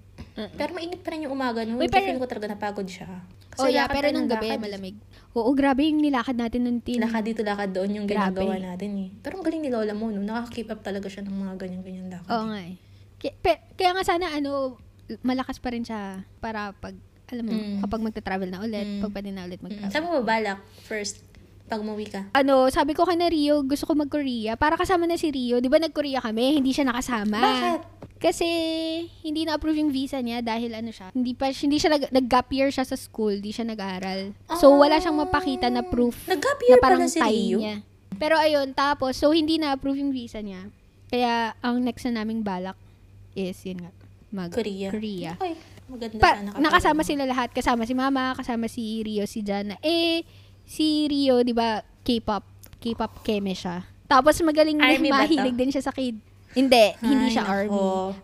Pero 0.55 0.71
mainit 0.71 1.01
pa 1.01 1.11
rin 1.11 1.25
yung 1.25 1.33
umaga. 1.33 1.61
Uy, 1.61 1.73
Hindi 1.75 1.89
pero- 1.89 2.17
ko 2.17 2.29
talaga 2.29 2.47
napagod 2.49 2.87
siya. 2.87 3.09
Oh, 3.53 3.69
yeah, 3.69 3.85
pero 3.85 4.09
nung 4.09 4.25
ng 4.25 4.31
gabi, 4.31 4.49
lakad. 4.49 4.61
malamig. 4.61 4.95
Oo, 5.33 5.53
grabe 5.53 5.85
yung 5.85 6.01
nilakad 6.01 6.33
natin 6.33 6.65
nung 6.65 6.81
tin. 6.81 6.97
Lakad 6.97 7.21
dito, 7.23 7.45
lakad 7.45 7.69
doon 7.69 8.01
yung 8.01 8.07
Grabe. 8.09 8.41
ginagawa 8.41 8.57
natin 8.57 8.91
eh. 8.97 9.09
Pero 9.21 9.37
ang 9.37 9.45
galing 9.45 9.61
ni 9.61 9.69
Lola 9.69 9.93
mo, 9.93 10.09
no? 10.09 10.21
Nakaka-keep 10.21 10.69
up 10.69 10.81
talaga 10.81 11.05
siya 11.05 11.21
ng 11.21 11.33
mga 11.35 11.53
ganyan-ganyan 11.59 12.07
lakad. 12.09 12.29
Oo 12.29 12.45
nga 12.49 12.59
eh. 12.63 12.75
Kaya, 13.19 13.33
pe- 13.35 13.63
kaya 13.75 13.91
nga 13.93 14.03
sana, 14.03 14.25
ano, 14.31 14.81
malakas 15.21 15.57
pa 15.57 15.69
rin 15.69 15.85
siya 15.85 16.25
para 16.39 16.73
pag, 16.73 16.97
alam 17.33 17.43
mo, 17.43 17.51
Mm. 17.51 17.81
kapag 17.81 18.01
magta-travel 18.01 18.47
na 18.47 18.61
ulit, 18.61 18.85
Mm. 18.87 19.01
pag 19.01 19.11
pwede 19.11 19.29
na 19.29 19.43
ulit 19.43 19.57
Mm. 19.57 19.65
mag-travel. 19.65 19.91
Saan 19.91 20.05
mo 20.05 20.11
babalak 20.15 20.57
first 20.83 21.25
pag 21.63 21.79
umuwi 21.79 22.05
ka? 22.05 22.21
ano, 22.31 22.69
sabi 22.69 22.93
ko 22.93 23.01
kay 23.01 23.15
na 23.15 23.27
Rio, 23.27 23.59
gusto 23.61 23.83
ko 23.83 23.93
mag-Korea. 23.93 24.53
Para 24.53 24.75
kasama 24.75 25.03
na 25.03 25.15
si 25.15 25.27
Rio. 25.27 25.57
Di 25.57 25.67
ba 25.67 25.77
nag-Korea 25.77 26.21
kami? 26.21 26.55
Hindi 26.55 26.69
siya 26.69 26.85
nakasama. 26.85 27.35
Bakit? 27.35 27.81
Kasi 28.19 28.47
hindi 29.19 29.43
na-approve 29.43 29.77
yung 29.77 29.91
visa 29.91 30.15
niya 30.17 30.39
dahil 30.39 30.71
ano 30.71 30.89
siya, 30.89 31.11
hindi 31.11 31.33
pa 31.33 31.51
hindi 31.51 31.75
siya 31.75 31.91
nag, 31.91 32.07
nag-gap 32.09 32.47
year 32.49 32.69
siya 32.69 32.85
sa 32.85 32.95
school, 32.95 33.33
hindi 33.33 33.49
siya 33.49 33.65
nag-aral. 33.65 34.31
So 34.55 34.71
wala 34.71 34.95
siyang 34.95 35.17
mapakita 35.17 35.67
na 35.67 35.83
proof 35.83 36.15
Nag-gap 36.25 36.55
na 36.55 36.65
year 36.65 36.79
parang 36.79 37.03
pala 37.03 37.11
si 37.11 37.19
Rio? 37.19 37.59
niya. 37.59 37.83
Pero 38.15 38.37
ayun, 38.37 38.71
tapos 38.71 39.17
so 39.17 39.33
hindi 39.33 39.57
na-approve 39.57 39.99
yung 39.99 40.13
visa 40.13 40.39
niya. 40.39 40.71
Kaya 41.09 41.51
ang 41.59 41.83
next 41.83 42.05
na 42.05 42.21
naming 42.21 42.39
balak 42.41 42.77
is 43.33 43.59
yun 43.61 43.81
nga, 43.81 43.91
mag 44.29 44.49
Korea. 44.49 44.87
Korea. 44.87 45.31
Okay. 45.35 45.72
Maganda 45.93 46.17
Pa, 46.17 46.31
sana 46.33 46.49
nakasama 46.57 47.01
sila 47.05 47.23
lahat. 47.23 47.49
Kasama 47.53 47.85
si 47.85 47.93
Mama, 47.93 48.33
kasama 48.33 48.65
si 48.65 48.99
Rio, 48.99 49.23
si 49.29 49.45
Jana. 49.45 49.77
Eh, 49.79 50.25
si 50.65 51.05
Rio, 51.05 51.45
di 51.45 51.53
ba, 51.53 51.85
K-pop. 52.01 52.43
K-pop 52.81 53.21
keme 53.21 53.53
siya. 53.53 53.85
Tapos 54.09 54.35
magaling 54.41 54.75
din, 54.75 54.83
Army 54.83 55.07
mahilig 55.07 55.55
din 55.55 55.69
siya 55.69 55.81
sa 55.81 55.93
kid. 55.93 56.17
Hindi, 56.53 56.85
hindi 56.99 57.29
Ay, 57.29 57.31
siya 57.31 57.43
nako. 57.45 57.53
army. 57.53 57.79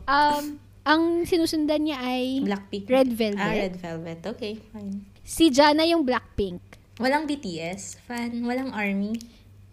Um, 0.06 0.44
ang 0.84 1.02
sinusundan 1.24 1.82
niya 1.82 1.98
ay 1.98 2.42
Blackpink. 2.42 2.86
Red 2.90 3.10
Velvet. 3.10 3.40
Ah, 3.40 3.56
Red 3.56 3.76
Velvet. 3.78 4.20
Okay, 4.28 4.54
fine. 4.70 5.06
Si 5.22 5.50
Jana 5.50 5.86
yung 5.86 6.02
Blackpink. 6.02 6.60
Walang 6.98 7.26
BTS? 7.26 8.04
Fan? 8.04 8.44
Walang 8.44 8.70
ARMY? 8.70 9.18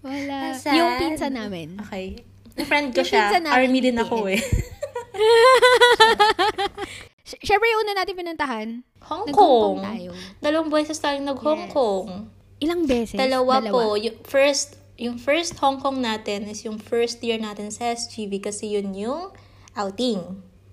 Wala. 0.00 0.37
Ah, 0.46 0.52
sad. 0.54 0.72
Yung 0.72 0.90
pinsa 0.96 1.26
namin. 1.26 1.76
Okay. 1.82 2.22
Friend 2.56 2.94
ko 2.94 3.00
Yung 3.00 3.09
siya. 3.09 3.42
ARMY 3.42 3.80
din 3.82 3.96
BTS. 3.96 4.04
ako 4.04 4.16
eh. 4.28 4.40
Siyempre, 7.27 7.67
yung 7.67 7.81
una 7.83 7.95
natin 7.99 8.15
pinuntahan, 8.15 8.69
Hong 9.03 9.27
Kong 9.35 9.83
tayo. 9.83 10.11
Dalawang 10.39 10.71
beses 10.71 10.99
tayong 11.03 11.27
nag-Hong 11.27 11.67
Yes. 11.67 11.75
Kong. 11.75 12.09
Ilang 12.57 12.83
beses? 12.87 13.19
Dalawa, 13.19 13.59
po. 13.67 13.99
Yung 13.99 14.19
first, 14.23 14.79
yung 14.95 15.19
first 15.19 15.59
Hong 15.59 15.83
Kong 15.83 15.99
natin 15.99 16.47
is 16.47 16.62
yung 16.62 16.79
first 16.79 17.19
year 17.21 17.37
natin 17.37 17.75
sa 17.75 17.91
SGV 17.91 18.39
kasi 18.39 18.79
yun 18.79 18.95
yung 18.95 19.35
outing. 19.75 20.23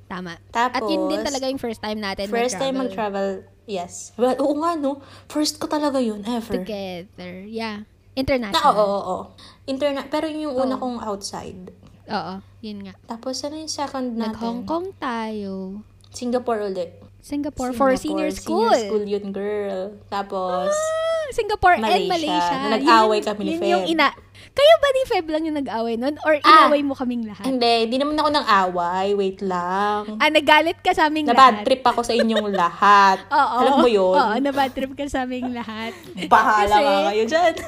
Tama. 0.06 0.38
Tapos, 0.54 0.78
At 0.78 0.86
yun 0.86 1.10
din 1.10 1.26
talaga 1.26 1.50
yung 1.50 1.58
first 1.58 1.82
time 1.82 1.98
natin 1.98 2.30
first 2.30 2.54
time 2.56 2.78
mag-travel 2.78 3.42
mag-travel. 3.42 3.52
Yes. 3.66 4.14
Well, 4.14 4.38
oo 4.38 4.54
nga, 4.60 4.76
no? 4.76 5.00
First 5.26 5.58
ko 5.58 5.66
talaga 5.66 5.98
yun, 5.98 6.22
ever. 6.22 6.54
together. 6.62 7.48
Yeah. 7.50 7.88
Na, 8.14 8.20
International. 8.22 8.76
oo, 8.76 8.78
oo, 8.78 9.02
oo. 9.02 9.24
Interna- 9.66 10.06
pero 10.06 10.30
yun 10.30 10.52
yung 10.52 10.58
una 10.60 10.78
Oo. 10.78 10.84
kong 10.86 10.98
outside. 11.02 11.74
Oo, 12.06 12.34
yun 12.62 12.86
nga. 12.86 12.94
Tapos, 13.08 13.42
ano 13.42 13.58
yung 13.58 13.72
second 13.72 14.14
natin? 14.14 14.38
Nag-Hong 14.38 14.62
Kong 14.68 14.88
tayo. 15.00 15.82
Singapore 16.14 16.60
ulit. 16.64 16.90
Singapore, 17.24 17.72
for 17.72 17.96
senior 17.96 18.30
school. 18.30 18.68
Senior 18.68 18.88
school 18.92 19.04
yun, 19.08 19.26
girl. 19.32 19.96
Tapos, 20.12 20.70
Ah, 20.70 21.26
Singapore 21.32 21.80
and 21.80 21.84
Malaysia. 21.84 22.12
Malaysia. 22.12 22.56
Na 22.60 22.68
nag-away 22.70 23.20
Yun- 23.20 23.26
kami 23.26 23.42
ni 23.42 23.50
yun 23.50 23.60
Feb. 23.60 23.72
yung 23.72 23.86
ina... 23.88 24.08
Kayo 24.54 24.74
ba 24.78 24.88
ni 24.88 25.02
Feb 25.04 25.26
lang 25.28 25.44
yung 25.44 25.58
nag-away 25.58 25.96
nun? 25.96 26.14
Or 26.22 26.38
Ah. 26.38 26.70
inaway 26.70 26.82
mo 26.82 26.94
kaming 26.94 27.26
lahat? 27.26 27.42
hindi, 27.44 27.66
hindi 27.84 27.98
naman 27.98 28.14
ako 28.16 28.30
ng 28.32 28.46
away. 28.62 29.08
Wait 29.14 29.40
lang. 29.42 30.14
Ah, 30.16 30.30
nagalit 30.30 30.78
ka 30.78 30.94
sa 30.94 31.10
aming 31.10 31.26
Na 31.26 31.34
lahat. 31.34 31.42
bad 31.42 31.66
trip 31.66 31.82
ako 31.84 32.00
sa 32.02 32.14
inyong 32.14 32.48
lahat. 32.50 33.18
Oo. 33.34 33.58
Alam 33.60 33.74
mo 33.80 33.90
yun? 33.90 34.14
Oo, 34.14 34.34
na 34.38 34.52
bad 34.52 34.70
trip 34.70 34.94
ka 34.94 35.06
sa 35.06 35.26
aming 35.26 35.50
lahat. 35.52 35.98
Bahala 36.30 36.70
Kasi- 36.70 36.86
nga 36.86 36.98
kayo 37.08 37.24
dyan. 37.26 37.54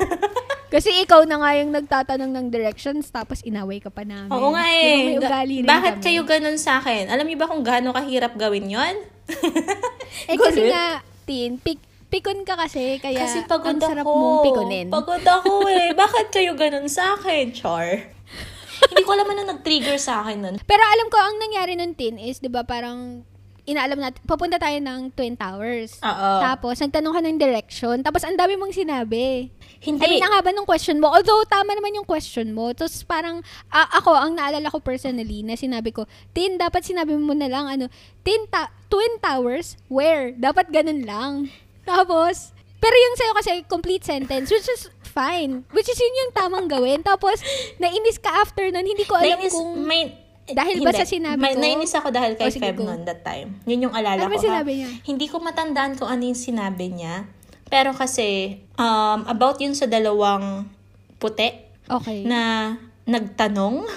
Kasi 0.67 0.89
ikaw 0.99 1.23
na 1.23 1.39
nga 1.39 1.51
yung 1.55 1.71
nagtatanong 1.71 2.31
ng 2.31 2.45
directions 2.49 3.07
tapos 3.07 3.41
inaway 3.41 3.79
ka 3.79 3.89
pa 3.89 4.03
namin. 4.03 4.29
Oo 4.29 4.51
nga 4.51 4.65
eh. 4.67 4.85
may 5.07 5.15
Ga- 5.15 5.21
ugali 5.23 5.55
rin 5.61 5.67
Bakit 5.67 5.93
kami? 5.95 6.03
kayo 6.03 6.21
ganun 6.21 6.59
sa 6.59 6.77
akin? 6.77 7.07
Alam 7.07 7.25
niyo 7.25 7.37
ba 7.37 7.47
kung 7.47 7.61
gaano 7.61 7.89
kahirap 7.91 8.35
gawin 8.35 8.67
yon? 8.67 8.95
Eh 10.25 10.35
kasi 10.35 10.67
nga, 10.67 11.01
Tin, 11.23 11.57
pik 11.57 11.81
pikon 12.15 12.47
ka 12.47 12.55
kasi, 12.55 12.95
kaya 12.97 13.19
Kasi 13.19 13.43
pagod 13.43 13.75
ang 13.75 13.83
sarap 13.83 14.07
ako. 14.07 14.15
mong 14.15 14.39
pikonin. 14.41 14.87
Pagod 14.87 15.19
ako 15.19 15.67
eh. 15.67 15.91
Bakit 15.99 16.31
kayo 16.31 16.55
ganun 16.55 16.87
sa 16.87 17.19
akin, 17.19 17.51
Char? 17.51 18.15
Hindi 18.85 19.03
ko 19.03 19.11
alam 19.11 19.27
ano 19.27 19.41
nag-trigger 19.49 19.97
sa 19.97 20.23
akin 20.23 20.37
nun. 20.39 20.55
Pero 20.63 20.79
alam 20.81 21.07
ko, 21.07 21.17
ang 21.17 21.35
nangyari 21.37 21.75
nun, 21.75 21.91
Tin, 21.91 22.15
is, 22.15 22.39
di 22.39 22.47
ba, 22.47 22.63
parang, 22.63 23.23
inaalam 23.65 23.97
natin, 23.97 24.19
papunta 24.23 24.55
tayo 24.55 24.77
ng 24.77 25.11
Twin 25.11 25.35
Towers. 25.35 25.99
Oo. 25.99 26.31
Tapos, 26.39 26.77
nagtanong 26.77 27.11
ka 27.11 27.21
ng 27.21 27.37
direction. 27.37 27.95
Tapos, 27.99 28.21
ang 28.21 28.35
dami 28.35 28.55
mong 28.55 28.71
sinabi. 28.71 29.49
Hindi. 29.81 30.01
I 30.01 30.09
mean, 30.11 30.23
ang 30.23 30.35
haba 30.35 30.51
ng 30.51 30.63
question 30.63 30.97
mo. 30.97 31.09
Although, 31.09 31.43
tama 31.45 31.71
naman 31.71 31.93
yung 31.93 32.05
question 32.05 32.51
mo. 32.51 32.71
Tapos, 32.71 33.01
parang, 33.03 33.41
a- 33.67 33.91
ako, 33.95 34.11
ang 34.13 34.35
naalala 34.35 34.67
ko 34.67 34.79
personally, 34.79 35.41
na 35.41 35.55
sinabi 35.55 35.89
ko, 35.89 36.03
Tin, 36.31 36.55
dapat 36.55 36.83
sinabi 36.83 37.15
mo 37.15 37.31
na 37.31 37.47
lang, 37.47 37.65
ano, 37.65 37.85
Tin, 38.21 38.45
ta- 38.45 38.71
Twin 38.85 39.17
Towers? 39.17 39.75
Where? 39.87 40.31
Dapat 40.31 40.69
ganun 40.69 41.01
lang. 41.01 41.33
Tapos, 41.85 42.51
pero 42.81 42.93
yung 42.93 43.15
sa'yo 43.15 43.33
kasi, 43.33 43.51
complete 43.65 44.03
sentence, 44.03 44.49
which 44.49 44.67
is 44.67 44.89
fine. 45.07 45.63
Which 45.71 45.87
is 45.87 45.95
yun 45.95 46.27
yung 46.27 46.33
tamang 46.35 46.67
gawin. 46.67 47.01
Tapos, 47.01 47.39
nainis 47.77 48.19
ka 48.19 48.43
after 48.43 48.67
nun, 48.67 48.83
hindi 48.83 49.07
ko 49.07 49.15
alam 49.15 49.39
Nainis, 49.39 49.53
kung... 49.53 49.85
may, 49.85 50.03
Dahil 50.45 50.77
ba 50.85 50.93
sa 50.93 51.09
sinabi 51.09 51.41
may, 51.41 51.57
ko? 51.57 51.61
Nainis 51.61 51.93
ako 51.97 52.13
dahil 52.13 52.37
kay 52.37 52.45
O, 52.45 52.53
sige, 52.53 52.61
Feb 52.69 52.77
noon 52.77 53.01
that 53.01 53.25
time. 53.25 53.57
Yun 53.65 53.89
yung 53.89 53.95
alala 53.97 54.29
Ano 54.29 54.37
ko. 54.37 54.45
sinabi 54.45 54.77
niya? 54.77 54.89
Hindi 55.01 55.25
ko 55.25 55.41
matandaan 55.41 55.97
kung 55.97 56.05
ano 56.05 56.21
yung 56.21 56.37
sinabi 56.37 56.93
niya. 56.93 57.25
Pero 57.65 57.97
kasi, 57.97 58.61
um, 58.77 59.25
about 59.25 59.57
yun 59.57 59.73
sa 59.73 59.89
dalawang 59.89 60.69
puti 61.17 61.49
Okay. 61.89 62.21
na 62.29 62.73
nagtanong. 63.09 63.89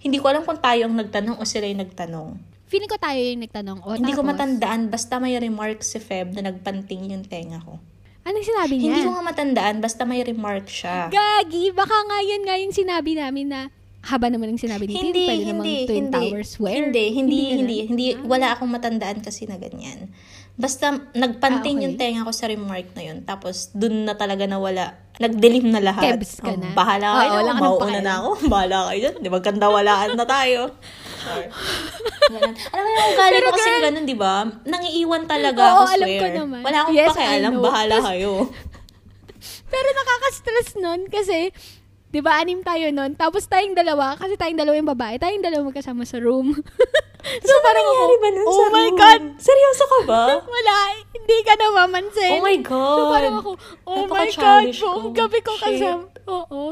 Hindi 0.00 0.16
ko 0.16 0.32
alam 0.32 0.48
kung 0.48 0.56
tayo 0.56 0.88
ang 0.88 0.96
nagtanong 0.96 1.36
o 1.36 1.44
sila 1.44 1.68
yung 1.68 1.84
nagtanong. 1.84 2.40
Feeling 2.70 2.86
ko 2.86 2.96
tayo 2.96 3.18
yung 3.18 3.42
nagtanong. 3.42 3.78
O, 3.82 3.98
Hindi 3.98 4.14
ko 4.14 4.22
tapos, 4.22 4.30
matandaan, 4.30 4.80
basta 4.86 5.18
may 5.18 5.34
remark 5.34 5.82
si 5.82 5.98
Feb 5.98 6.32
na 6.32 6.46
nagpanting 6.46 7.10
yung 7.10 7.26
tenga 7.26 7.58
ko. 7.58 7.82
Anong 8.22 8.46
sinabi 8.46 8.78
niya? 8.78 8.94
Hindi 8.94 9.02
ko 9.02 9.10
nga 9.10 9.24
matandaan, 9.26 9.76
basta 9.82 10.02
may 10.06 10.22
remark 10.22 10.70
siya. 10.70 11.10
Gagi, 11.10 11.74
baka 11.74 11.96
nga 11.98 12.18
yun 12.22 12.46
nga 12.46 12.54
yung 12.54 12.70
sinabi 12.70 13.18
namin 13.18 13.50
na 13.50 13.60
haba 14.00 14.30
naman 14.30 14.54
yung 14.54 14.62
sinabi 14.62 14.86
ni 14.86 14.94
Tin, 14.94 15.02
Hindi, 15.02 15.24
pwede 15.26 15.42
hindi, 15.42 15.50
namang 15.50 15.66
Twin 15.84 15.98
hindi. 16.00 16.14
Towers 16.14 16.52
where? 16.56 16.84
Hindi, 16.86 17.04
hindi, 17.10 17.40
ganun? 17.42 17.56
hindi, 17.58 17.76
hindi, 17.84 18.06
wala 18.22 18.54
akong 18.54 18.70
matandaan 18.70 19.18
kasi 19.18 19.44
na 19.44 19.58
ganyan. 19.58 20.06
Basta 20.54 20.94
nagpanting 21.10 21.74
Ah, 21.74 21.80
okay. 21.80 21.84
yung 21.84 21.96
tenga 21.96 22.22
ko 22.22 22.30
sa 22.30 22.46
remark 22.46 22.86
na 22.94 23.02
yun. 23.02 23.18
Tapos 23.24 23.72
dun 23.72 24.04
na 24.04 24.14
talaga 24.14 24.44
nawala. 24.44 24.94
Nagdilim 25.16 25.68
na 25.68 25.80
lahat. 25.82 26.16
Kebs 26.16 26.38
ka 26.38 26.48
Oh, 26.48 26.56
na. 26.56 26.70
bahala 26.72 27.06
Oo, 27.08 27.18
kayo. 27.18 27.32
Mauuna 27.50 27.80
pakialam. 27.82 28.04
na 28.04 28.12
ako. 28.14 28.30
Bahala 28.46 28.78
kayo. 28.88 29.08
Di 29.16 29.28
ba 29.28 29.38
ganda 29.38 29.66
walaan 29.66 30.12
na 30.14 30.24
tayo. 30.24 30.60
Sure. 31.20 31.46
Ganun. 32.30 32.54
Alam 32.56 32.82
mo 32.82 32.90
yung 32.90 33.08
ugali 33.10 33.32
Pero 33.32 33.46
ko 33.46 33.54
kasi 33.54 33.70
ganun, 33.78 34.04
di 34.04 34.16
ba? 34.16 34.34
Nangiiwan 34.64 35.22
talaga 35.24 35.60
Oo, 35.60 35.72
ako, 35.76 35.82
alam 35.90 36.08
swear. 36.08 36.20
ko 36.20 36.26
naman. 36.34 36.60
Wala 36.62 36.76
akong 36.80 36.94
Yes, 36.96 37.08
pakialam. 37.10 37.52
Bahala 37.60 37.94
Tas- 37.94 38.06
kayo. 38.08 38.32
Pero 39.72 39.88
nakaka-stress 39.92 40.68
nun 40.76 41.00
kasi, 41.06 41.52
di 42.08 42.20
ba, 42.20 42.40
anim 42.40 42.60
tayo 42.60 42.88
nun. 42.90 43.12
Tapos 43.14 43.44
tayong 43.44 43.72
dalawa, 43.72 44.16
kasi 44.16 44.34
tayong 44.34 44.58
dalawa 44.58 44.74
yung 44.74 44.90
babae, 44.90 45.14
tayong 45.16 45.44
dalawa 45.44 45.68
magkasama 45.68 46.02
sa 46.02 46.16
room. 46.18 46.54
so, 47.20 47.54
parang 47.60 47.84
ako, 47.84 48.04
ba 48.18 48.28
nun 48.32 48.46
oh 48.46 48.52
sa 48.52 48.66
my 48.70 48.86
room? 48.88 48.98
God, 48.98 49.22
Seryoso 49.40 49.84
ka 49.86 49.98
ba? 50.08 50.24
wala, 50.42 50.74
hindi 51.12 51.38
ka 51.46 51.52
na 51.56 51.66
mamansin. 51.72 52.32
Oh 52.38 52.42
my 52.42 52.58
God. 52.60 52.98
So, 52.98 53.02
parang 53.12 53.34
ako, 53.38 53.50
oh 53.86 54.04
my 54.08 54.28
God, 54.32 54.64
buong 54.72 55.12
ko. 55.12 55.16
gabi 55.16 55.38
ko 55.44 55.52
Shit. 55.56 55.64
kasama. 55.80 56.04
Oo. 56.30 56.70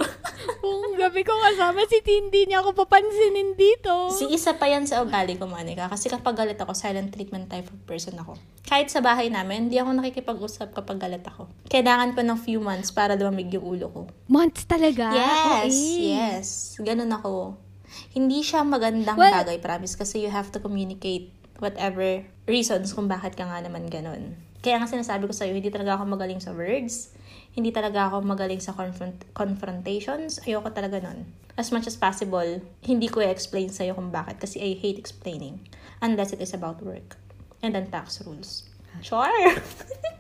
buong 0.63 0.95
gabi 0.95 1.23
ko 1.27 1.35
kasama 1.35 1.83
si 1.91 1.99
Tindy 2.03 2.47
niya 2.47 2.63
ako 2.63 2.87
papansinin 2.87 3.59
dito. 3.59 4.13
Si 4.15 4.31
isa 4.31 4.55
pa 4.55 4.71
yan 4.71 4.87
sa 4.87 5.03
ugali 5.03 5.35
ko, 5.35 5.51
Monica. 5.51 5.91
Kasi 5.91 6.07
kapag 6.07 6.39
galit 6.39 6.59
ako, 6.59 6.75
silent 6.77 7.11
treatment 7.11 7.51
type 7.51 7.67
of 7.67 7.79
person 7.87 8.15
ako. 8.19 8.39
Kahit 8.69 8.93
sa 8.93 9.03
bahay 9.03 9.33
namin, 9.33 9.67
hindi 9.67 9.81
ako 9.81 9.99
nakikipag-usap 9.99 10.77
kapag 10.77 11.01
galit 11.01 11.25
ako. 11.27 11.51
Kailangan 11.67 12.15
pa 12.15 12.23
ng 12.23 12.39
few 12.39 12.63
months 12.63 12.95
para 12.95 13.19
lumamig 13.19 13.51
yung 13.51 13.67
ulo 13.67 13.87
ko. 13.91 14.01
Months 14.31 14.69
talaga? 14.69 15.11
Yes, 15.11 15.75
eh. 15.75 16.15
yes. 16.15 16.49
Ganun 16.79 17.11
ako. 17.11 17.68
Hindi 18.13 18.41
siya 18.41 18.65
magandang 18.65 19.17
Well- 19.17 19.45
bagay, 19.45 19.61
promise. 19.61 19.95
Kasi 19.95 20.25
you 20.25 20.31
have 20.33 20.49
to 20.55 20.59
communicate 20.59 21.31
whatever 21.59 22.25
reasons 22.47 22.95
kung 22.95 23.11
bakit 23.11 23.35
ka 23.35 23.45
nga 23.45 23.61
naman 23.61 23.91
ganun. 23.91 24.39
Kaya 24.59 24.83
nga 24.83 24.91
sinasabi 24.91 25.31
ko 25.31 25.35
sa'yo, 25.35 25.55
hindi 25.55 25.71
talaga 25.71 25.99
ako 25.99 26.19
magaling 26.19 26.43
sa 26.43 26.51
words. 26.51 27.15
Hindi 27.55 27.71
talaga 27.71 28.11
ako 28.11 28.27
magaling 28.27 28.59
sa 28.59 28.75
confront- 28.75 29.27
confrontations. 29.35 30.43
Ayoko 30.43 30.71
talaga 30.71 30.99
nun. 31.03 31.27
As 31.59 31.75
much 31.75 31.91
as 31.91 31.99
possible, 31.99 32.63
hindi 32.87 33.11
ko 33.11 33.19
i-explain 33.19 33.71
sa'yo 33.71 33.95
kung 33.99 34.11
bakit. 34.15 34.39
Kasi 34.39 34.63
I 34.63 34.79
hate 34.79 34.99
explaining. 34.99 35.63
Unless 35.99 36.35
it 36.35 36.41
is 36.43 36.55
about 36.55 36.83
work. 36.83 37.19
And 37.63 37.75
then 37.75 37.91
tax 37.91 38.23
rules. 38.23 38.71
Sure! 39.03 39.31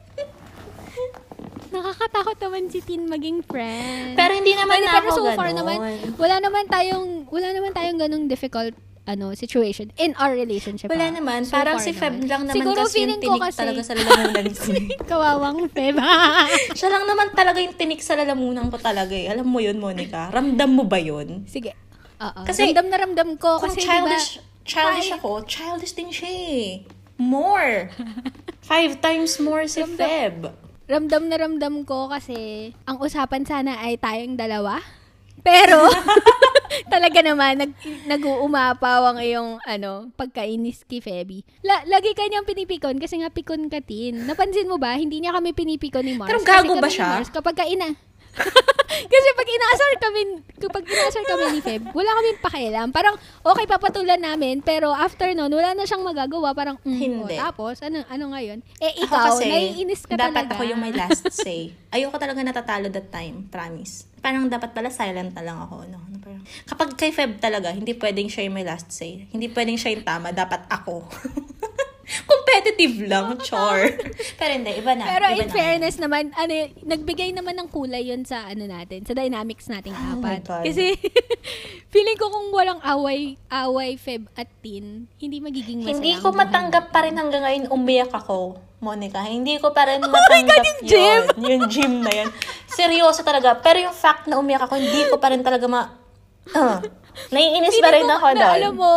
Nakakatakot 1.74 2.36
naman 2.42 2.72
si 2.72 2.80
Tin 2.80 3.04
maging 3.06 3.44
friend. 3.44 4.16
Pero 4.16 4.32
hindi 4.34 4.52
naman 4.56 4.80
Pero, 4.80 4.86
na 4.86 4.92
pero 4.94 5.08
ako 5.08 5.18
so 5.18 5.24
far 5.36 5.50
ganun. 5.52 5.58
naman, 5.64 5.76
wala 6.16 6.36
naman 6.40 6.64
tayong, 6.68 7.08
wala 7.28 7.48
naman 7.52 7.70
tayong 7.76 7.98
ganung 8.00 8.24
difficult 8.26 8.72
ano 9.08 9.32
situation 9.32 9.88
in 9.96 10.12
our 10.20 10.36
relationship. 10.36 10.92
Wala 10.92 11.08
ah. 11.08 11.12
naman. 11.16 11.48
So 11.48 11.56
Parang 11.56 11.80
si 11.80 11.96
Feb 11.96 12.20
naman. 12.20 12.28
lang 12.28 12.42
naman 12.44 12.56
Siguro 12.60 12.80
kasi 12.84 12.96
yung 13.00 13.16
ko 13.16 13.24
tinik 13.24 13.40
kasi, 13.40 13.58
talaga 13.64 13.80
sa 13.80 13.92
lalamunan 13.96 14.46
ko. 14.52 14.70
Kawawang 15.10 15.60
Feb. 15.72 15.96
Siya 16.78 16.88
lang 16.92 17.04
naman 17.08 17.26
talaga 17.32 17.58
yung 17.64 17.72
tinik 17.72 18.04
sa 18.04 18.20
lalamunan 18.20 18.68
ko 18.68 18.76
talaga 18.76 19.16
eh. 19.16 19.32
Alam 19.32 19.48
mo 19.48 19.64
yun, 19.64 19.80
Monica? 19.80 20.28
Ramdam 20.28 20.70
mo 20.76 20.84
ba 20.84 21.00
yun? 21.00 21.48
Sige. 21.48 21.72
Oo. 22.20 22.44
Kasi, 22.44 22.68
ramdam 22.68 22.86
na 22.92 22.96
ramdam 23.00 23.30
ko. 23.40 23.56
Kung 23.56 23.72
Kasi 23.72 23.80
childish, 23.80 24.44
diba, 24.44 24.68
childish 24.68 25.10
ako, 25.16 25.30
childish 25.48 25.94
din 25.96 26.12
siya 26.12 26.28
eh. 26.28 26.66
More. 27.16 27.88
Five 28.70 29.00
times 29.00 29.40
more 29.40 29.64
si 29.64 29.80
Feb. 29.88 30.67
Ramdam 30.88 31.28
na 31.28 31.36
ramdam 31.36 31.84
ko 31.84 32.08
kasi 32.08 32.72
ang 32.88 32.98
usapan 32.98 33.44
sana 33.44 33.78
ay 33.84 34.00
tayong 34.00 34.40
dalawa. 34.40 34.80
Pero, 35.38 35.86
talaga 36.92 37.22
naman, 37.22 37.62
nag, 37.62 37.72
nag-uumapaw 38.10 39.14
ang 39.14 39.18
iyong, 39.22 39.62
ano, 39.62 40.10
pagkainis 40.18 40.82
kay 40.82 40.98
Feby. 40.98 41.46
La, 41.62 41.86
lagi 41.86 42.10
kanyang 42.18 42.42
pinipikon 42.42 42.98
kasi 42.98 43.22
nga 43.22 43.30
pikon 43.30 43.70
ka, 43.70 43.78
Tin. 43.78 44.26
Napansin 44.26 44.66
mo 44.66 44.82
ba, 44.82 44.98
hindi 44.98 45.22
niya 45.22 45.36
kami 45.38 45.54
pinipikon 45.54 46.04
ni 46.04 46.18
Mars. 46.18 46.26
Pero 46.26 46.42
gago 46.42 46.74
ba 46.82 46.90
siya? 46.90 47.22
Mars, 47.22 47.30
kapag 47.30 47.54
ka 47.54 47.64
ina... 47.70 47.94
kasi 49.12 49.28
pag 49.34 49.48
inaasar 49.48 49.90
kami, 50.00 50.20
kapag 50.58 50.84
inaasar 50.84 51.24
kami 51.24 51.44
ni 51.54 51.60
Feb, 51.60 51.82
wala 51.92 52.10
kaming 52.12 52.40
pakialam. 52.40 52.88
Parang, 52.90 53.14
okay, 53.42 53.64
papatulan 53.64 54.18
namin, 54.18 54.60
pero 54.60 54.90
after 54.90 55.30
nun, 55.32 55.50
wala 55.50 55.74
na 55.74 55.84
siyang 55.84 56.02
magagawa. 56.02 56.52
Parang, 56.52 56.76
mm, 56.82 56.98
Hindi. 56.98 57.36
oh, 57.36 57.40
tapos, 57.40 57.80
ano, 57.80 58.02
ano 58.06 58.24
ngayon? 58.32 58.58
Eh, 58.78 58.92
Ako 58.96 59.04
ikaw, 59.04 59.26
kasi, 59.34 59.44
naiinis 59.46 60.02
ka 60.04 60.14
dapat 60.16 60.46
talaga. 60.46 60.54
ako 60.56 60.62
yung 60.66 60.80
may 60.80 60.92
last 60.92 61.24
say. 61.30 61.70
Ayoko 61.94 62.16
talaga 62.16 62.40
natatalo 62.42 62.88
that 62.88 63.08
time, 63.08 63.46
promise. 63.48 64.06
Parang 64.18 64.50
dapat 64.50 64.74
pala 64.74 64.90
silent 64.90 65.32
na 65.32 65.42
lang 65.46 65.58
ako. 65.62 65.86
No? 65.86 65.98
Ano, 66.02 66.16
parang, 66.18 66.42
kapag 66.66 66.88
kay 66.98 67.10
Feb 67.10 67.38
talaga, 67.38 67.70
hindi 67.70 67.94
pwedeng 67.94 68.26
siya 68.26 68.46
yung 68.48 68.56
may 68.56 68.66
last 68.66 68.90
say. 68.90 69.28
Hindi 69.30 69.46
pwedeng 69.50 69.78
siya 69.78 69.94
yung 69.94 70.04
tama, 70.04 70.34
dapat 70.34 70.66
ako. 70.66 71.04
Competitive 72.24 73.04
lang, 73.04 73.36
chore. 73.44 74.00
Pero 74.40 74.50
hindi, 74.56 74.72
iba 74.80 74.96
na. 74.96 75.04
Pero 75.04 75.24
iba 75.28 75.44
in 75.44 75.48
na. 75.48 75.54
fairness 75.54 75.96
naman, 76.00 76.32
ano, 76.32 76.52
nagbigay 76.82 77.36
naman 77.36 77.52
ng 77.60 77.68
kulay 77.68 78.08
yun 78.08 78.24
sa 78.24 78.48
ano 78.48 78.64
natin, 78.64 79.04
sa 79.04 79.12
dynamics 79.12 79.68
nating 79.68 79.92
Oh 79.92 80.16
apat. 80.16 80.40
God. 80.40 80.64
Kasi 80.64 80.96
feeling 81.92 82.16
ko 82.16 82.32
kung 82.32 82.48
walang 82.50 82.80
away, 82.80 83.36
away 83.52 84.00
Feb 84.00 84.24
at 84.34 84.48
Tin, 84.64 85.04
hindi 85.20 85.38
magiging 85.38 85.84
masaya. 85.84 85.94
Hindi 85.94 86.12
ko 86.16 86.32
matanggap 86.32 86.88
pa 86.88 87.04
rin 87.04 87.14
hanggang 87.14 87.44
ngayon 87.44 87.64
umiyak 87.68 88.10
ako, 88.10 88.56
Monica. 88.80 89.20
Hindi 89.20 89.60
ko 89.60 89.76
pa 89.76 89.84
rin 89.84 90.00
Oh 90.06 90.08
matanggap 90.08 90.64
yung 90.64 90.80
gym! 90.84 90.96
yun. 90.96 91.22
Yung 91.44 91.62
gym 91.68 91.94
na 92.00 92.12
yun. 92.24 92.28
Seryoso 92.66 93.20
talaga. 93.20 93.52
Pero 93.60 93.84
yung 93.84 93.92
fact 93.92 94.24
na 94.26 94.40
umiyak 94.40 94.64
ako, 94.64 94.80
hindi 94.80 95.04
ko 95.12 95.20
pa 95.20 95.28
rin 95.28 95.44
talaga 95.44 95.68
ma... 95.68 95.92
Uh, 96.48 96.80
naiinis 97.28 97.76
pa 97.76 97.92
rin 97.92 98.08
ko 98.08 98.16
ako 98.16 98.26
na, 98.32 98.40
doon. 98.40 98.56
alam 98.56 98.72
mo, 98.72 98.92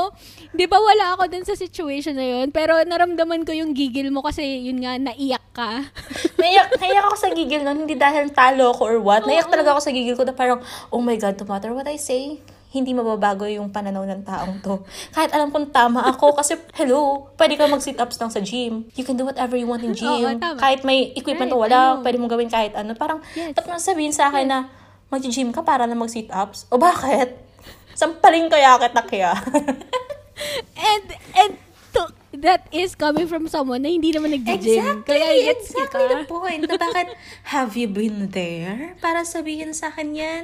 di 0.52 0.66
ba 0.66 0.76
wala 0.76 1.16
ako 1.16 1.28
dun 1.28 1.44
sa 1.44 1.54
situation 1.54 2.14
na 2.14 2.24
yun, 2.24 2.50
pero 2.50 2.76
naramdaman 2.78 3.42
ko 3.42 3.52
yung 3.52 3.72
gigil 3.72 4.10
mo 4.10 4.20
kasi 4.20 4.44
yun 4.62 4.78
nga, 4.78 4.96
naiyak 4.96 5.44
ka. 5.52 5.88
naiyak, 6.42 6.76
naiyak 6.76 7.06
ako 7.06 7.16
sa 7.18 7.30
gigil 7.30 7.62
nun, 7.62 7.84
hindi 7.84 7.96
dahil 7.96 8.30
talo 8.30 8.72
ko 8.72 8.84
or 8.86 9.00
what. 9.00 9.24
Naiyak 9.24 9.48
talaga 9.48 9.72
ako 9.72 9.82
sa 9.82 9.92
gigil 9.92 10.14
ko 10.14 10.24
na 10.24 10.32
parang, 10.32 10.60
oh 10.88 11.00
my 11.00 11.16
God, 11.16 11.36
no 11.36 11.46
matter 11.46 11.72
what 11.72 11.86
I 11.86 11.96
say, 11.96 12.40
hindi 12.70 12.92
mababago 12.92 13.44
yung 13.44 13.68
pananaw 13.68 14.04
ng 14.06 14.24
taong 14.24 14.60
to. 14.60 14.80
Kahit 15.12 15.32
alam 15.32 15.52
kong 15.52 15.72
tama 15.72 16.08
ako, 16.08 16.32
kasi, 16.40 16.56
hello, 16.74 17.28
pwede 17.36 17.56
ka 17.56 17.68
mag-sit-ups 17.68 18.16
lang 18.16 18.32
sa 18.32 18.40
gym. 18.40 18.88
You 18.96 19.04
can 19.04 19.16
do 19.16 19.24
whatever 19.24 19.56
you 19.56 19.68
want 19.68 19.84
in 19.84 19.92
gym. 20.00 20.08
Oo, 20.08 20.36
tama. 20.36 20.56
kahit 20.56 20.84
may 20.84 21.12
equipment 21.12 21.52
o 21.52 21.60
Right, 21.60 21.68
wala, 21.68 21.76
I 21.76 21.84
know. 21.96 22.04
pwede 22.04 22.18
mo 22.18 22.28
gawin 22.28 22.48
kahit 22.48 22.72
ano. 22.74 22.96
Parang, 22.96 23.20
Yes. 23.32 23.56
tapos 23.56 23.76
sabihin 23.78 24.12
sa 24.12 24.28
akin 24.28 24.48
na, 24.48 24.60
mag-gym 25.08 25.52
ka 25.52 25.60
para 25.62 25.84
na 25.84 25.96
mag-sit-ups? 25.96 26.68
O 26.68 26.80
bakit? 26.80 27.36
Sampaling 27.92 28.48
kaya 28.48 28.80
kita 28.80 29.04
kaya. 29.04 29.32
And, 30.78 31.06
and, 31.36 31.52
to, 31.94 32.08
that 32.40 32.68
is 32.72 32.96
coming 32.96 33.28
from 33.28 33.48
someone 33.48 33.84
na 33.84 33.90
hindi 33.92 34.16
naman 34.16 34.32
nag-gym. 34.32 34.56
Exactly, 34.56 35.20
Kaya 35.20 35.52
exactly 35.52 36.08
ka. 36.08 36.16
the 36.16 36.28
point. 36.28 36.64
Na 36.64 36.80
bakit, 36.80 37.08
have 37.52 37.76
you 37.76 37.88
been 37.92 38.32
there? 38.32 38.96
Para 39.04 39.28
sabihin 39.28 39.76
sa 39.76 39.92
akin 39.92 40.16
yan? 40.16 40.44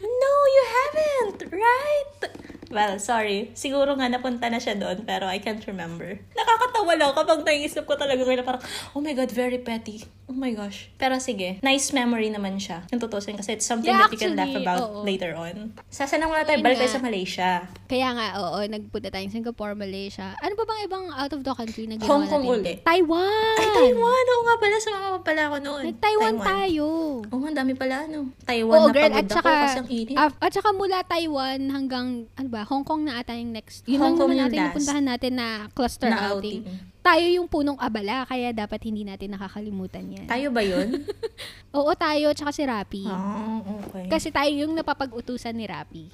No, 0.00 0.32
you 0.48 0.64
haven't, 0.72 1.38
right? 1.52 2.20
Well, 2.68 2.98
sorry. 2.98 3.50
Siguro 3.52 3.94
nga 3.94 4.06
napunta 4.06 4.46
na 4.46 4.56
siya 4.56 4.74
doon, 4.74 5.02
pero 5.02 5.24
I 5.24 5.38
can't 5.38 5.62
remember. 5.62 6.18
Nakakatawa 6.32 6.92
lang 6.94 7.12
kapag 7.12 7.40
naisip 7.42 7.82
ko 7.82 7.94
talaga 7.94 8.20
ngayon 8.20 8.42
parang, 8.42 8.62
oh 8.92 9.00
my 9.00 9.12
God, 9.12 9.30
very 9.30 9.56
petty. 9.56 10.02
Oh 10.26 10.34
my 10.34 10.50
gosh. 10.50 10.90
Pero 10.92 11.14
sige, 11.16 11.62
nice 11.62 11.92
memory 11.92 12.26
naman 12.28 12.58
siya. 12.58 12.82
Yung 12.90 12.98
tutusin 12.98 13.38
kasi 13.38 13.54
it's 13.54 13.62
something 13.62 13.86
Yeah, 13.86 14.02
that 14.02 14.10
you 14.10 14.18
can 14.18 14.34
laugh 14.34 14.50
actually, 14.50 14.66
about 14.66 14.82
oo. 14.82 15.00
later 15.00 15.32
on. 15.32 15.70
Sasa 15.86 16.18
na 16.18 16.26
muna 16.26 16.42
tayo, 16.42 16.58
balik 16.58 16.76
tayo 16.76 16.90
sa 16.90 16.98
Malaysia. 16.98 17.62
Kaya 17.86 18.10
nga, 18.10 18.26
oo, 18.36 18.58
nagpunta 18.60 19.06
tayong 19.08 19.30
Singapore, 19.30 19.78
Malaysia. 19.78 20.34
Ano 20.36 20.52
pa 20.52 20.66
bang 20.66 20.80
ibang 20.82 21.04
out 21.08 21.30
of 21.30 21.40
the 21.40 21.54
country 21.54 21.86
na 21.86 21.94
ginawa 21.94 22.10
Hong 22.10 22.26
Kong 22.26 22.42
natin? 22.42 22.58
uli. 22.58 22.74
Taiwan! 22.82 23.54
Ay, 23.54 23.68
Taiwan! 23.72 24.24
Oo 24.26 24.42
nga 24.42 24.56
pala, 24.58 24.74
sumama 24.76 25.18
pala 25.22 25.42
ako 25.44 25.56
noon. 25.62 25.84
Nag-Taiwan 25.86 26.34
tayo. 26.42 26.86
Oo, 27.24 27.44
ang 27.44 27.56
dami 27.56 27.72
pala, 27.72 27.94
ano. 28.02 28.18
Taiwan 28.42 28.74
Oo, 28.74 28.84
na 28.84 28.92
girl, 28.92 29.04
pagod 29.06 29.16
at 29.16 29.24
ako 29.24 29.36
saka, 29.38 29.50
kasi 29.62 29.78
ang 29.78 29.88
init. 29.94 30.16
af- 30.16 30.38
at 30.38 30.50
saka 30.50 30.68
mula 30.72 30.98
Taiwan 31.02 31.58
hanggang, 31.68 32.06
ano 32.32 32.48
ba, 32.48 32.55
Hong 32.64 32.86
Kong 32.86 33.02
na 33.04 33.20
ata 33.20 33.36
yung 33.36 33.52
next. 33.52 33.84
Yun 33.84 33.98
lang 33.98 34.00
Hong 34.00 34.16
Kong 34.16 34.30
naman 34.30 34.36
yung 34.36 34.44
natin 34.48 34.56
last. 34.56 34.66
napuntahan 34.70 35.04
natin 35.04 35.32
na 35.36 35.48
cluster 35.76 36.08
na 36.08 36.32
outing. 36.32 36.62
outing. 36.64 36.94
Tayo 37.04 37.26
yung 37.28 37.46
punong 37.46 37.78
abala, 37.78 38.26
kaya 38.26 38.50
dapat 38.50 38.80
hindi 38.86 39.02
natin 39.06 39.36
nakakalimutan 39.36 40.04
yan. 40.10 40.26
Tayo 40.26 40.48
ba 40.50 40.62
yun? 40.64 41.06
Oo, 41.76 41.90
tayo, 41.94 42.32
tsaka 42.34 42.50
si 42.50 42.62
Rapi. 42.66 43.04
Ah, 43.06 43.62
okay. 43.62 44.06
Kasi 44.10 44.32
tayo 44.34 44.50
yung 44.50 44.74
napapag-utusan 44.74 45.54
ni 45.54 45.66
Rapi. 45.68 46.10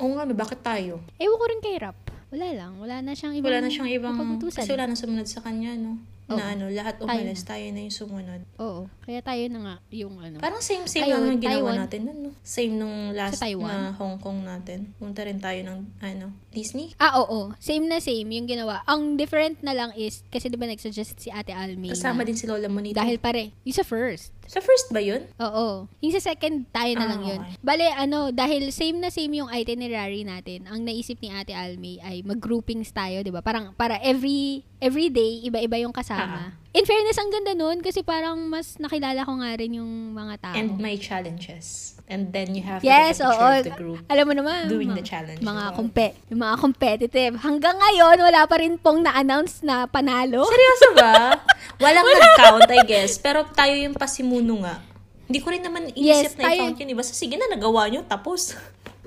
Oo 0.00 0.16
nga, 0.16 0.26
no, 0.26 0.34
bakit 0.34 0.60
tayo? 0.60 1.00
Ewan 1.16 1.38
ko 1.38 1.46
rin 1.48 1.60
kay 1.62 1.76
Rap. 1.80 1.96
Wala 2.34 2.50
lang. 2.50 2.72
Wala 2.82 2.98
na 2.98 3.14
siyang 3.14 3.38
ibang 3.38 3.46
Wala 3.52 3.62
na 3.62 3.70
siyang 3.70 3.90
ibang... 3.94 4.16
Kasi 4.42 4.74
wala 4.74 4.90
na 4.90 4.98
sumunod 4.98 5.28
sa 5.30 5.38
kanya, 5.38 5.78
no? 5.78 6.02
Oo. 6.24 6.36
Na 6.36 6.50
ano, 6.50 6.66
lahat 6.68 6.96
Tayo 6.96 7.04
umalis, 7.06 7.44
tayo 7.44 7.66
na 7.68 7.80
yung 7.80 7.92
sumunod. 7.94 8.40
Oo. 8.56 8.88
Kaya 9.00 9.20
tayo 9.20 9.44
na 9.46 9.58
nga 9.60 9.74
yung 9.92 10.16
ano. 10.16 10.40
Parang 10.40 10.58
same-same 10.58 11.04
lang 11.04 11.20
yung 11.26 11.36
ginawa 11.38 11.68
Taiwan. 11.68 11.76
natin 11.78 12.00
nun, 12.02 12.18
no? 12.18 12.30
Same 12.40 12.72
nung 12.72 13.12
last 13.12 13.36
Sa 13.36 13.44
Taiwan. 13.44 13.68
na 13.68 13.92
Hong 13.92 14.16
Kong 14.16 14.40
natin. 14.40 14.96
Punta 14.96 15.20
rin 15.20 15.36
tayo 15.36 15.60
ng, 15.60 15.78
ano, 16.00 16.26
Disney? 16.48 16.96
Ah, 16.96 17.20
oo. 17.20 17.52
Same 17.58 17.84
na 17.84 18.00
same 18.00 18.24
yung 18.30 18.46
ginawa. 18.46 18.80
Ang 18.84 19.14
different 19.14 19.60
na 19.60 19.72
lang 19.72 19.92
is, 19.92 20.24
kasi 20.26 20.48
di 20.48 20.56
ba 20.56 20.64
nag-suggest 20.64 21.18
si 21.18 21.28
Ate 21.28 21.52
Almay 21.52 21.92
Kasama 21.92 22.22
na, 22.22 22.26
din 22.26 22.36
si 22.36 22.46
Lola 22.46 22.66
Monito. 22.66 22.94
dahil 22.94 23.18
pare, 23.18 23.52
yung 23.60 23.74
sa 23.74 23.84
first. 23.84 24.32
Sa 24.44 24.60
first 24.60 24.88
ba 24.90 25.00
yun? 25.00 25.24
Oo. 25.38 25.88
Yung 25.98 26.12
sa 26.14 26.20
second, 26.22 26.68
tayo 26.68 26.92
na 26.94 27.04
Ah, 27.04 27.10
lang 27.10 27.22
yun. 27.26 27.40
okay. 27.42 27.56
Bale, 27.60 27.86
ano, 27.90 28.28
dahil 28.30 28.70
same 28.70 28.96
na 28.96 29.08
same 29.08 29.34
yung 29.34 29.48
itinerary 29.48 30.20
natin, 30.22 30.64
ang 30.64 30.80
naisip 30.80 31.16
ni 31.18 31.28
Ate 31.28 31.52
Almay 31.52 32.00
ay 32.00 32.20
mag-groupings 32.22 32.88
tayo, 32.90 33.20
di 33.20 33.28
ba? 33.28 33.40
Parang, 33.40 33.72
para 33.72 33.96
every, 33.98 34.62
every 34.78 35.08
day, 35.08 35.42
iba-iba 35.42 35.76
yung 35.78 35.90
Ah. 35.90 36.00
Kasama. 36.14 36.38
In 36.74 36.82
fairness, 36.82 37.16
ang 37.16 37.30
ganda 37.30 37.52
nun 37.52 37.78
kasi 37.78 38.02
parang 38.02 38.34
mas 38.44 38.74
nakilala 38.76 39.22
ko 39.22 39.38
nga 39.38 39.50
rin 39.54 39.78
yung 39.78 40.10
mga 40.10 40.34
tao. 40.42 40.54
And 40.54 40.74
my 40.76 40.98
challenges. 40.98 41.94
And 42.04 42.28
then 42.28 42.52
you 42.52 42.60
have 42.60 42.82
to 42.82 42.86
Yes, 42.86 43.22
a 43.22 43.26
oo. 43.26 43.32
of 43.32 43.62
the 43.62 43.72
group. 43.72 44.02
Alam 44.06 44.24
mo 44.26 44.34
naman. 44.34 44.66
doing 44.66 44.90
mga, 44.90 44.98
the 44.98 45.04
challenge. 45.04 45.40
Mga, 45.40 45.64
compe- 45.72 46.16
yung 46.28 46.40
mga 46.42 46.56
competitive. 46.58 47.32
Hanggang 47.38 47.78
ngayon, 47.78 48.16
wala 48.18 48.42
pa 48.44 48.58
rin 48.58 48.74
pong 48.76 49.00
na-announce 49.00 49.62
na 49.62 49.86
panalo. 49.86 50.44
Seryoso 50.44 50.88
ba? 50.94 51.38
Walang 51.82 52.04
nag-count, 52.04 52.68
I 52.68 52.82
guess. 52.84 53.16
Pero 53.16 53.46
tayo 53.48 53.72
yung 53.72 53.94
pasimuno 53.94 54.66
nga. 54.66 54.82
Hindi 55.24 55.40
ko 55.40 55.48
rin 55.48 55.62
naman 55.62 55.88
Yes, 55.96 56.28
inisip 56.28 56.36
na 56.36 56.44
tayo- 56.44 56.58
i-count 56.60 56.76
yun. 56.76 56.88
Iba, 56.92 57.02
sige 57.02 57.34
na, 57.38 57.46
nagawa 57.48 57.88
nyo, 57.88 58.04
tapos. 58.04 58.58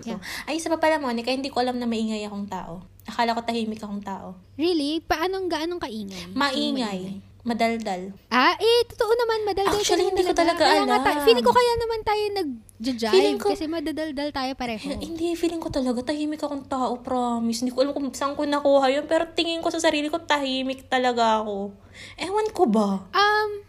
Yeah. 0.01 0.17
Ay, 0.49 0.57
isa 0.57 0.65
pa 0.67 0.79
pala, 0.79 0.97
Monica, 0.97 1.29
hindi 1.29 1.51
ko 1.51 1.61
alam 1.61 1.77
na 1.77 1.85
maingay 1.85 2.23
akong 2.23 2.47
tao. 2.47 2.81
Akala 3.07 3.31
ko 3.31 3.41
tahimik 3.41 3.79
akong 3.79 4.03
tao. 4.03 4.35
Really? 4.59 4.99
Paanong 4.99 5.47
gaanong 5.47 5.79
kaingay? 5.79 6.27
Maingay. 6.35 7.23
Madaldal. 7.47 8.11
Ah, 8.27 8.59
eh, 8.59 8.83
totoo 8.91 9.07
naman, 9.15 9.47
madaldal 9.47 9.79
Actually, 9.79 10.11
hindi 10.11 10.19
ko 10.19 10.35
talaga 10.35 10.67
Kaya 10.67 10.83
alam. 10.83 10.99
ta- 10.99 11.23
feeling 11.23 11.47
ko 11.47 11.55
kaya 11.55 11.73
naman 11.79 11.99
tayo 12.03 12.23
nag-jive 12.35 13.39
ko- 13.39 13.55
kasi 13.55 13.71
madadaldal 13.71 14.29
tayo 14.35 14.51
pareho. 14.59 14.83
Hindi, 14.99 15.31
feeling 15.39 15.63
ko 15.63 15.71
talaga 15.71 16.11
tahimik 16.11 16.43
akong 16.43 16.67
tao, 16.67 16.99
promise. 16.99 17.63
Hindi 17.63 17.71
ko 17.71 17.87
alam 17.87 17.95
kung 17.95 18.11
saan 18.11 18.35
ko 18.35 18.43
nakuha 18.43 18.91
yun, 18.91 19.07
pero 19.07 19.31
tingin 19.31 19.63
ko 19.63 19.71
sa 19.71 19.79
sarili 19.79 20.11
ko, 20.11 20.19
tahimik 20.19 20.91
talaga 20.91 21.39
ako. 21.39 21.71
Ewan 22.19 22.51
ko 22.51 22.67
ba? 22.67 23.07
Um, 23.15 23.63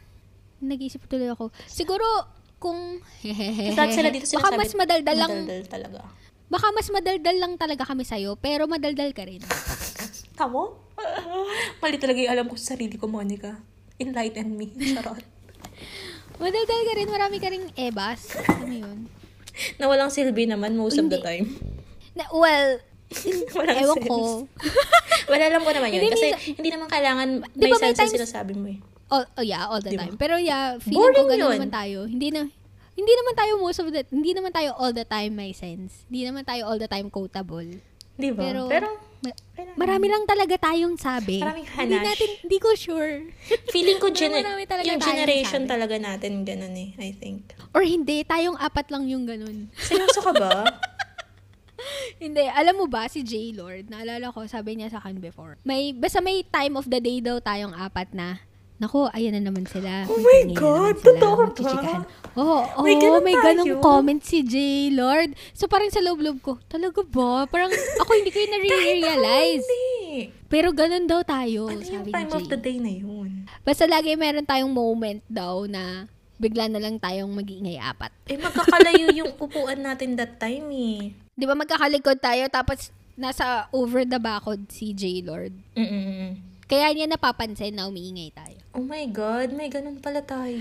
nag-iisip 0.58 1.06
tuloy 1.06 1.30
ako. 1.30 1.54
Siguro, 1.70 2.02
kung... 2.58 2.98
Lahat 3.78 3.94
sila 3.94 4.10
dito 4.10 4.26
Baka 4.34 4.50
sinasabi, 4.50 4.58
mas 4.58 4.74
madaldal 4.74 5.14
lang, 5.14 5.30
Madaldal 5.30 5.62
talaga. 5.70 6.00
Baka 6.48 6.66
mas 6.72 6.88
madaldal 6.88 7.36
lang 7.36 7.52
talaga 7.54 7.84
kami 7.84 8.02
sa'yo, 8.02 8.34
pero 8.34 8.64
madaldal 8.64 9.12
ka 9.12 9.24
rin. 9.24 9.40
Tamo? 10.38 10.76
Mali 11.78 11.96
talaga 11.96 12.18
yung 12.18 12.32
alam 12.32 12.46
ko 12.46 12.54
sa 12.54 12.74
sarili 12.74 12.96
ko, 12.96 13.06
Monica. 13.06 13.58
Enlighten 13.96 14.54
me. 14.54 14.70
Charot. 14.72 15.22
Madaldal 16.38 16.82
ka 16.84 16.92
rin, 16.94 17.08
marami 17.08 17.36
ka 17.36 17.48
rin 17.48 17.64
ebas. 17.74 18.34
Ano 18.46 18.70
yun? 18.70 18.98
na 19.78 19.86
walang 19.86 20.08
silbi 20.08 20.46
naman 20.46 20.72
most 20.72 20.96
of 20.96 21.06
the 21.06 21.18
Hindi. 21.18 21.26
time. 21.26 21.46
Na, 22.14 22.30
well, 22.30 22.78
walang 23.52 23.76
ewan 23.76 23.98
sense. 23.98 24.06
ko. 24.06 24.46
Wala 25.26 25.42
alam 25.44 25.62
ko 25.62 25.70
naman 25.74 25.90
yun. 25.90 26.00
Hindi, 26.00 26.14
Kasi 26.14 26.26
minsan- 26.28 26.54
hindi 26.54 26.68
naman 26.70 26.86
kailangan 26.86 27.28
Di 27.48 27.58
may 27.58 27.68
ba 27.68 27.76
may 27.76 27.82
sense 27.82 27.90
yung 27.90 27.98
times- 28.00 28.14
sinasabi 28.16 28.52
mo 28.54 28.66
eh. 28.70 28.78
all, 29.08 29.24
oh 29.34 29.42
yeah, 29.42 29.64
all 29.64 29.80
the 29.80 29.90
Di 29.90 29.96
ba? 29.96 30.04
time. 30.04 30.14
Pero 30.14 30.34
yeah, 30.36 30.76
feeling 30.78 31.00
ko 31.00 31.10
Boring 31.10 31.28
gano'n 31.28 31.42
yun. 31.42 31.54
naman 31.58 31.72
tayo. 31.72 31.98
Hindi 32.04 32.28
na, 32.30 32.40
hindi 32.98 33.12
naman 33.14 33.34
tayo 33.36 33.52
most 33.56 33.78
of 33.78 33.88
the, 33.88 34.02
hindi 34.10 34.34
naman 34.34 34.50
tayo 34.50 34.74
all 34.74 34.90
the 34.90 35.06
time 35.06 35.32
may 35.32 35.54
sense. 35.54 36.02
Hindi 36.04 36.26
naman 36.26 36.42
tayo 36.42 36.66
all 36.66 36.76
the 36.76 36.90
time 36.90 37.06
quotable. 37.08 37.78
Di 38.12 38.34
ba? 38.34 38.42
Pero, 38.42 38.66
Pero, 38.66 38.88
ma- 39.22 39.38
pero 39.54 39.70
marami 39.78 40.10
lang 40.10 40.26
talaga 40.26 40.58
tayong 40.60 40.98
sabi. 40.98 41.38
Maraming 41.38 41.62
Hindi 41.64 41.94
hanash. 41.94 42.06
natin, 42.10 42.28
hindi 42.42 42.58
ko 42.58 42.74
sure. 42.74 43.30
feeling 43.74 43.96
ko, 43.96 44.10
Pero 44.10 44.18
gene- 44.18 44.42
marami 44.42 44.66
talaga 44.66 44.84
yung 44.84 44.98
generation 44.98 45.62
sabi. 45.62 45.70
talaga 45.70 45.94
natin 45.96 46.42
ganun 46.42 46.74
eh, 46.74 46.90
I 46.98 47.14
think. 47.14 47.54
Or 47.70 47.86
hindi, 47.86 48.26
tayong 48.26 48.58
apat 48.58 48.90
lang 48.90 49.06
yung 49.06 49.22
ganun. 49.22 49.70
Seryoso 49.86 50.18
ka 50.18 50.34
ba? 50.34 50.50
Hindi, 52.18 52.42
alam 52.42 52.74
mo 52.74 52.90
ba, 52.90 53.06
si 53.06 53.22
J. 53.22 53.54
Lord, 53.54 53.86
naalala 53.86 54.34
ko, 54.34 54.42
sabi 54.44 54.74
niya 54.74 54.90
sa 54.90 54.98
akin 54.98 55.22
before, 55.22 55.54
may, 55.62 55.94
basta 55.94 56.18
may 56.18 56.42
time 56.42 56.74
of 56.74 56.82
the 56.84 56.98
day 56.98 57.22
daw 57.22 57.38
tayong 57.38 57.70
apat 57.70 58.10
na, 58.10 58.42
Nako, 58.78 59.10
ayan 59.10 59.34
na 59.34 59.50
naman 59.50 59.66
sila. 59.66 60.06
Oh 60.06 60.22
my 60.22 60.54
God, 60.54 61.02
totoo 61.02 61.50
ba? 61.50 62.06
Oo, 62.38 62.58
oh, 62.78 62.86
May 62.86 62.94
ganun 62.94 63.26
may 63.26 63.34
ganong 63.34 63.82
comment 63.82 64.22
si 64.22 64.46
J. 64.46 64.54
Lord. 64.94 65.34
So 65.50 65.66
parang 65.66 65.90
sa 65.90 65.98
loob-loob 65.98 66.38
ko, 66.38 66.62
talaga 66.70 67.02
ba? 67.02 67.50
Parang 67.50 67.74
ako 67.74 68.10
hindi 68.14 68.30
ko 68.30 68.38
yung 68.38 68.52
nare-realize. 68.54 69.66
Pero 70.46 70.70
ganun 70.70 71.10
daw 71.10 71.26
tayo, 71.26 71.66
Ano 71.66 71.82
yung 71.82 72.06
sabi 72.06 72.14
time 72.14 72.30
ni 72.30 72.36
of 72.38 72.46
the 72.46 72.54
day 72.54 72.78
na 72.78 72.92
yun? 72.94 73.50
Basta 73.66 73.90
lagi 73.90 74.14
meron 74.14 74.46
tayong 74.46 74.70
moment 74.70 75.26
daw 75.26 75.66
na 75.66 76.06
bigla 76.38 76.70
na 76.70 76.78
lang 76.78 77.02
tayong 77.02 77.34
mag-iingay 77.34 77.82
apat. 77.82 78.14
Eh, 78.30 78.38
magkakalayo 78.38 79.10
yung 79.26 79.34
upuan 79.42 79.82
natin 79.82 80.14
that 80.14 80.38
time 80.38 80.70
eh. 80.70 81.10
Di 81.34 81.44
ba 81.50 81.58
magkakalikod 81.58 82.22
tayo 82.22 82.46
tapos 82.46 82.94
nasa 83.18 83.66
over 83.74 84.06
the 84.06 84.22
backod 84.22 84.70
si 84.70 84.94
J. 84.94 85.26
Lord. 85.26 85.50
Mm-mm. 85.74 86.57
Kaya 86.68 86.92
niya 86.92 87.08
napapansin 87.08 87.72
na 87.72 87.88
umiingay 87.88 88.28
tayo. 88.36 88.60
Oh 88.76 88.84
my 88.84 89.08
God, 89.08 89.56
may 89.56 89.72
ganun 89.72 90.04
pala 90.04 90.20
tayo. 90.20 90.60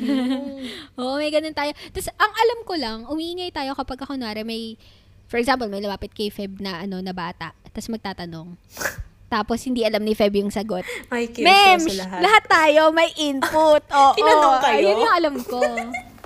Oo, 1.03 1.19
may 1.19 1.27
ganun 1.27 1.51
tayo. 1.51 1.75
Tapos, 1.91 2.07
ang 2.15 2.31
alam 2.31 2.59
ko 2.63 2.73
lang, 2.79 2.99
umiingay 3.11 3.51
tayo 3.51 3.75
kapag 3.75 4.07
kunwari 4.07 4.47
may, 4.47 4.79
for 5.27 5.35
example, 5.35 5.67
may 5.67 5.83
lumapit 5.83 6.15
kay 6.15 6.31
Feb 6.31 6.63
na, 6.63 6.87
ano, 6.87 7.03
na 7.03 7.11
bata. 7.11 7.51
Tapos 7.75 7.91
magtatanong. 7.91 8.55
Tapos, 9.35 9.59
hindi 9.67 9.83
alam 9.83 10.07
ni 10.07 10.15
Feb 10.15 10.39
yung 10.39 10.47
sagot. 10.47 10.87
Ay, 11.11 11.27
sa 11.35 12.07
lahat. 12.07 12.19
lahat 12.23 12.43
tayo 12.47 12.95
may 12.95 13.11
input. 13.19 13.83
Oo, 13.99 14.15
Tinanong 14.15 14.57
kayo? 14.63 14.79
Ayun 14.79 15.03
yung 15.03 15.13
alam 15.19 15.35
ko. 15.43 15.59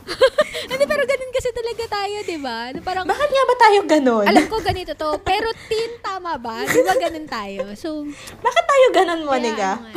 Hindi, 0.72 0.86
pero 0.86 1.04
ganun 1.04 1.32
kasi 1.34 1.50
talaga 1.52 1.84
tayo, 1.90 2.18
di 2.24 2.38
ba? 2.38 2.58
Parang, 2.82 3.06
Bakit 3.06 3.30
nga 3.30 3.44
ba 3.46 3.56
tayo 3.58 3.80
ganun? 3.86 4.26
alam 4.26 4.46
ko 4.48 4.58
ganito 4.62 4.94
to. 4.94 5.10
Pero, 5.22 5.48
tin, 5.68 5.92
tama 6.02 6.38
ba? 6.38 6.64
Di 6.66 6.82
ba 6.86 6.94
ganun 6.98 7.28
tayo? 7.28 7.74
So, 7.78 8.06
Bakit 8.40 8.66
tayo 8.66 8.86
ganun, 8.94 9.22
Monica? 9.26 9.82
nga. 9.82 9.92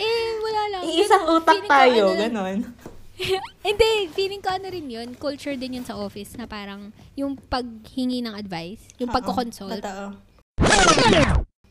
Eh, 0.00 0.28
wala 0.40 0.60
lang. 0.72 0.82
Iisang 0.88 1.24
Ganun, 1.28 1.36
utak 1.44 1.60
tayo, 1.68 2.04
ano 2.10 2.20
ganun. 2.20 2.58
Hindi, 3.66 3.90
feeling 4.16 4.40
ko 4.40 4.48
ano 4.48 4.66
rin 4.72 4.88
yun, 4.88 5.12
culture 5.12 5.52
din 5.52 5.76
yun 5.76 5.84
sa 5.84 5.96
office 6.00 6.40
na 6.40 6.48
parang 6.48 6.88
yung 7.12 7.36
paghingi 7.36 8.24
ng 8.24 8.32
advice, 8.32 8.80
yung 8.96 9.12
pagkoconsult. 9.12 9.84
Totoo. 9.84 10.16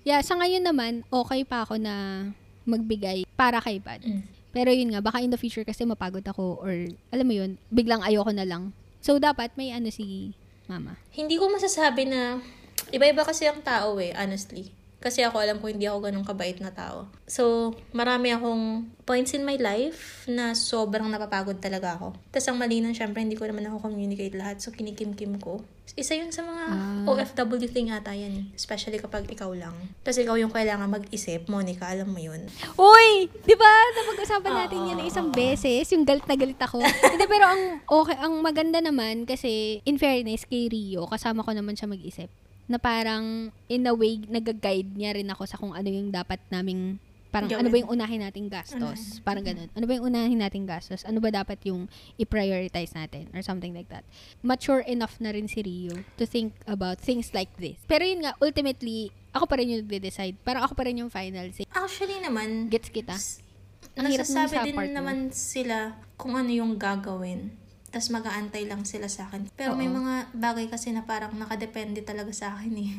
Yeah, 0.06 0.22
sa 0.22 0.38
ngayon 0.38 0.64
naman, 0.66 1.06
okay 1.10 1.42
pa 1.44 1.66
ako 1.66 1.82
na 1.82 2.26
magbigay 2.70 3.26
para 3.34 3.58
kay 3.60 3.82
Bad. 3.82 4.06
Mm. 4.06 4.39
Pero 4.50 4.74
yun 4.74 4.90
nga, 4.94 5.02
baka 5.02 5.22
in 5.22 5.30
the 5.30 5.38
future 5.38 5.62
kasi 5.62 5.86
mapagod 5.86 6.26
ako 6.26 6.58
or 6.62 6.74
alam 7.14 7.26
mo 7.26 7.34
yun, 7.38 7.62
biglang 7.70 8.02
ayoko 8.02 8.34
na 8.34 8.46
lang. 8.46 8.74
So, 9.00 9.22
dapat 9.22 9.54
may 9.56 9.70
ano 9.72 9.94
si 9.94 10.34
mama. 10.66 10.98
Hindi 11.14 11.38
ko 11.38 11.48
masasabi 11.50 12.10
na 12.10 12.42
iba-iba 12.90 13.22
kasi 13.22 13.46
ang 13.46 13.62
tao 13.62 13.98
eh, 14.02 14.12
honestly. 14.18 14.74
Kasi 15.00 15.24
ako 15.24 15.40
alam 15.40 15.64
ko 15.64 15.72
hindi 15.72 15.88
ako 15.88 16.12
ganun 16.12 16.28
kabait 16.28 16.60
na 16.60 16.76
tao. 16.76 17.08
So, 17.24 17.72
marami 17.96 18.36
akong 18.36 18.84
points 19.08 19.32
in 19.32 19.48
my 19.48 19.56
life 19.56 20.28
na 20.28 20.52
sobrang 20.52 21.08
napapagod 21.08 21.64
talaga 21.64 21.96
ako. 21.96 22.20
Tapos 22.30 22.48
ang 22.52 22.60
mali 22.60 22.84
nun, 22.84 22.92
syempre, 22.92 23.24
hindi 23.24 23.40
ko 23.40 23.48
naman 23.48 23.64
ako 23.66 23.88
communicate 23.88 24.36
lahat. 24.36 24.60
So, 24.60 24.76
kinikim-kim 24.76 25.40
ko. 25.40 25.64
Isa 25.96 26.14
yun 26.14 26.30
sa 26.30 26.46
mga 26.46 26.64
Ah. 26.70 27.02
OFW 27.10 27.66
thing 27.66 27.90
ata 27.90 28.14
yan. 28.14 28.52
Especially 28.54 29.00
kapag 29.00 29.26
ikaw 29.26 29.50
lang. 29.56 29.74
Tapos 30.04 30.20
ikaw 30.20 30.38
yung 30.38 30.54
kailangan 30.54 30.86
mag-isip. 30.86 31.48
Monica, 31.50 31.90
alam 31.90 32.12
mo 32.12 32.20
yun. 32.22 32.46
Uy! 32.78 33.32
Di 33.42 33.56
ba? 33.58 33.74
Napag-usapan 33.98 34.54
natin 34.54 34.80
yan 34.86 35.00
oo, 35.02 35.08
isang 35.08 35.32
oo. 35.32 35.36
beses. 35.36 35.90
Yung 35.96 36.06
galit 36.06 36.28
na 36.28 36.36
galit 36.38 36.60
ako. 36.60 36.84
Hindi, 37.16 37.26
pero 37.26 37.46
ang, 37.50 37.62
okay, 37.88 38.20
ang 38.20 38.36
maganda 38.44 38.84
naman 38.84 39.24
kasi 39.26 39.82
in 39.88 39.98
fairness 39.98 40.46
kay 40.46 40.70
Rio, 40.70 41.08
kasama 41.08 41.42
ko 41.42 41.56
naman 41.56 41.74
siya 41.74 41.90
mag-isip. 41.90 42.30
Na 42.70 42.78
parang 42.78 43.50
in 43.66 43.84
a 43.84 43.92
way, 43.92 44.22
nag-guide 44.24 44.94
niya 44.94 45.18
rin 45.18 45.28
ako 45.28 45.44
sa 45.44 45.58
kung 45.58 45.74
ano 45.74 45.90
yung 45.90 46.10
dapat 46.10 46.38
naming 46.48 47.02
Parang 47.30 47.46
Gawin. 47.46 47.62
ano 47.62 47.70
ba 47.70 47.78
yung 47.78 47.92
unahin 47.92 48.26
nating 48.26 48.50
gastos? 48.50 49.22
Parang 49.22 49.46
ganun. 49.46 49.70
Ano 49.70 49.86
ba 49.86 49.94
yung 49.94 50.02
unahin 50.04 50.42
nating 50.42 50.66
gastos? 50.66 51.06
Ano 51.06 51.22
ba 51.22 51.30
dapat 51.30 51.62
yung 51.62 51.86
i-prioritize 52.18 52.90
natin? 52.92 53.30
Or 53.30 53.46
something 53.46 53.70
like 53.70 53.86
that. 53.86 54.02
Mature 54.42 54.82
enough 54.82 55.14
na 55.20 55.30
rin 55.30 55.46
si 55.46 55.62
Rio 55.62 55.94
to 56.18 56.26
think 56.26 56.58
about 56.66 56.98
things 56.98 57.30
like 57.30 57.54
this. 57.54 57.78
Pero 57.86 58.02
yun 58.02 58.26
nga, 58.26 58.34
ultimately, 58.40 59.14
ako 59.30 59.46
pa 59.46 59.62
rin 59.62 59.70
yung 59.70 59.86
nagde-decide. 59.86 60.42
Parang 60.42 60.66
ako 60.66 60.74
pa 60.74 60.90
rin 60.90 60.98
yung 60.98 61.14
final 61.14 61.46
say. 61.54 61.70
Actually 61.70 62.18
naman, 62.18 62.66
Gets 62.66 62.90
kita? 62.90 63.14
s- 63.14 63.46
Ang 63.94 64.10
hirap 64.10 64.26
nasasabi 64.26 64.50
sa 64.52 64.66
din 64.66 64.74
part 64.74 64.90
mo. 64.90 64.98
naman 64.98 65.18
sila 65.30 65.78
kung 66.16 66.34
ano 66.34 66.50
yung 66.50 66.82
gagawin. 66.82 67.54
Tapos 67.90 68.10
mag-aantay 68.14 68.70
lang 68.70 68.86
sila 68.86 69.10
sa 69.10 69.30
akin. 69.30 69.50
Pero 69.58 69.74
may 69.74 69.90
Oo. 69.90 69.98
mga 69.98 70.34
bagay 70.38 70.70
kasi 70.70 70.94
na 70.94 71.06
parang 71.06 71.34
nakadepende 71.36 72.06
talaga 72.06 72.30
sa 72.34 72.54
akin 72.58 72.74
eh. 72.78 72.94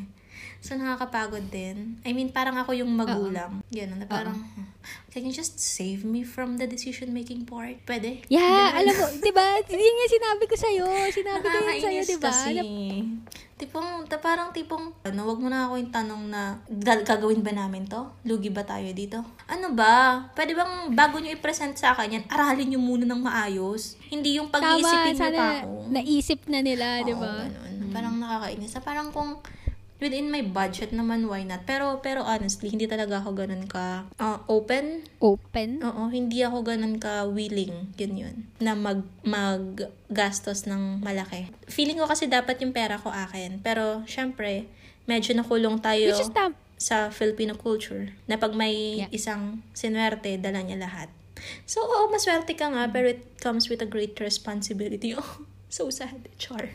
So, 0.61 0.77
nakakapagod 0.77 1.49
din. 1.49 1.97
I 2.05 2.13
mean, 2.13 2.29
parang 2.29 2.53
ako 2.53 2.77
yung 2.77 2.93
magulang. 2.93 3.65
Yan, 3.73 3.97
na 3.97 4.05
parang, 4.05 4.37
can 5.09 5.25
you 5.25 5.33
just 5.33 5.57
save 5.57 6.05
me 6.05 6.21
from 6.21 6.61
the 6.61 6.69
decision-making 6.69 7.49
part? 7.49 7.81
Pwede? 7.81 8.21
Yeah, 8.29 8.69
Ganun. 8.69 8.77
alam 8.77 8.93
mo, 8.93 9.05
'di 9.17 9.31
ba? 9.33 9.57
Yun 9.73 9.95
nga 9.97 10.07
sinabi 10.07 10.43
ko 10.45 10.53
sa 10.53 10.69
Sinabi 11.09 11.43
ko 11.43 11.49
yun 11.49 11.65
sa 11.65 11.65
Nakakainis 11.65 12.05
'di 12.05 12.17
ba? 12.17 12.29
kasi. 12.29 12.53
Tipong, 13.57 14.05
ta, 14.05 14.17
parang 14.17 14.49
tipong, 14.49 14.89
ano, 15.01 15.21
wag 15.25 15.37
mo 15.37 15.45
na 15.45 15.69
ako 15.69 15.77
yung 15.77 15.93
tanong 15.93 16.23
na, 16.29 16.57
"Ga- 16.65 17.05
gagawin 17.05 17.41
ba 17.41 17.53
namin 17.53 17.85
to? 17.85 18.09
Lugi 18.25 18.49
ba 18.49 18.61
tayo 18.61 18.89
dito? 18.89 19.21
Ano 19.45 19.73
ba? 19.73 20.25
Pwede 20.33 20.53
bang 20.53 20.89
bago 20.93 21.17
nyo 21.17 21.29
i-present 21.29 21.73
sa 21.73 21.93
akin 21.93 22.21
yan, 22.21 22.23
aralin 22.25 22.69
nyo 22.69 22.81
muna 22.81 23.05
ng 23.05 23.21
maayos? 23.21 23.97
Hindi 24.09 24.37
yung 24.37 24.49
pag-iisipin 24.49 25.13
nyo 25.13 25.29
pa 25.31 25.47
ako. 25.61 25.73
naisip 25.89 26.41
na 26.49 26.61
nila, 26.61 27.01
'di 27.01 27.13
Oo, 27.13 27.21
ba? 27.21 27.45
ganun. 27.45 27.93
Parang 27.93 28.15
nakakainis. 28.17 28.73
Sa 28.73 28.81
Parang 28.81 29.13
kung 29.13 29.37
within 30.01 30.33
my 30.33 30.41
budget 30.41 30.89
naman, 30.91 31.29
why 31.29 31.45
not? 31.45 31.63
Pero, 31.63 32.01
pero 32.01 32.25
honestly, 32.25 32.73
hindi 32.73 32.89
talaga 32.89 33.21
ako 33.21 33.37
ganun 33.37 33.69
ka 33.69 34.09
ah, 34.17 34.41
open 34.49 35.05
Open. 35.21 35.85
Oo, 35.85 36.09
hindi 36.09 36.41
ako 36.41 36.65
ganun 36.65 36.97
ka 36.97 37.29
willing, 37.29 37.93
yun 37.93 38.13
yun, 38.17 38.35
na 38.57 38.73
mag, 38.73 39.05
maggastos 39.21 40.65
ng 40.65 41.05
malaki. 41.05 41.53
Feeling 41.69 42.01
ko 42.01 42.09
kasi 42.09 42.25
dapat 42.25 42.57
yung 42.65 42.73
pera 42.73 42.97
ko 42.97 43.13
akin. 43.13 43.61
Pero, 43.61 44.01
syempre, 44.09 44.65
medyo 45.05 45.37
nakulong 45.37 45.77
tayo 45.77 46.09
Which 46.09 46.25
is 46.25 46.33
tam- 46.33 46.57
sa 46.81 47.13
Filipino 47.13 47.53
culture 47.53 48.09
na 48.25 48.41
pag 48.41 48.57
may 48.57 49.05
Yeah. 49.05 49.13
isang 49.13 49.61
sinwerte, 49.77 50.41
dala 50.41 50.65
niya 50.65 50.81
lahat. 50.81 51.13
So, 51.69 51.85
oo, 51.85 52.09
maswerte 52.09 52.57
ka 52.57 52.73
nga, 52.73 52.89
pero 52.89 53.13
it 53.13 53.21
comes 53.37 53.69
with 53.69 53.85
a 53.85 53.89
great 53.89 54.17
responsibility. 54.17 55.13
Oh, 55.71 55.87
so 55.87 56.03
sad. 56.03 56.27
Char. 56.35 56.67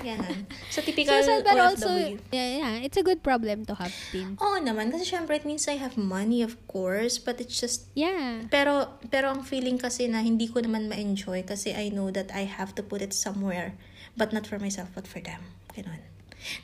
Ganon. 0.00 0.48
So, 0.72 0.80
typical 0.80 1.12
So 1.12 1.20
sad, 1.20 1.44
but 1.44 1.60
OFW. 1.60 1.68
also, 1.68 1.88
yeah, 2.32 2.48
yeah, 2.56 2.74
it's 2.80 2.96
a 2.96 3.04
good 3.04 3.20
problem 3.20 3.68
to 3.68 3.76
have 3.76 3.92
din. 4.08 4.40
Oo 4.40 4.56
naman, 4.64 4.88
kasi 4.88 5.04
syempre 5.04 5.36
it 5.36 5.44
means 5.44 5.68
I 5.68 5.76
have 5.76 6.00
money, 6.00 6.40
of 6.40 6.56
course, 6.64 7.20
but 7.20 7.44
it's 7.44 7.60
just 7.60 7.92
Yeah. 7.92 8.48
Pero, 8.48 8.96
pero 9.12 9.28
ang 9.28 9.44
feeling 9.44 9.76
kasi 9.76 10.08
na 10.08 10.24
hindi 10.24 10.48
ko 10.48 10.64
naman 10.64 10.88
ma-enjoy 10.88 11.44
kasi 11.44 11.76
I 11.76 11.92
know 11.92 12.08
that 12.08 12.32
I 12.32 12.48
have 12.48 12.72
to 12.80 12.82
put 12.82 13.04
it 13.04 13.12
somewhere. 13.12 13.76
But 14.16 14.32
not 14.32 14.48
for 14.48 14.56
myself, 14.56 14.88
but 14.96 15.04
for 15.04 15.20
them. 15.20 15.44
Ganun. 15.76 16.07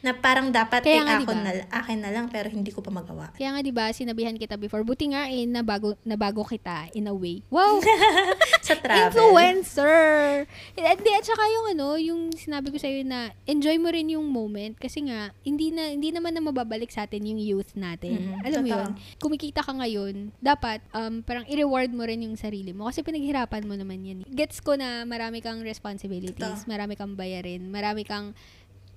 Na 0.00 0.14
parang 0.14 0.50
dapat 0.50 0.86
Kaya 0.86 1.02
eh, 1.02 1.06
nga, 1.06 1.16
ako 1.20 1.32
diba? 1.32 1.44
na, 1.44 1.50
akin 1.70 1.98
na 2.00 2.10
lang 2.10 2.26
pero 2.30 2.48
hindi 2.50 2.70
ko 2.70 2.80
pa 2.80 2.90
magawa. 2.94 3.34
Kaya 3.34 3.54
nga 3.54 3.60
'di 3.60 3.72
ba, 3.74 3.90
sinabihan 3.90 4.34
kita 4.38 4.54
before, 4.58 4.86
buti 4.86 5.10
nga 5.12 5.28
eh 5.28 5.44
nabago 5.44 5.98
nabago 6.06 6.46
kita 6.46 6.90
in 6.94 7.10
a 7.10 7.14
way. 7.14 7.42
Wow. 7.50 7.80
Sa 8.66 8.78
travel. 8.80 9.12
Influencer. 9.12 10.48
Hindi 10.74 11.10
at 11.12 11.24
saka 11.26 11.44
yung 11.50 11.66
ano, 11.76 11.88
yung 12.00 12.20
sinabi 12.32 12.72
ko 12.72 12.78
sa 12.80 12.88
na 13.04 13.34
enjoy 13.44 13.76
mo 13.76 13.92
rin 13.92 14.14
yung 14.14 14.24
moment 14.24 14.72
kasi 14.78 15.04
nga 15.04 15.34
hindi 15.44 15.68
na 15.68 15.92
hindi 15.92 16.10
naman 16.14 16.32
na 16.32 16.40
mababalik 16.40 16.88
sa 16.88 17.04
atin 17.04 17.28
yung 17.28 17.40
youth 17.40 17.76
natin. 17.76 18.32
Mm, 18.32 18.46
Alam 18.46 18.60
mo 18.64 18.68
yun? 18.72 18.92
Kumikita 19.20 19.60
ka 19.60 19.72
ngayon, 19.76 20.32
dapat 20.40 20.80
um, 20.96 21.20
parang 21.20 21.44
i-reward 21.44 21.92
mo 21.92 22.08
rin 22.08 22.24
yung 22.24 22.36
sarili 22.40 22.72
mo 22.72 22.88
kasi 22.88 23.04
pinaghirapan 23.04 23.68
mo 23.68 23.76
naman 23.76 24.00
yan. 24.00 24.18
Gets 24.30 24.64
ko 24.64 24.78
na 24.78 25.04
marami 25.04 25.44
kang 25.44 25.60
responsibilities, 25.60 26.64
Totoo. 26.64 26.70
marami 26.70 26.96
kang 26.96 27.14
bayarin, 27.18 27.68
marami 27.68 28.08
kang 28.08 28.32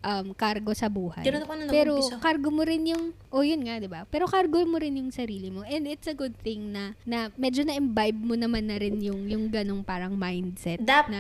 um, 0.08 0.32
cargo 0.32 0.72
sa 0.72 0.88
buhay. 0.88 1.28
Ako 1.28 1.54
nung 1.60 1.68
Pero 1.68 2.00
cargo 2.24 2.48
mo 2.48 2.64
rin 2.64 2.88
yung, 2.88 3.12
oh 3.28 3.44
yun 3.44 3.60
nga, 3.68 3.76
di 3.76 3.92
ba? 3.92 4.08
Pero 4.08 4.24
cargo 4.26 4.64
mo 4.64 4.80
rin 4.80 4.96
yung 4.96 5.12
sarili 5.12 5.52
mo. 5.52 5.68
And 5.68 5.84
it's 5.84 6.08
a 6.08 6.16
good 6.16 6.34
thing 6.40 6.72
na, 6.72 6.96
na 7.04 7.28
medyo 7.36 7.68
na-imbibe 7.68 8.16
mo 8.16 8.40
naman 8.40 8.72
na 8.72 8.80
rin 8.80 8.96
yung, 9.04 9.28
yung 9.28 9.52
ganong 9.52 9.84
parang 9.84 10.16
mindset. 10.16 10.80
Dapat 10.80 11.12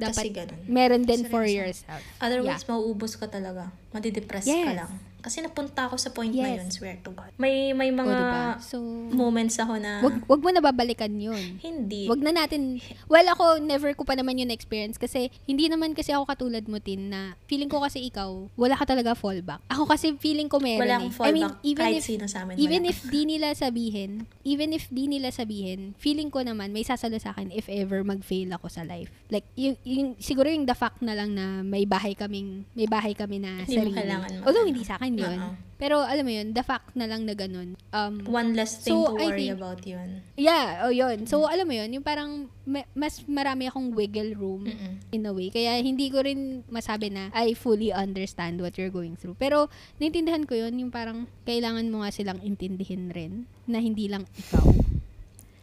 na 0.00 0.08
kasi 0.08 0.32
dapat 0.32 0.56
ganun. 0.56 0.60
meron 0.64 1.02
din 1.04 1.28
for 1.28 1.44
Seryoso. 1.44 1.84
yourself. 1.84 2.02
Otherwise, 2.16 2.64
mauubos 2.64 3.12
ka 3.20 3.28
talaga. 3.28 3.68
Madidepress 3.92 4.48
ka 4.48 4.56
Yes. 4.56 4.78
lang. 4.80 4.92
Kasi 5.20 5.40
napunta 5.40 5.84
ako 5.84 5.94
sa 5.94 6.08
point 6.08 6.28
na 6.28 6.48
Yes. 6.48 6.56
yun, 6.58 6.68
swear 6.72 6.96
to 6.98 7.10
God. 7.10 7.30
May, 7.36 7.70
may 7.70 7.88
O, 7.88 7.96
mga 7.96 8.10
diba? 8.10 8.42
So, 8.60 8.80
moments 9.06 9.56
ako 9.56 9.76
na, 9.76 10.00
wag, 10.00 10.16
wag 10.26 10.40
mo 10.40 10.50
na 10.50 10.60
babalikan 10.60 11.12
yun. 11.12 11.60
hindi. 11.60 12.04
Wag 12.04 12.18
na 12.18 12.32
natin, 12.34 12.80
well 13.06 13.24
ako, 13.26 13.58
never 13.58 13.92
ko 13.92 14.02
pa 14.02 14.12
naman 14.12 14.36
yun 14.36 14.48
experience 14.48 14.96
kasi 14.96 15.28
hindi 15.44 15.66
naman 15.66 15.92
kasi 15.92 16.10
ako 16.10 16.24
katulad 16.26 16.64
mo, 16.64 16.78
Tin, 16.78 17.08
na 17.08 17.36
feeling 17.44 17.68
ko 17.68 17.78
kasi 17.78 18.00
ikaw, 18.02 18.28
wala 18.54 18.74
ka 18.74 18.84
talaga 18.86 19.12
fallback. 19.12 19.60
Ako 19.66 19.84
kasi 19.84 20.16
feeling 20.16 20.46
ko 20.46 20.56
meron 20.56 20.82
Wala 20.82 20.96
eh. 20.96 21.00
akong 21.04 21.14
I 21.20 21.30
mean, 21.30 21.44
fallback 21.44 21.60
even 21.62 21.84
kahit 21.84 21.98
if, 21.98 22.06
sino 22.06 22.24
sa 22.24 22.38
amin. 22.42 22.56
even 22.56 22.82
wala. 22.82 22.90
if 22.90 22.98
di 23.04 23.22
nila 23.24 23.48
sabihin, 23.52 24.10
even 24.42 24.72
if 24.72 24.88
di 24.88 25.04
nila 25.06 25.28
sabihin, 25.28 25.92
feeling 25.96 26.28
ko 26.28 26.40
naman 26.40 26.70
may 26.70 26.82
sasalo 26.82 27.16
sa 27.16 27.30
akin 27.30 27.50
if 27.50 27.68
ever 27.68 28.00
mag-fail 28.00 28.48
ako 28.50 28.66
sa 28.66 28.82
life. 28.82 29.12
Like, 29.28 29.44
yung, 29.54 29.76
yung, 29.82 30.08
siguro 30.16 30.48
yung 30.48 30.64
the 30.64 30.72
fact 30.72 31.00
na 31.00 31.12
lang 31.12 31.30
na 31.30 31.60
may 31.60 31.84
bahay 31.84 32.14
kaming, 32.14 32.64
may 32.72 32.86
bahay 32.86 33.12
kami 33.12 33.36
na 33.38 33.60
Hindi 33.60 33.76
mo 33.76 33.80
sarili. 33.84 33.96
kailangan 33.96 34.30
mag- 34.32 34.44
Although 34.44 34.64
hindi 34.64 34.82
sa 34.82 34.96
akin 34.96 35.09
yun. 35.14 35.38
Oo. 35.40 35.54
Pero 35.74 35.96
alam 35.98 36.22
mo 36.22 36.28
yun, 36.28 36.52
the 36.52 36.60
fact 36.60 36.92
na 36.92 37.08
lang 37.08 37.24
na 37.24 37.32
ganun. 37.32 37.72
Um, 37.88 38.20
One 38.22 38.52
less 38.52 38.84
thing 38.84 38.92
So, 38.92 39.08
to 39.08 39.16
worry 39.16 39.48
think- 39.48 39.56
about 39.56 39.80
yun. 39.82 40.20
Yeah, 40.36 40.84
oh 40.84 40.92
yun. 40.92 41.24
So, 41.24 41.48
alam 41.48 41.64
mo 41.64 41.72
yun, 41.72 41.88
yung 41.90 42.04
parang 42.04 42.52
ma- 42.62 42.84
mas 42.92 43.24
marami 43.24 43.64
akong 43.64 43.90
wiggle 43.90 44.36
room 44.36 44.68
Mm-mm. 44.68 45.00
in 45.08 45.24
a 45.24 45.32
way. 45.32 45.48
Kaya 45.48 45.80
hindi 45.80 46.06
ko 46.06 46.20
rin 46.20 46.68
masabi 46.68 47.08
na 47.08 47.32
I 47.32 47.54
fully 47.54 47.88
understand 47.90 48.60
what 48.60 48.76
you're 48.76 48.92
going 48.92 49.16
through. 49.16 49.34
Pero, 49.34 49.72
naintindihan 49.96 50.44
ko 50.44 50.52
yun, 50.52 50.76
yung 50.76 50.92
parang 50.92 51.24
kailangan 51.42 51.88
mo 51.88 52.04
nga 52.04 52.12
silang 52.12 52.38
intindihin 52.40 53.08
rin 53.08 53.32
na 53.64 53.80
hindi 53.80 54.04
lang 54.04 54.28
ikaw. 54.36 54.68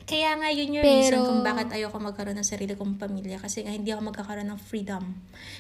Kaya 0.02 0.34
nga 0.34 0.50
yun 0.50 0.72
yung 0.72 0.82
Pero- 0.82 0.98
reason 0.98 1.20
kung 1.22 1.44
bakit 1.46 1.68
ayoko 1.70 2.00
magkaroon 2.00 2.40
ng 2.40 2.48
sarili 2.48 2.74
kong 2.74 2.98
pamilya. 2.98 3.38
Kasi 3.38 3.62
nga 3.62 3.70
hindi 3.70 3.92
ako 3.92 4.10
magkakaroon 4.10 4.50
ng 4.50 4.58
freedom. 4.58 5.14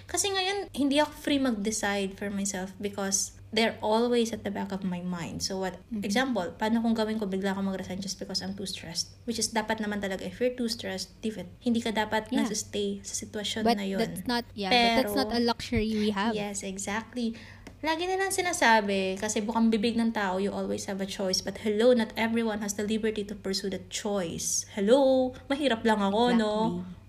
Kasi 0.08 0.32
ngayon, 0.32 0.72
hindi 0.74 0.98
ako 0.98 1.14
free 1.14 1.38
mag-decide 1.38 2.16
for 2.16 2.32
myself 2.32 2.74
because 2.80 3.37
they're 3.50 3.80
always 3.80 4.32
at 4.32 4.43
the 4.43 4.52
back 4.52 4.72
of 4.72 4.84
my 4.84 5.00
mind. 5.00 5.39
So 5.39 5.58
what, 5.58 5.80
Mm-hmm. 5.88 6.04
example, 6.04 6.52
paano 6.54 6.82
kung 6.82 6.91
gawin 6.91 7.16
ko 7.16 7.26
bigla 7.26 7.56
ako 7.56 7.64
mag-resign 7.64 8.00
just 8.00 8.20
because 8.20 8.43
I'm 8.43 8.54
too 8.54 8.68
stressed? 8.68 9.16
Which 9.24 9.39
is 9.39 9.50
dapat 9.50 9.80
naman 9.80 10.04
talaga, 10.04 10.28
if 10.28 10.38
you're 10.38 10.52
too 10.52 10.68
stressed, 10.68 11.16
David, 11.20 11.48
hindi 11.60 11.80
ka 11.80 11.91
dapat 11.91 12.28
Yeah. 12.28 12.43
nasa-stay 12.43 13.00
sa 13.02 13.16
sitwasyon 13.16 13.64
But 13.64 13.78
na 13.80 13.88
yun. 13.88 14.00
that's 14.00 14.28
not, 14.28 14.43
yeah, 14.52 14.68
but 14.68 14.80
that's 15.00 15.14
Pero- 15.16 15.20
not 15.24 15.30
a 15.32 15.41
luxury 15.41 15.91
we 15.91 16.12
have. 16.12 16.36
Yes, 16.36 16.60
exactly. 16.62 17.39
Lagi 17.78 18.04
nilang 18.04 18.34
sinasabi, 18.34 19.16
kasi 19.16 19.39
bukang 19.39 19.70
bibig 19.70 19.93
ng 19.95 20.10
tao, 20.10 20.41
you 20.41 20.50
always 20.50 20.89
have 20.89 20.98
a 20.98 21.06
choice. 21.06 21.39
But 21.39 21.62
hello, 21.62 21.93
not 21.93 22.10
everyone 22.18 22.60
has 22.60 22.74
the 22.74 22.82
liberty 22.82 23.22
to 23.24 23.38
pursue 23.38 23.70
that 23.70 23.88
choice. 23.88 24.66
Hello, 24.74 25.32
mahirap 25.45 25.86
lang 25.86 26.02
ako, 26.02 26.34
no? 26.34 26.54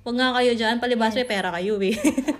Huwag 0.04 0.14
nga 0.14 0.36
kayo 0.36 0.52
dyan, 0.54 0.76
palibas 0.76 1.16
may 1.16 1.24
pera 1.24 1.48
kayo 1.50 1.80
eh. 1.82 1.96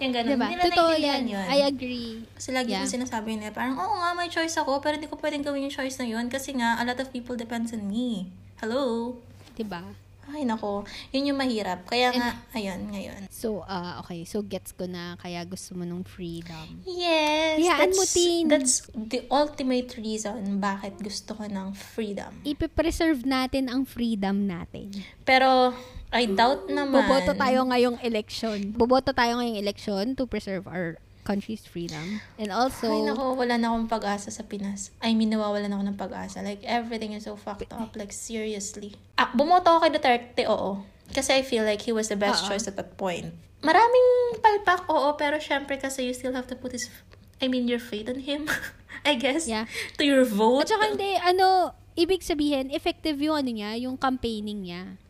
Yung 0.00 0.12
ganun. 0.12 0.34
Diba? 0.34 0.46
Hindi 0.48 0.56
nila 0.58 0.66
Totoo 0.70 0.90
yan. 0.94 1.22
yun. 1.26 1.46
I 1.46 1.58
agree. 1.64 2.12
Kasi 2.34 2.50
lagi 2.50 2.72
Yeah. 2.72 2.82
ko 2.82 2.90
sinasabi 2.90 3.38
nila, 3.38 3.54
parang, 3.54 3.76
oo 3.76 3.94
nga, 3.94 4.10
may 4.12 4.26
choice 4.26 4.56
ako, 4.56 4.82
pero 4.82 4.98
hindi 4.98 5.06
ko 5.06 5.18
pwedeng 5.18 5.42
gawin 5.42 5.66
yung 5.66 5.74
choice 5.74 5.98
na 5.98 6.06
yun 6.06 6.26
kasi 6.26 6.54
nga, 6.54 6.78
a 6.78 6.84
lot 6.84 6.98
of 6.98 7.10
people 7.10 7.34
depends 7.34 7.70
on 7.70 7.86
me. 7.86 8.30
Hello? 8.58 9.14
Diba? 9.54 9.82
Ay, 10.24 10.48
nako. 10.48 10.88
Yun 11.12 11.30
yung 11.30 11.38
mahirap. 11.38 11.84
Kaya 11.84 12.08
nga, 12.08 12.40
ayun, 12.56 12.88
ngayon. 12.88 13.28
So, 13.28 13.60
uh, 13.60 14.00
okay. 14.00 14.24
So, 14.24 14.40
gets 14.40 14.72
ko 14.72 14.88
na 14.88 15.20
kaya 15.20 15.44
gusto 15.44 15.76
mo 15.76 15.84
ng 15.84 16.00
freedom. 16.00 16.80
Yes! 16.88 17.60
Hayaan 17.60 17.92
that's, 17.92 17.98
mo, 18.00 18.04
Tin. 18.08 18.44
That's 18.48 18.74
the 18.88 19.28
ultimate 19.28 19.92
reason 20.00 20.64
bakit 20.64 20.96
gusto 20.96 21.36
ko 21.36 21.44
ng 21.44 21.76
freedom. 21.76 22.40
Ipipreserve 22.40 23.28
natin 23.28 23.68
ang 23.68 23.84
freedom 23.84 24.48
natin. 24.48 24.96
Pero, 25.28 25.76
I 26.14 26.30
doubt 26.30 26.70
naman. 26.70 26.94
Boboto 27.02 27.34
tayo 27.34 27.66
ngayong 27.66 27.98
election. 28.06 28.70
Boboto 28.70 29.10
tayo 29.10 29.42
ngayong 29.42 29.58
election 29.58 30.14
to 30.14 30.30
preserve 30.30 30.70
our 30.70 30.94
country's 31.26 31.66
freedom. 31.66 32.20
And 32.38 32.54
also, 32.54 32.86
Ay, 32.86 33.02
nako, 33.02 33.34
wala 33.34 33.58
na 33.58 33.72
akong 33.72 33.90
pag-asa 33.90 34.30
sa 34.30 34.44
Pinas. 34.46 34.94
I 35.02 35.16
mean, 35.16 35.32
nawawalan 35.32 35.72
ako 35.72 35.82
ng 35.90 35.98
pag-asa. 35.98 36.44
Like, 36.44 36.62
everything 36.62 37.16
is 37.16 37.26
so 37.26 37.34
fucked 37.34 37.72
up. 37.74 37.96
Like, 37.98 38.14
seriously. 38.14 38.94
Ah, 39.18 39.32
bumoto 39.34 39.74
ako 39.74 39.78
kay 39.88 39.92
Duterte, 39.96 40.42
oo. 40.46 40.84
Kasi 41.10 41.40
I 41.40 41.42
feel 41.42 41.64
like 41.66 41.82
he 41.82 41.92
was 41.92 42.12
the 42.12 42.16
best 42.16 42.44
Oo. 42.44 42.54
choice 42.54 42.68
at 42.68 42.76
that 42.78 42.94
point. 42.94 43.34
Maraming 43.64 44.38
palpak, 44.38 44.84
oo, 44.86 45.16
pero 45.16 45.40
syempre 45.40 45.80
kasi 45.80 46.04
you 46.04 46.14
still 46.14 46.36
have 46.36 46.46
to 46.46 46.54
put 46.54 46.76
his, 46.76 46.92
I 47.40 47.48
mean, 47.48 47.66
your 47.66 47.80
faith 47.80 48.06
on 48.12 48.20
him, 48.22 48.44
I 49.08 49.16
guess. 49.16 49.48
Yeah. 49.48 49.64
To 49.98 50.04
your 50.04 50.28
vote. 50.28 50.68
at 50.68 50.76
saka 50.76 50.92
hindi, 50.92 51.16
ano, 51.16 51.72
ibig 51.96 52.20
sabihin, 52.20 52.68
effective 52.68 53.16
yung 53.16 53.40
ano 53.40 53.50
niya, 53.50 53.80
yung 53.80 53.96
campaigning 53.96 54.68
niya. 54.68 55.00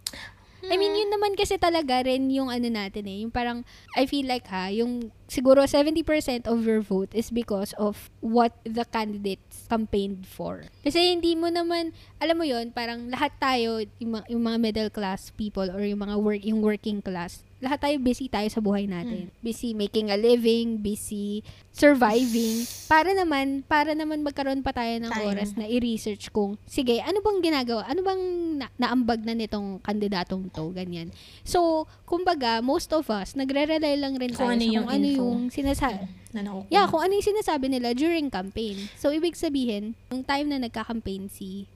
I 0.71 0.77
mean, 0.81 0.97
yun 0.97 1.11
naman 1.13 1.37
kasi 1.37 1.61
talaga 1.61 2.05
rin 2.05 2.31
yung 2.33 2.49
ano 2.49 2.69
natin 2.69 3.05
eh. 3.05 3.21
Yung 3.25 3.33
parang, 3.33 3.67
I 3.97 4.09
feel 4.09 4.25
like 4.25 4.47
ha, 4.49 4.73
yung 4.73 5.13
siguro 5.29 5.65
70% 5.65 6.47
of 6.47 6.65
your 6.65 6.81
vote 6.81 7.11
is 7.13 7.29
because 7.33 7.73
of 7.81 8.09
what 8.21 8.55
the 8.65 8.85
candidates 8.89 9.67
campaigned 9.69 10.25
for. 10.29 10.69
Kasi 10.85 11.17
hindi 11.17 11.35
mo 11.35 11.49
naman, 11.49 11.93
alam 12.21 12.37
mo 12.37 12.45
yon 12.45 12.71
parang 12.73 13.09
lahat 13.09 13.33
tayo, 13.41 13.83
yung, 14.01 14.21
yung 14.29 14.43
mga 14.45 14.59
middle 14.61 14.91
class 14.93 15.33
people 15.35 15.67
or 15.69 15.83
yung 15.85 16.01
mga 16.01 16.17
work, 16.21 16.43
yung 16.45 16.61
working 16.61 17.01
class, 17.01 17.45
lahat 17.65 17.81
tayo 17.81 17.97
busy 17.99 18.29
tayo 18.29 18.45
sa 18.47 18.61
buhay 18.61 18.85
natin. 18.85 19.33
Busy 19.41 19.73
making 19.73 20.09
a 20.09 20.17
living, 20.17 20.77
busy 20.77 21.41
surviving. 21.71 22.63
Para 22.87 23.11
naman, 23.11 23.61
para 23.63 23.93
naman 23.93 24.21
magkaroon 24.21 24.61
pa 24.61 24.71
tayo 24.71 24.95
ng 24.97 25.09
Time. 25.09 25.27
oras 25.27 25.51
na 25.53 25.67
i-research 25.67 26.31
kung, 26.31 26.55
sige, 26.65 27.01
ano 27.01 27.19
bang 27.19 27.41
ginagawa? 27.43 27.83
Ano 27.85 28.01
bang 28.01 28.23
na- 28.57 28.73
naambag 28.77 29.21
na 29.21 29.33
nitong 29.33 29.81
kandidatong 29.81 30.49
to? 30.49 30.71
Ganyan. 30.71 31.11
So, 31.43 31.59
kumbaga, 32.05 32.61
most 32.61 32.89
of 32.91 33.09
us, 33.09 33.33
nagre-rely 33.33 33.97
lang 33.97 34.15
rin 34.15 34.31
Kung 34.31 34.47
tayo 34.47 34.53
ano 34.53 34.63
sa 34.63 34.71
yung 34.71 34.85
kung 34.85 34.95
ano 34.95 35.07
yung 35.07 35.39
sinasabi. 35.49 36.05
na 36.31 36.41
nakukuha. 36.43 36.69
Yeah, 36.69 36.87
kung 36.87 37.01
ano 37.01 37.13
yung 37.13 37.29
sinasabi 37.29 37.67
nila 37.69 37.91
during 37.93 38.29
campaign. 38.29 38.87
So, 38.95 39.11
ibig 39.11 39.35
sabihin, 39.35 39.97
nung 40.07 40.23
time 40.23 40.47
na 40.47 40.59
nagka-campaign 40.61 41.27
si 41.29 41.67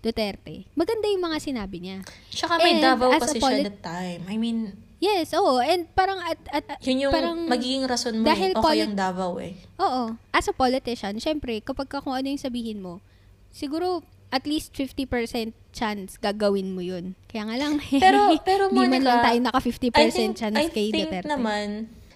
Duterte, 0.00 0.68
maganda 0.74 1.08
yung 1.08 1.24
mga 1.24 1.40
sinabi 1.40 1.80
niya. 1.80 1.98
Tsaka 2.28 2.60
may 2.60 2.76
And 2.76 2.84
Davao 2.84 3.16
kasi 3.16 3.40
polit- 3.40 3.64
siya 3.64 3.70
that 3.70 3.80
time. 3.80 4.20
I 4.28 4.36
mean, 4.36 4.76
Yes, 5.04 5.36
oo. 5.36 5.60
And 5.60 5.84
parang 5.92 6.16
at, 6.18 6.40
at, 6.48 6.64
yun 6.80 7.04
yung 7.04 7.12
parang, 7.12 7.44
magiging 7.44 7.84
rason 7.84 8.16
mo 8.16 8.24
dahil 8.24 8.50
eh. 8.50 8.56
Okay 8.56 8.64
polit- 8.64 8.88
yung 8.88 8.96
Davao 8.96 9.36
eh. 9.36 9.52
Oo. 9.76 10.16
As 10.30 10.48
a 10.48 10.54
politician, 10.54 11.20
syempre, 11.20 11.60
kapag 11.60 11.88
ka 11.88 12.00
kung 12.00 12.16
ano 12.16 12.24
yung 12.24 12.40
sabihin 12.40 12.80
mo, 12.80 13.04
siguro 13.50 14.00
at 14.30 14.48
least 14.48 14.72
50% 14.72 15.06
chance 15.70 16.16
gagawin 16.18 16.72
mo 16.72 16.80
yun. 16.80 17.14
Kaya 17.28 17.44
nga 17.44 17.56
lang, 17.56 17.78
Pero, 18.02 18.32
pero 18.42 18.62
di 18.66 18.74
man 18.74 18.90
Monica, 18.90 19.04
lang 19.04 19.18
tayo 19.22 19.38
naka 19.42 19.60
50% 19.60 19.94
I 19.94 20.08
think, 20.08 20.32
chance 20.34 20.56
I 20.56 20.66
kay 20.68 20.88
think 20.88 21.06
Duterte. 21.06 21.28
naman, 21.28 21.66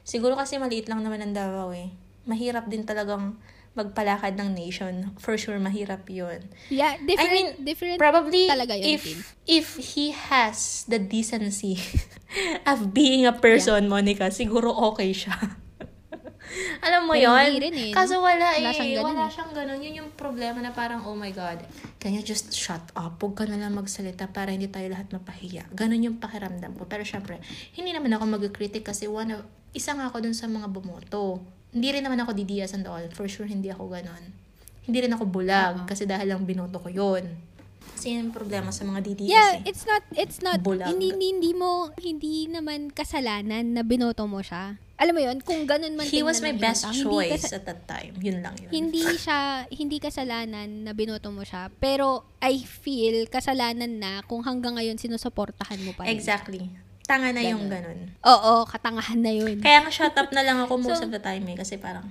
siguro 0.03 0.35
kasi 0.35 0.57
maliit 0.57 0.89
lang 0.89 1.05
naman 1.05 1.21
ang 1.21 1.35
Davao 1.37 1.71
eh. 1.71 1.93
Mahirap 2.25 2.67
din 2.67 2.83
talagang 2.83 3.37
magpalakad 3.79 4.35
ng 4.35 4.51
nation. 4.59 5.15
For 5.23 5.39
sure, 5.39 5.63
mahirap 5.63 6.11
yun. 6.11 6.51
yeah, 6.69 6.99
different, 6.99 7.31
I 7.31 7.35
mean, 7.35 7.49
different 7.63 7.97
Probably, 8.03 8.51
talaga 8.51 8.75
yun, 8.75 8.99
if 8.99 9.03
if 9.47 9.67
he 9.95 10.11
has 10.11 10.83
the 10.91 10.99
decency 10.99 11.79
of 12.71 12.91
being 12.91 13.23
a 13.23 13.33
person, 13.33 13.87
Monica, 13.87 14.35
siguro 14.35 14.75
okay 14.91 15.15
siya. 15.15 15.39
Alam 16.87 17.09
mo 17.09 17.13
Pero 17.13 17.29
yon 17.29 17.45
hindi 17.45 17.61
rin 17.61 17.77
eh? 17.77 17.93
Kaso 17.93 18.25
wala, 18.25 18.57
Wala 18.57 18.73
eh. 18.73 18.75
siyang 18.75 19.05
ganun 19.05 19.13
wala 19.13 19.25
eh. 19.29 19.33
siyang 19.33 19.53
ganun. 19.53 19.79
Yun 19.85 19.95
yung 20.05 20.11
problema 20.17 20.59
na 20.65 20.73
parang, 20.73 21.05
oh 21.05 21.13
my 21.13 21.29
God, 21.29 21.61
can 22.01 22.17
you 22.17 22.25
just 22.25 22.57
shut 22.57 22.81
up? 22.97 23.21
Huwag 23.21 23.37
ka 23.37 23.45
na 23.45 23.61
lang 23.61 23.77
magsalita 23.77 24.33
para 24.33 24.49
hindi 24.49 24.69
tayo 24.73 24.89
lahat 24.89 25.13
mapahiya. 25.13 25.69
Ganun 25.77 26.01
yung 26.01 26.17
pakiramdam 26.17 26.73
ko. 26.77 26.89
Pero 26.89 27.05
syempre, 27.05 27.37
hindi 27.77 27.93
naman 27.93 28.17
ako 28.17 28.25
mag-critic 28.41 28.81
kasi 28.89 29.05
one 29.05 29.37
of, 29.37 29.45
isa 29.77 29.93
nga 29.93 30.09
ako 30.09 30.25
dun 30.25 30.33
sa 30.33 30.49
mga 30.49 30.73
bumoto. 30.73 31.45
Hindi 31.69 31.89
rin 31.91 32.03
naman 32.03 32.19
ako 32.19 32.33
didiyas 32.33 32.73
and 32.73 32.85
all. 32.85 33.05
For 33.13 33.29
sure, 33.29 33.45
hindi 33.45 33.69
ako 33.69 33.89
ganun. 33.91 34.25
Hindi 34.83 34.99
rin 35.05 35.13
ako 35.13 35.29
bulag 35.29 35.85
Oo. 35.85 35.87
kasi 35.87 36.09
dahil 36.09 36.33
lang 36.33 36.43
binoto 36.43 36.81
ko 36.81 36.89
yun. 36.89 37.29
Kasi 37.93 38.15
yun 38.15 38.31
yung 38.31 38.37
problema 38.37 38.71
sa 38.71 38.87
mga 38.87 39.01
DDS 39.03 39.27
Yeah, 39.27 39.59
eh. 39.59 39.67
it's 39.67 39.83
not, 39.83 40.07
it's 40.15 40.39
not, 40.39 40.63
Bulag. 40.63 40.87
hindi, 40.87 41.11
hindi, 41.11 41.35
hindi 41.35 41.53
mo, 41.53 41.91
hindi 41.99 42.47
naman 42.47 42.95
kasalanan 42.95 43.75
na 43.75 43.83
binoto 43.83 44.23
mo 44.25 44.39
siya. 44.39 44.79
Alam 44.99 45.15
mo 45.15 45.23
yun, 45.23 45.39
kung 45.43 45.67
ganun 45.67 45.95
man 45.95 46.07
He 46.07 46.23
was 46.23 46.39
my 46.39 46.55
best 46.55 46.87
hindi 46.87 47.03
choice 47.03 47.43
kas- 47.51 47.55
at 47.55 47.67
that 47.67 47.87
time. 47.87 48.15
Yun 48.19 48.39
lang 48.39 48.55
yun. 48.57 48.71
hindi 48.71 49.03
siya, 49.23 49.67
hindi 49.69 49.99
kasalanan 49.99 50.87
na 50.87 50.95
binoto 50.95 51.35
mo 51.35 51.43
siya. 51.43 51.75
Pero, 51.77 52.23
I 52.39 52.63
feel, 52.63 53.27
kasalanan 53.27 53.99
na 53.99 54.23
kung 54.25 54.47
hanggang 54.47 54.79
ngayon 54.79 54.95
sinusuportahan 54.97 55.83
mo 55.83 55.91
pa 55.93 56.07
rin. 56.07 56.15
Exactly. 56.15 56.71
Tanga 57.09 57.33
na 57.33 57.41
yung 57.41 57.67
ganun. 57.67 58.13
Oo, 58.21 58.63
katangahan 58.63 59.17
na 59.17 59.33
yun. 59.33 59.57
Kaya 59.59 59.81
nga 59.81 59.89
shut 59.89 60.13
up 60.13 60.29
na 60.29 60.45
lang 60.45 60.61
ako 60.61 60.77
most 60.77 61.01
So- 61.01 61.05
of 61.05 61.11
the 61.11 61.19
time 61.19 61.41
eh. 61.47 61.57
Kasi 61.57 61.75
parang, 61.75 62.05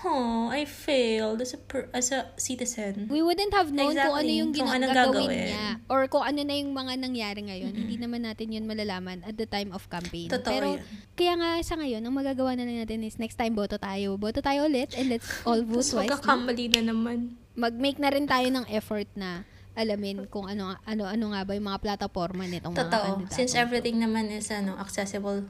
oh, 0.00 0.48
I 0.48 0.64
failed 0.64 1.36
as 1.36 1.50
a, 1.50 1.58
per- 1.58 1.90
as 1.90 2.08
a 2.08 2.30
citizen. 2.36 3.10
We 3.10 3.20
wouldn't 3.20 3.50
have 3.50 3.68
known 3.68 3.92
kung 3.92 4.14
ano 4.14 4.22
Exactly. 4.22 4.38
yung 4.38 4.50
Kung 4.54 4.70
anong 4.70 4.86
gagawin 4.88 5.26
gagawin. 5.26 5.48
niya. 5.50 5.66
Or 5.86 6.06
kung 6.06 6.22
ano 6.22 6.40
na 6.40 6.54
yung 6.54 6.70
mga 6.70 6.92
nangyari 6.96 7.40
ngayon. 7.42 7.72
Hindi 7.74 7.96
naman 7.98 8.22
natin 8.22 8.48
yun 8.48 8.64
malalaman 8.64 9.20
at 9.22 9.34
the 9.34 9.44
time 9.44 9.70
of 9.70 9.84
campaign. 9.88 10.30
Totoo 10.30 10.46
Pero, 10.48 10.68
yun. 10.72 10.80
kaya 11.12 11.34
nga 11.34 11.50
sa 11.60 11.74
ngayon, 11.74 12.00
ang 12.00 12.14
magagawa 12.14 12.54
na 12.54 12.62
lang 12.62 12.78
natin 12.78 13.02
is 13.02 13.18
next 13.18 13.34
time 13.34 13.52
boto 13.52 13.76
tayo. 13.76 14.14
Boto 14.14 14.38
tayo 14.38 14.64
ulit 14.64 14.94
and 14.94 15.10
let's 15.10 15.26
all 15.42 15.58
vote 15.66 15.82
Tapos 15.82 15.90
wisely. 15.92 16.06
magkakamali 16.08 16.64
na 16.70 16.82
naman. 16.86 17.18
Mag-make 17.52 17.98
na 17.98 18.08
rin 18.08 18.24
tayo 18.24 18.46
ng 18.46 18.64
effort 18.70 19.10
na 19.12 19.42
alamin 19.78 20.26
kung 20.26 20.50
ano 20.50 20.74
ano 20.82 21.02
ano 21.06 21.24
nga 21.30 21.46
ba 21.46 21.52
yung 21.54 21.68
mga 21.70 21.80
plataforma 21.82 22.42
nitong 22.46 22.74
mga 22.74 22.82
Totoo. 22.86 23.06
kandidato. 23.22 23.36
Since 23.36 23.54
everything 23.54 24.02
naman 24.02 24.28
is 24.30 24.50
ano, 24.50 24.76
accessible. 24.78 25.46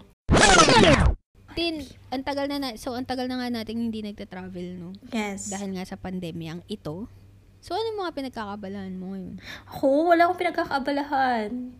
Tin, 1.50 1.82
ang 2.14 2.22
tagal 2.22 2.46
na, 2.46 2.62
na 2.62 2.78
so 2.78 2.94
ang 2.94 3.08
tagal 3.08 3.26
na 3.26 3.42
nga 3.42 3.50
natin 3.50 3.90
hindi 3.90 4.06
nagta-travel, 4.06 4.78
no? 4.78 4.94
Yes. 5.10 5.50
Dahil 5.50 5.74
nga 5.74 5.82
sa 5.82 5.98
pandemyang 5.98 6.62
ito. 6.70 7.10
So, 7.60 7.76
ano 7.76 7.92
yung 7.92 8.00
mga 8.06 8.16
pinagkakabalahan 8.16 8.94
mo 8.96 9.12
ngayon? 9.12 9.36
Ako, 9.68 10.08
wala 10.08 10.24
akong 10.24 10.40
pinagkakaabalahan. 10.40 11.76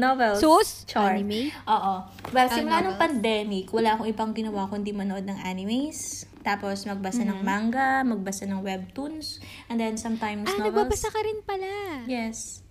Novels. 0.00 0.40
Sus? 0.40 0.68
Char. 0.84 1.14
Anime? 1.14 1.52
Oo. 1.62 1.94
Well, 2.32 2.48
Ah, 2.48 2.50
simula 2.50 2.80
nung 2.80 2.96
pandemic, 2.96 3.68
wala 3.70 3.94
akong 3.94 4.08
ibang 4.08 4.32
ginawa 4.32 4.64
kundi 4.66 4.90
manood 4.90 5.22
ng 5.22 5.36
animes. 5.44 6.24
Tapos 6.40 6.82
magbasa 6.82 7.20
Mm-hmm. 7.20 7.30
ng 7.30 7.40
manga, 7.42 7.90
magbasa 8.02 8.48
ng 8.48 8.64
webtoons, 8.64 9.38
and 9.68 9.76
then 9.76 9.94
sometimes 9.94 10.48
Ah, 10.48 10.56
novels. 10.56 10.64
nagbabasa 10.88 11.08
ka 11.08 11.20
rin 11.20 11.38
pala. 11.44 11.72
Yes. 12.08 12.64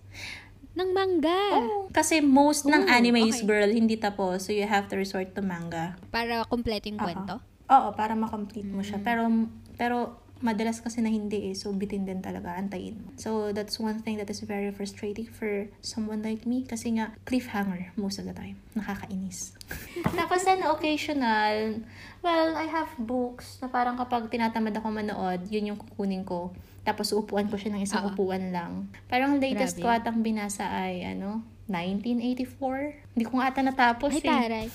Ng 0.72 0.90
manga. 0.90 1.38
Oh, 1.52 1.86
kasi 1.88 2.18
most 2.18 2.62
ng 2.64 2.82
Oh, 2.84 2.90
animes, 2.90 3.38
okay. 3.38 3.46
girl, 3.46 3.70
hindi 3.70 3.94
tapos. 3.94 4.42
So, 4.42 4.50
you 4.50 4.66
have 4.66 4.86
to 4.86 4.94
resort 4.94 5.30
to 5.32 5.42
manga. 5.42 5.94
Para 6.10 6.42
kompleto 6.44 6.90
yung 6.90 6.98
kwento. 6.98 7.38
Oo, 7.66 7.94
para 7.94 8.12
makomplete 8.12 8.66
mo 8.66 8.82
siya. 8.82 8.98
Pero, 8.98 9.30
pero 9.74 10.18
madalas 10.40 10.80
kasi 10.80 11.04
na 11.04 11.12
hindi 11.12 11.52
eh. 11.52 11.54
So, 11.56 11.72
bitin 11.72 12.08
din 12.08 12.24
talaga. 12.24 12.56
Antayin 12.56 12.96
mo. 12.96 13.12
So, 13.20 13.52
that's 13.52 13.76
one 13.76 14.00
thing 14.00 14.16
that 14.16 14.28
is 14.32 14.40
very 14.40 14.72
frustrating 14.72 15.28
for 15.28 15.68
someone 15.84 16.24
like 16.24 16.48
me. 16.48 16.64
Kasi 16.64 16.96
nga, 16.96 17.12
cliffhanger 17.28 17.92
most 17.96 18.16
of 18.18 18.24
the 18.24 18.32
time. 18.32 18.56
Nakakainis. 18.72 19.52
Tapos 20.18 20.40
then, 20.48 20.64
occasional, 20.64 21.84
well, 22.24 22.56
I 22.56 22.66
have 22.66 22.88
books 22.96 23.60
na 23.60 23.68
parang 23.68 24.00
kapag 24.00 24.32
tinatamad 24.32 24.72
ako 24.76 24.88
manood, 24.88 25.40
yun 25.52 25.76
yung 25.76 25.78
kukunin 25.78 26.24
ko. 26.24 26.56
Tapos, 26.80 27.12
uupuan 27.12 27.52
ko 27.52 27.60
siya 27.60 27.76
ng 27.76 27.84
isang 27.84 28.08
Oo. 28.08 28.16
upuan 28.16 28.50
lang. 28.50 28.88
Parang 29.12 29.36
latest 29.36 29.76
Grabe. 29.76 29.84
ko 29.84 29.88
atang 29.92 30.24
binasa 30.24 30.64
ay, 30.64 31.04
ano, 31.04 31.44
1984. 31.68 33.14
Hindi 33.14 33.24
ko 33.28 33.32
nga 33.38 33.46
ata 33.52 33.60
natapos 33.60 34.10
Ay, 34.16 34.20
eh. 34.20 34.26
taray. 34.26 34.66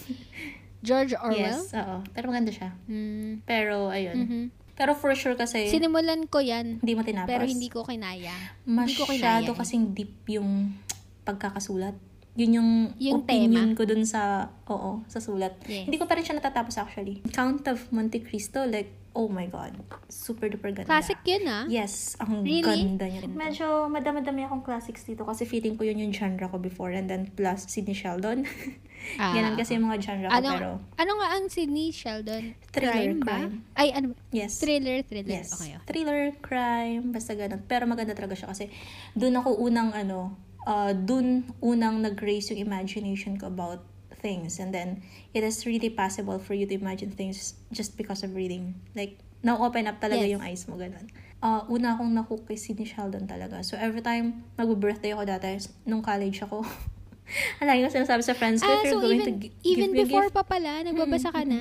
George 0.86 1.18
Orwell? 1.18 1.58
Yes, 1.66 1.74
oo. 1.74 2.06
Pero 2.14 2.30
maganda 2.30 2.54
siya. 2.54 2.78
Mm. 2.86 3.42
Pero, 3.50 3.90
ayun. 3.90 4.16
Mhm. 4.22 4.44
Pero 4.76 4.92
for 4.92 5.16
sure 5.16 5.34
kasi, 5.34 5.68
Sinimulan 5.68 6.28
ko 6.28 6.44
yan, 6.44 6.84
hindi 6.84 6.94
mo 6.94 7.02
tinapos. 7.02 7.28
pero 7.28 7.44
hindi 7.44 7.68
ko 7.68 7.82
kinaya. 7.82 8.36
hindi 8.68 8.92
ko 8.92 9.08
kinaya. 9.08 9.40
Masyado 9.40 9.52
eh. 9.52 9.58
kasing 9.58 9.96
deep 9.96 10.12
yung 10.28 10.76
pagkakasulat. 11.24 11.96
Yun 12.36 12.52
yung, 12.52 12.70
Yung 13.00 13.24
opinion 13.24 13.72
tema. 13.72 13.78
ko 13.80 13.88
dun 13.88 14.04
sa, 14.04 14.52
oo, 14.68 15.00
sa 15.08 15.24
sulat. 15.24 15.56
Yes. 15.66 15.88
Hindi 15.88 15.96
ko 15.96 16.04
pa 16.04 16.20
rin 16.20 16.28
siya 16.28 16.36
natatapos 16.36 16.76
actually. 16.76 17.24
Count 17.32 17.64
of 17.66 17.80
Monte 17.90 18.20
Cristo, 18.20 18.68
like, 18.68 18.92
oh 19.16 19.32
my 19.32 19.48
God. 19.48 19.72
Super 20.12 20.52
duper 20.52 20.76
ganda. 20.76 20.84
Classic 20.84 21.16
yun 21.24 21.48
ah. 21.48 21.64
Yes, 21.72 22.20
ang 22.20 22.44
Really? 22.44 22.60
ganda 22.92 23.08
niya. 23.08 23.24
Medyo 23.26 23.88
madami-dami 23.88 24.44
akong 24.44 24.68
classics 24.68 25.08
dito 25.08 25.24
kasi 25.24 25.48
feeling 25.48 25.80
ko 25.80 25.88
yun 25.88 25.96
yung 25.98 26.12
genre 26.12 26.52
ko 26.52 26.60
before 26.60 26.92
and 26.92 27.08
then 27.08 27.32
plus 27.32 27.72
Sidney 27.72 27.96
Sheldon. 27.96 28.44
Ah. 29.16 29.32
Ganun 29.32 29.56
kasi 29.56 29.76
yung 29.76 29.86
mga 29.86 29.98
genre 30.02 30.28
ko 30.28 30.34
Ano, 30.34 30.50
pero 30.52 30.70
ano 30.98 31.12
nga 31.18 31.28
ang 31.34 31.46
Sydney 31.48 31.90
Sheldon? 31.90 32.44
Thriller, 32.70 33.14
crime 33.16 33.20
ba? 33.22 33.38
crime. 33.46 33.56
Ay, 33.74 33.88
ano 33.92 34.06
ba? 34.12 34.16
yes. 34.32 34.60
Thriller, 34.60 35.02
thriller. 35.02 35.36
Yes. 35.42 35.56
Okay, 35.56 35.74
okay. 35.74 35.86
Thriller, 35.88 36.22
crime, 36.40 37.12
basta 37.12 37.34
ganun. 37.34 37.62
Pero 37.66 37.86
maganda 37.86 38.12
talaga 38.12 38.36
siya 38.36 38.50
kasi 38.50 38.68
doon 39.14 39.40
ako 39.40 39.62
unang 39.62 39.92
ano, 39.92 40.34
uh, 40.64 40.92
doon 40.92 41.46
unang 41.60 42.02
nag-raise 42.02 42.52
yung 42.52 42.62
imagination 42.62 43.36
ko 43.36 43.48
about 43.48 43.86
things. 44.20 44.58
And 44.58 44.74
then, 44.74 45.06
it 45.32 45.46
is 45.46 45.64
really 45.64 45.94
possible 45.94 46.42
for 46.42 46.58
you 46.58 46.66
to 46.66 46.74
imagine 46.74 47.14
things 47.14 47.54
just 47.70 47.94
because 47.94 48.26
of 48.26 48.34
reading. 48.34 48.74
Like, 48.98 49.22
na-open 49.46 49.86
up 49.86 50.02
talaga 50.02 50.26
Yes. 50.26 50.34
yung 50.34 50.42
eyes 50.42 50.66
mo, 50.66 50.82
ganun. 50.82 51.06
Uh, 51.38 51.62
una 51.70 51.94
akong 51.94 52.10
nahook 52.10 52.50
kay 52.50 52.58
Sidney 52.58 52.90
Sheldon 52.90 53.30
talaga. 53.30 53.62
So, 53.62 53.78
every 53.78 54.02
time 54.02 54.42
mag-birthday 54.58 55.14
ako 55.14 55.30
dati, 55.30 55.62
nung 55.86 56.02
college 56.02 56.42
ako, 56.42 56.66
Alagi 57.62 57.82
ko 57.82 57.90
sinasabi 57.92 58.22
sa 58.22 58.34
friends 58.34 58.60
ko, 58.60 58.68
Ah, 58.68 58.78
if 58.78 58.84
you're 58.86 58.94
so 58.94 59.02
going 59.02 59.20
even, 59.20 59.28
to 59.28 59.42
gi- 59.42 59.54
even 59.64 59.90
give 59.90 60.06
before 60.06 60.26
gift, 60.26 60.36
pa 60.36 60.44
pala, 60.44 60.82
nagbabasa 60.82 61.30
ka 61.30 61.42
na. 61.42 61.60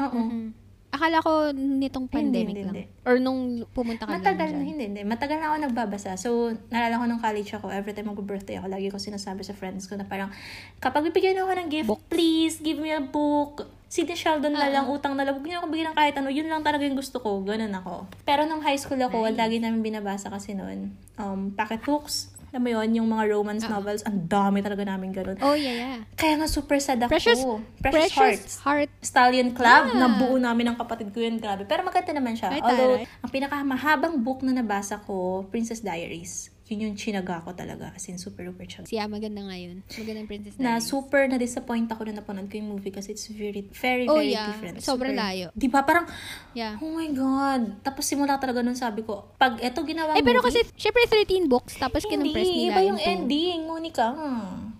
oo. 0.00 0.20
Mhm. 0.20 0.62
Akala 0.90 1.18
ko 1.18 1.50
nitong 1.50 2.06
Hindi, 2.06 2.14
pandemic 2.14 2.46
hindi, 2.48 2.62
lang. 2.62 2.70
hindi. 2.70 2.84
Or 3.02 3.18
nung 3.18 3.40
pumunta 3.68 4.06
ka 4.06 4.14
Matagal 4.14 4.46
lang 4.46 4.54
na, 4.54 4.62
dyan. 4.62 4.70
hindi, 4.70 4.84
hindi. 4.86 5.02
Matagal 5.02 5.36
na 5.36 5.46
ako 5.50 5.56
nagbabasa. 5.66 6.14
So, 6.14 6.30
nalala 6.70 7.02
ko 7.02 7.04
nung 7.04 7.18
college 7.18 7.50
ako, 7.50 7.66
every 7.68 7.90
time 7.90 8.06
mag-birthday 8.08 8.56
ako, 8.56 8.70
lagi 8.70 8.86
ko 8.88 8.96
sinasabi 8.96 9.42
sa 9.42 9.52
friends 9.52 9.90
ko 9.90 9.98
na 9.98 10.06
parang, 10.06 10.30
kapag 10.78 11.02
bibigyan 11.04 11.34
ako 11.36 11.50
ng 11.52 11.68
gift, 11.68 11.90
Book. 11.90 11.98
please, 12.06 12.62
give 12.62 12.78
me 12.78 12.88
a 12.88 13.02
book. 13.02 13.66
Sidney 13.88 14.14
Sheldon 14.14 14.50
na 14.52 14.66
Ah. 14.66 14.72
lang, 14.72 14.86
utang 14.86 15.14
na 15.14 15.22
lang. 15.22 15.34
Huwag 15.34 15.42
niyo 15.44 15.58
ako 15.60 15.66
bigyan 15.68 15.88
ng 15.88 15.96
kahit 15.96 16.14
ano. 16.14 16.26
Yun 16.26 16.46
lang 16.46 16.62
talaga 16.62 16.82
yung 16.82 16.94
gusto 16.94 17.18
ko. 17.18 17.42
Ganun 17.42 17.70
ako. 17.70 18.06
Pero 18.22 18.42
nung 18.44 18.58
high 18.60 18.74
school 18.74 18.98
ako, 18.98 19.22
Nice. 19.24 19.34
lagi 19.36 19.56
namin 19.58 19.82
binabasa 19.82 20.26
kasi 20.28 20.50
noon. 20.52 20.94
Um, 21.14 21.50
pocket 21.50 21.78
books. 21.80 22.33
Alam 22.54 22.62
mo 22.62 22.70
yun, 22.70 23.02
yung 23.02 23.08
mga 23.10 23.34
romance 23.34 23.66
Ah. 23.66 23.74
novels. 23.74 24.06
Ang 24.06 24.30
dami 24.30 24.62
talaga 24.62 24.86
namin 24.86 25.10
ganun. 25.10 25.34
Oh, 25.42 25.58
yeah, 25.58 25.74
yeah. 25.74 25.98
Kaya 26.14 26.38
nga 26.38 26.46
super 26.46 26.78
sad 26.78 27.02
ako. 27.02 27.10
Precious, 27.10 27.42
Precious, 27.42 27.82
precious, 27.82 28.14
Hearts. 28.14 28.52
heart. 28.62 28.90
Stallion 29.02 29.50
Club, 29.50 29.90
Ah. 29.90 29.98
nabuo 29.98 30.38
namin 30.38 30.70
ng 30.70 30.78
kapatid 30.78 31.10
ko 31.10 31.18
yun, 31.18 31.42
grabe. 31.42 31.66
Pero 31.66 31.82
maganda 31.82 32.14
naman 32.14 32.38
siya. 32.38 32.54
Ay, 32.54 32.62
Although, 32.62 33.02
taray. 33.02 33.10
ang 33.18 33.30
pinakamahabang 33.34 34.22
book 34.22 34.46
na 34.46 34.54
nabasa 34.54 35.02
ko, 35.02 35.42
Princess 35.50 35.82
Diaries. 35.82 36.53
Yun 36.64 36.80
yung 36.82 36.96
chinaga 36.96 37.44
ko 37.44 37.52
talaga. 37.52 37.92
As 37.92 38.08
in, 38.08 38.16
super 38.16 38.40
duper 38.40 38.64
chag. 38.64 38.88
Siya, 38.88 39.04
maganda 39.04 39.44
nga 39.44 39.52
yun. 39.52 39.84
Magandang 39.84 40.24
Princess 40.24 40.56
Na 40.56 40.80
Diaries. 40.80 40.88
super 40.88 41.22
na-disappoint 41.28 41.84
ako 41.86 42.08
na 42.08 42.16
napanood 42.16 42.48
ko 42.48 42.56
yung 42.56 42.72
movie 42.72 42.88
kasi 42.88 43.12
it's 43.12 43.28
very, 43.28 43.68
very, 43.70 44.08
Oh, 44.08 44.16
very 44.16 44.32
yeah. 44.32 44.48
different. 44.48 44.80
Sobrang 44.80 45.12
Super- 45.12 45.20
layo. 45.28 45.46
Di 45.52 45.68
ba? 45.68 45.84
Parang, 45.84 46.08
Yeah. 46.52 46.80
oh 46.80 46.88
my 46.90 47.08
God. 47.10 47.62
Tapos 47.82 48.02
simula 48.02 48.40
talaga 48.40 48.64
nun 48.64 48.72
sabi 48.74 49.04
ko, 49.04 49.28
pag 49.36 49.60
eto 49.60 49.84
ginawa 49.84 50.16
Eh, 50.16 50.20
pero 50.20 50.40
movie, 50.40 50.56
kasi, 50.56 50.72
syempre 50.74 51.04
13 51.04 51.44
books, 51.44 51.76
tapos 51.76 52.00
hindi, 52.06 52.32
nila 52.32 52.48
iba 52.66 52.80
yung 52.82 52.96
into- 52.96 53.12
ending, 53.12 53.58
Monica. 53.64 54.08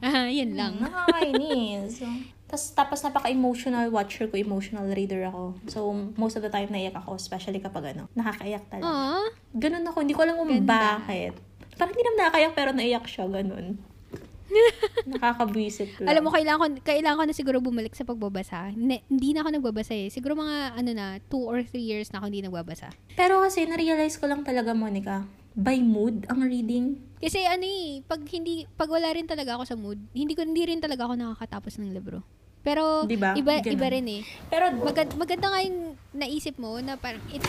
Ah, 0.00 0.24
yun 0.26 0.52
lang. 0.52 0.80
Nakakainis. 0.80 2.00
Tapos, 2.44 2.70
tapos 2.72 2.98
napaka-emotional 3.02 3.88
watcher 3.90 4.24
ko, 4.24 4.36
emotional 4.36 4.86
reader 4.88 5.26
ako. 5.26 5.56
So, 5.66 5.78
most 6.14 6.36
of 6.36 6.42
the 6.42 6.48
time 6.48 6.70
naiyak 6.70 6.94
ako, 6.94 7.16
especially 7.16 7.58
kapag 7.58 7.92
ano, 7.92 8.06
nakakaiyak 8.14 8.68
talaga. 8.68 8.86
Aw. 8.86 9.24
Ganun 9.52 9.82
ako, 9.82 9.96
hindi 10.00 10.14
ko 10.14 10.22
alam 10.22 10.36
kung 10.36 10.48
Ganda. 10.48 11.00
bakit. 11.02 11.34
Parang 11.74 11.92
hindi 11.92 12.04
naman 12.04 12.18
nakakaiyak 12.20 12.54
pero 12.54 12.70
naiyak 12.70 13.06
siya, 13.06 13.24
ganun. 13.26 13.66
Nakakabwisit 15.10 15.98
lang. 15.98 16.08
Alam 16.08 16.22
mo, 16.26 16.30
kailangan 16.30 16.60
ko, 16.60 16.66
kailangan 16.84 17.18
ko 17.18 17.24
na 17.26 17.34
siguro 17.34 17.58
bumalik 17.58 17.94
sa 17.96 18.06
pagbabasa. 18.06 18.70
Ne- 18.76 19.02
hindi 19.08 19.34
na 19.34 19.42
ako 19.42 19.50
nagbabasa 19.50 19.94
eh. 19.96 20.08
Siguro 20.08 20.38
mga, 20.38 20.78
ano 20.78 20.90
na, 20.94 21.06
2 21.26 21.34
or 21.42 21.58
3 21.60 21.74
years 21.80 22.08
na 22.12 22.22
ako 22.22 22.30
hindi 22.30 22.44
nagbabasa. 22.44 22.92
Pero 23.14 23.42
kasi, 23.42 23.66
na-realize 23.66 24.16
ko 24.16 24.30
lang 24.30 24.46
talaga, 24.46 24.70
Monica, 24.72 25.26
by 25.54 25.78
mood 25.80 26.26
ang 26.26 26.42
reading. 26.42 26.98
Kasi 27.18 27.40
ano 27.46 27.64
eh, 27.64 28.02
pag 28.04 28.20
hindi, 28.26 28.66
pag 28.74 28.90
wala 28.90 29.08
rin 29.10 29.24
talaga 29.24 29.56
ako 29.56 29.64
sa 29.64 29.76
mood, 29.78 29.98
hindi 30.12 30.34
ko, 30.34 30.44
hindi 30.44 30.66
rin 30.66 30.82
talaga 30.82 31.08
ako 31.08 31.14
nakakatapos 31.16 31.80
ng 31.80 31.94
libro. 31.94 32.20
Pero, 32.64 33.04
Di 33.04 33.20
ba? 33.20 33.36
iba, 33.36 33.60
Ganun. 33.60 33.74
iba 33.76 33.86
rin 33.92 34.06
eh. 34.08 34.22
Pero, 34.48 34.72
Maganda, 34.72 35.12
maganda 35.16 35.46
nga 35.52 35.60
yung 35.60 36.00
naisip 36.16 36.56
mo 36.56 36.80
na 36.80 36.96
parang, 36.96 37.20
it, 37.28 37.44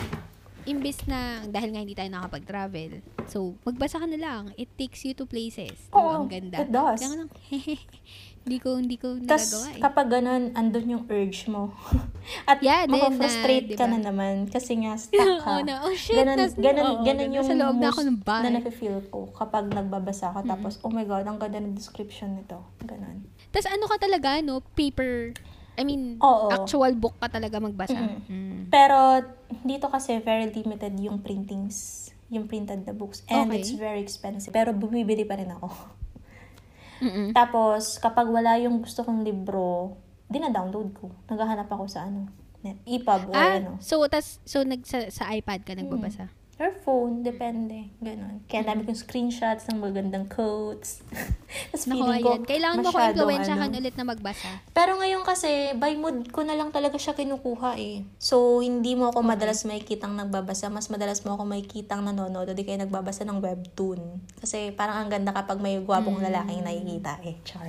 imbis 0.66 1.06
na, 1.06 1.40
dahil 1.46 1.70
nga 1.70 1.80
hindi 1.80 1.94
tayo 1.94 2.10
nakapag-travel, 2.10 3.00
so, 3.24 3.54
magbasa 3.62 3.96
ka 3.96 4.06
na 4.06 4.18
lang. 4.18 4.42
It 4.54 4.68
takes 4.74 5.02
you 5.02 5.14
to 5.14 5.24
places. 5.24 5.88
Oo, 5.90 6.10
ang 6.12 6.28
ganda. 6.28 6.60
it 6.60 6.68
does. 6.68 6.98
Kaya 6.98 7.24
lang, 7.24 7.30
hindi 8.46 8.58
ko, 8.58 8.78
hindi 8.78 8.94
ko 8.94 9.18
tas 9.22 9.50
nagagawa 9.50 9.66
eh. 9.74 9.82
kapag 9.82 10.06
ganun, 10.06 10.42
andun 10.54 10.86
yung 10.86 11.04
urge 11.06 11.50
mo. 11.50 11.74
At 12.50 12.62
Yeah, 12.62 12.86
din 12.86 12.94
na, 12.94 13.26
ka 13.26 13.58
diba? 13.58 13.86
na 13.86 13.98
naman 14.00 14.34
kasi 14.46 14.78
nga 14.78 14.94
stuck 15.02 15.18
ka. 15.42 15.50
Oo 15.50 15.60
na, 15.62 15.82
oh 15.82 15.94
shit, 15.94 16.14
ganun, 16.14 16.38
nas, 16.38 16.54
ganun, 16.54 16.84
oo, 16.84 17.02
ganun 17.02 17.30
yung 17.34 17.42
nasa 17.42 17.58
loob 17.58 17.76
na 17.78 17.88
ako 17.90 18.00
ng 18.02 18.18
bahay. 18.22 18.42
na 18.46 18.58
nafe-feel 18.58 18.98
ko 19.10 19.30
kapag 19.34 19.66
nagbabasa 19.66 20.30
ako. 20.30 20.46
Tapos, 20.46 20.78
oh 20.82 20.90
my 20.90 21.02
God, 21.02 21.26
ang 21.26 21.38
ganda 21.38 21.58
ng 21.58 21.74
description 21.74 22.38
nito. 22.38 22.62
Ganun. 22.82 23.26
Tapos 23.50 23.66
ano 23.66 23.84
ka 23.86 23.96
talaga, 23.98 24.38
no? 24.38 24.62
Paper, 24.74 25.34
I 25.76 25.84
mean, 25.84 26.16
Oo. 26.18 26.48
actual 26.48 26.96
book 26.96 27.20
ka 27.20 27.28
talaga 27.28 27.60
magbasa. 27.60 27.96
Mm-mm. 27.96 28.24
Mm. 28.26 28.60
Pero, 28.72 29.22
dito 29.62 29.86
kasi 29.86 30.18
very 30.24 30.48
limited 30.50 30.96
yung 30.98 31.20
printings. 31.20 32.08
Yung 32.32 32.48
printed 32.50 32.82
na 32.82 32.96
books. 32.96 33.22
And 33.28 33.52
Okay. 33.52 33.60
it's 33.62 33.76
very 33.76 34.00
expensive. 34.00 34.50
Pero 34.50 34.72
bumibili 34.72 35.22
pa 35.22 35.36
rin 35.36 35.52
ako. 35.52 35.68
Mm-mm. 37.04 37.36
Tapos, 37.36 38.00
kapag 38.00 38.26
wala 38.26 38.56
yung 38.56 38.80
gusto 38.80 39.04
kong 39.04 39.20
libro, 39.20 39.94
dina-download 40.32 40.96
ko. 40.96 41.12
Naghahanap 41.28 41.68
ako 41.68 41.84
sa 41.86 42.08
ano, 42.08 42.26
net, 42.64 42.80
EPUB 42.88 43.22
or 43.30 43.36
Ah, 43.36 43.60
ano. 43.60 43.76
so, 43.78 44.00
tas, 44.08 44.40
so 44.48 44.64
nag, 44.64 44.80
sa, 44.82 45.06
sa 45.12 45.28
iPad 45.30 45.62
ka 45.62 45.76
nagbabasa? 45.76 46.32
Or 46.56 46.72
phone, 46.80 47.20
depende. 47.20 47.92
Ganon. 48.00 48.40
Kaya 48.48 48.64
dami 48.64 48.88
kong 48.88 48.96
screenshots 48.96 49.68
ng 49.68 49.76
magandang 49.76 50.24
quotes. 50.24 51.04
Tapos 51.68 51.84
feeling 51.84 52.24
ko, 52.24 52.32
ayan. 52.32 52.48
Kailangan 52.48 52.76
mo 52.76 52.82
ko 52.82 52.88
masyadong 52.88 53.12
impluensyahan 53.12 53.68
ano. 53.68 53.76
ulit 53.76 53.92
na 53.92 54.04
magbasa. 54.08 54.48
Pero 54.72 54.96
ngayon 54.96 55.20
kasi, 55.20 55.50
by 55.76 55.92
mood 55.94 56.32
ko 56.32 56.48
na 56.48 56.56
lang 56.56 56.72
talaga 56.72 56.96
siya 56.96 57.12
kinukuha 57.12 57.76
eh. 57.76 58.08
So, 58.16 58.64
hindi 58.64 58.96
mo 58.96 59.12
ako 59.12 59.20
madalas 59.20 59.68
makikitang 59.68 60.16
nagbabasa. 60.16 60.72
Mas 60.72 60.88
madalas 60.88 61.20
mo 61.22 61.36
ako 61.36 61.44
makikitang 61.44 62.00
nanonood 62.00 62.48
o 62.48 62.56
di 62.56 62.64
kaya 62.64 62.80
nagbabasa 62.80 63.28
ng 63.28 63.36
webtoon. 63.36 64.00
Kasi 64.40 64.72
parang 64.72 65.04
ang 65.04 65.12
ganda 65.12 65.36
kapag 65.36 65.60
may 65.60 65.76
gwapong 65.76 66.16
Hmm. 66.16 66.24
lalaking 66.24 66.64
nakikita 66.64 67.20
eh. 67.20 67.36
Char. 67.44 67.68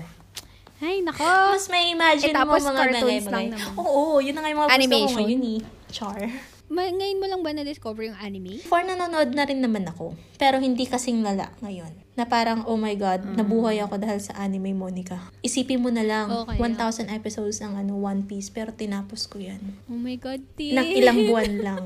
Ay, 0.79 1.03
nako. 1.03 1.27
Mas 1.27 1.67
may 1.67 1.91
imagine 1.91 2.31
Eh, 2.31 2.39
mo 2.39 2.55
mga 2.55 2.71
cartoons 2.71 3.03
bagay-bagay. 3.03 3.27
lang 3.27 3.47
naman. 3.51 3.75
Oo, 3.75 4.23
yun 4.23 4.31
na 4.31 4.39
nga 4.39 4.47
yung 4.47 4.61
mga 4.61 4.69
gusto 4.69 4.79
ko 4.79 4.79
Animation. 4.79 5.19
ngayon 5.19 5.43
eh. 5.43 5.59
Char. 5.91 6.19
Ma- 6.67 6.91
ngayon 6.91 7.19
mo 7.19 7.27
lang 7.31 7.41
ba 7.43 7.55
na-discover 7.55 8.11
yung 8.11 8.19
anime? 8.19 8.59
Before 8.59 8.83
nanonood 8.83 9.31
na 9.31 9.47
rin 9.47 9.63
naman 9.63 9.87
ako. 9.87 10.15
Pero 10.35 10.59
hindi 10.59 10.83
kasing 10.83 11.23
lala 11.23 11.55
ngayon. 11.63 12.06
Na 12.17 12.25
parang, 12.25 12.65
oh 12.65 12.75
my 12.75 12.93
God, 12.93 13.23
nabuhay 13.29 13.77
ako 13.77 13.95
dahil 13.95 14.17
sa 14.17 14.33
anime 14.35 14.73
Monica. 14.73 15.21
Isipin 15.39 15.79
mo 15.79 15.87
na 15.87 16.01
lang, 16.01 16.27
Okay, 16.27 16.57
1,000 16.57 17.07
episodes 17.07 17.61
ang 17.61 17.77
ano, 17.77 17.93
One 17.95 18.25
Piece, 18.25 18.49
pero 18.49 18.73
tinapos 18.73 19.29
ko 19.29 19.37
yan. 19.37 19.61
Oh 19.85 19.95
my 19.95 20.17
God, 20.17 20.41
Tin. 20.53 20.73
Nang 20.73 20.89
ilang 20.89 21.21
buwan 21.29 21.53
lang. 21.57 21.83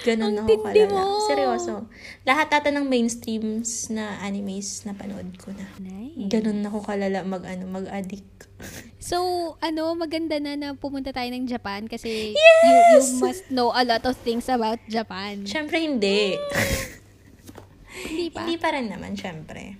Ganun 0.00 0.38
Ang 0.38 0.46
ako 0.46 0.62
kalala. 0.62 0.86
mo. 0.86 1.02
Seryoso. 1.26 1.74
Lahat 2.22 2.46
ata 2.48 2.70
ng 2.70 2.86
mainstreams 2.86 3.90
na 3.90 4.22
animes 4.22 4.84
na 4.84 4.94
panood 4.94 5.34
ko 5.34 5.50
na. 5.50 5.66
Nice. 5.78 6.30
Ganun 6.30 6.62
ako 6.62 6.78
kalala 6.84 7.26
mag, 7.26 7.42
ano, 7.42 7.66
mag-addict. 7.66 8.46
So, 9.00 9.18
ano, 9.58 9.90
maganda 9.94 10.36
na 10.36 10.54
na 10.54 10.68
pumunta 10.74 11.10
tayo 11.10 11.26
ng 11.26 11.42
Japan 11.44 11.88
kasi 11.88 12.30
you, 12.30 12.38
Yes! 12.62 13.08
you 13.10 13.18
must 13.18 13.44
know 13.48 13.72
a 13.72 13.82
lot 13.82 14.04
of 14.04 14.14
things 14.20 14.46
about 14.46 14.78
Japan. 14.86 15.42
Syempre, 15.42 15.80
hindi. 15.80 16.36
Hindi 17.90 18.30
pa. 18.30 18.46
hindi 18.46 18.56
pa 18.56 18.68
rin 18.72 18.86
naman, 18.88 19.12
syempre. 19.18 19.76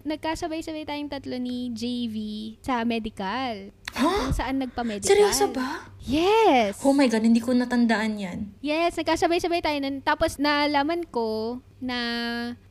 Nagkasabay-sabay 0.00 0.88
tayong 0.88 1.12
tatlo 1.12 1.36
ni 1.36 1.68
JV 1.76 2.16
sa 2.64 2.80
medical. 2.88 3.68
Huh? 3.96 4.30
Kung 4.30 4.36
saan 4.36 4.62
nagpa-medical. 4.62 5.08
Seryoso 5.08 5.50
ba? 5.50 5.90
Yes. 6.00 6.80
Oh 6.80 6.96
my 6.96 7.06
God, 7.06 7.24
hindi 7.24 7.44
ko 7.44 7.52
natandaan 7.52 8.16
yan. 8.16 8.38
Yes, 8.64 8.96
nagkasabay-sabay 8.96 9.60
tayo 9.60 9.78
nun. 9.84 10.00
Tapos 10.00 10.40
nalaman 10.40 11.04
ko 11.08 11.60
na 11.80 11.96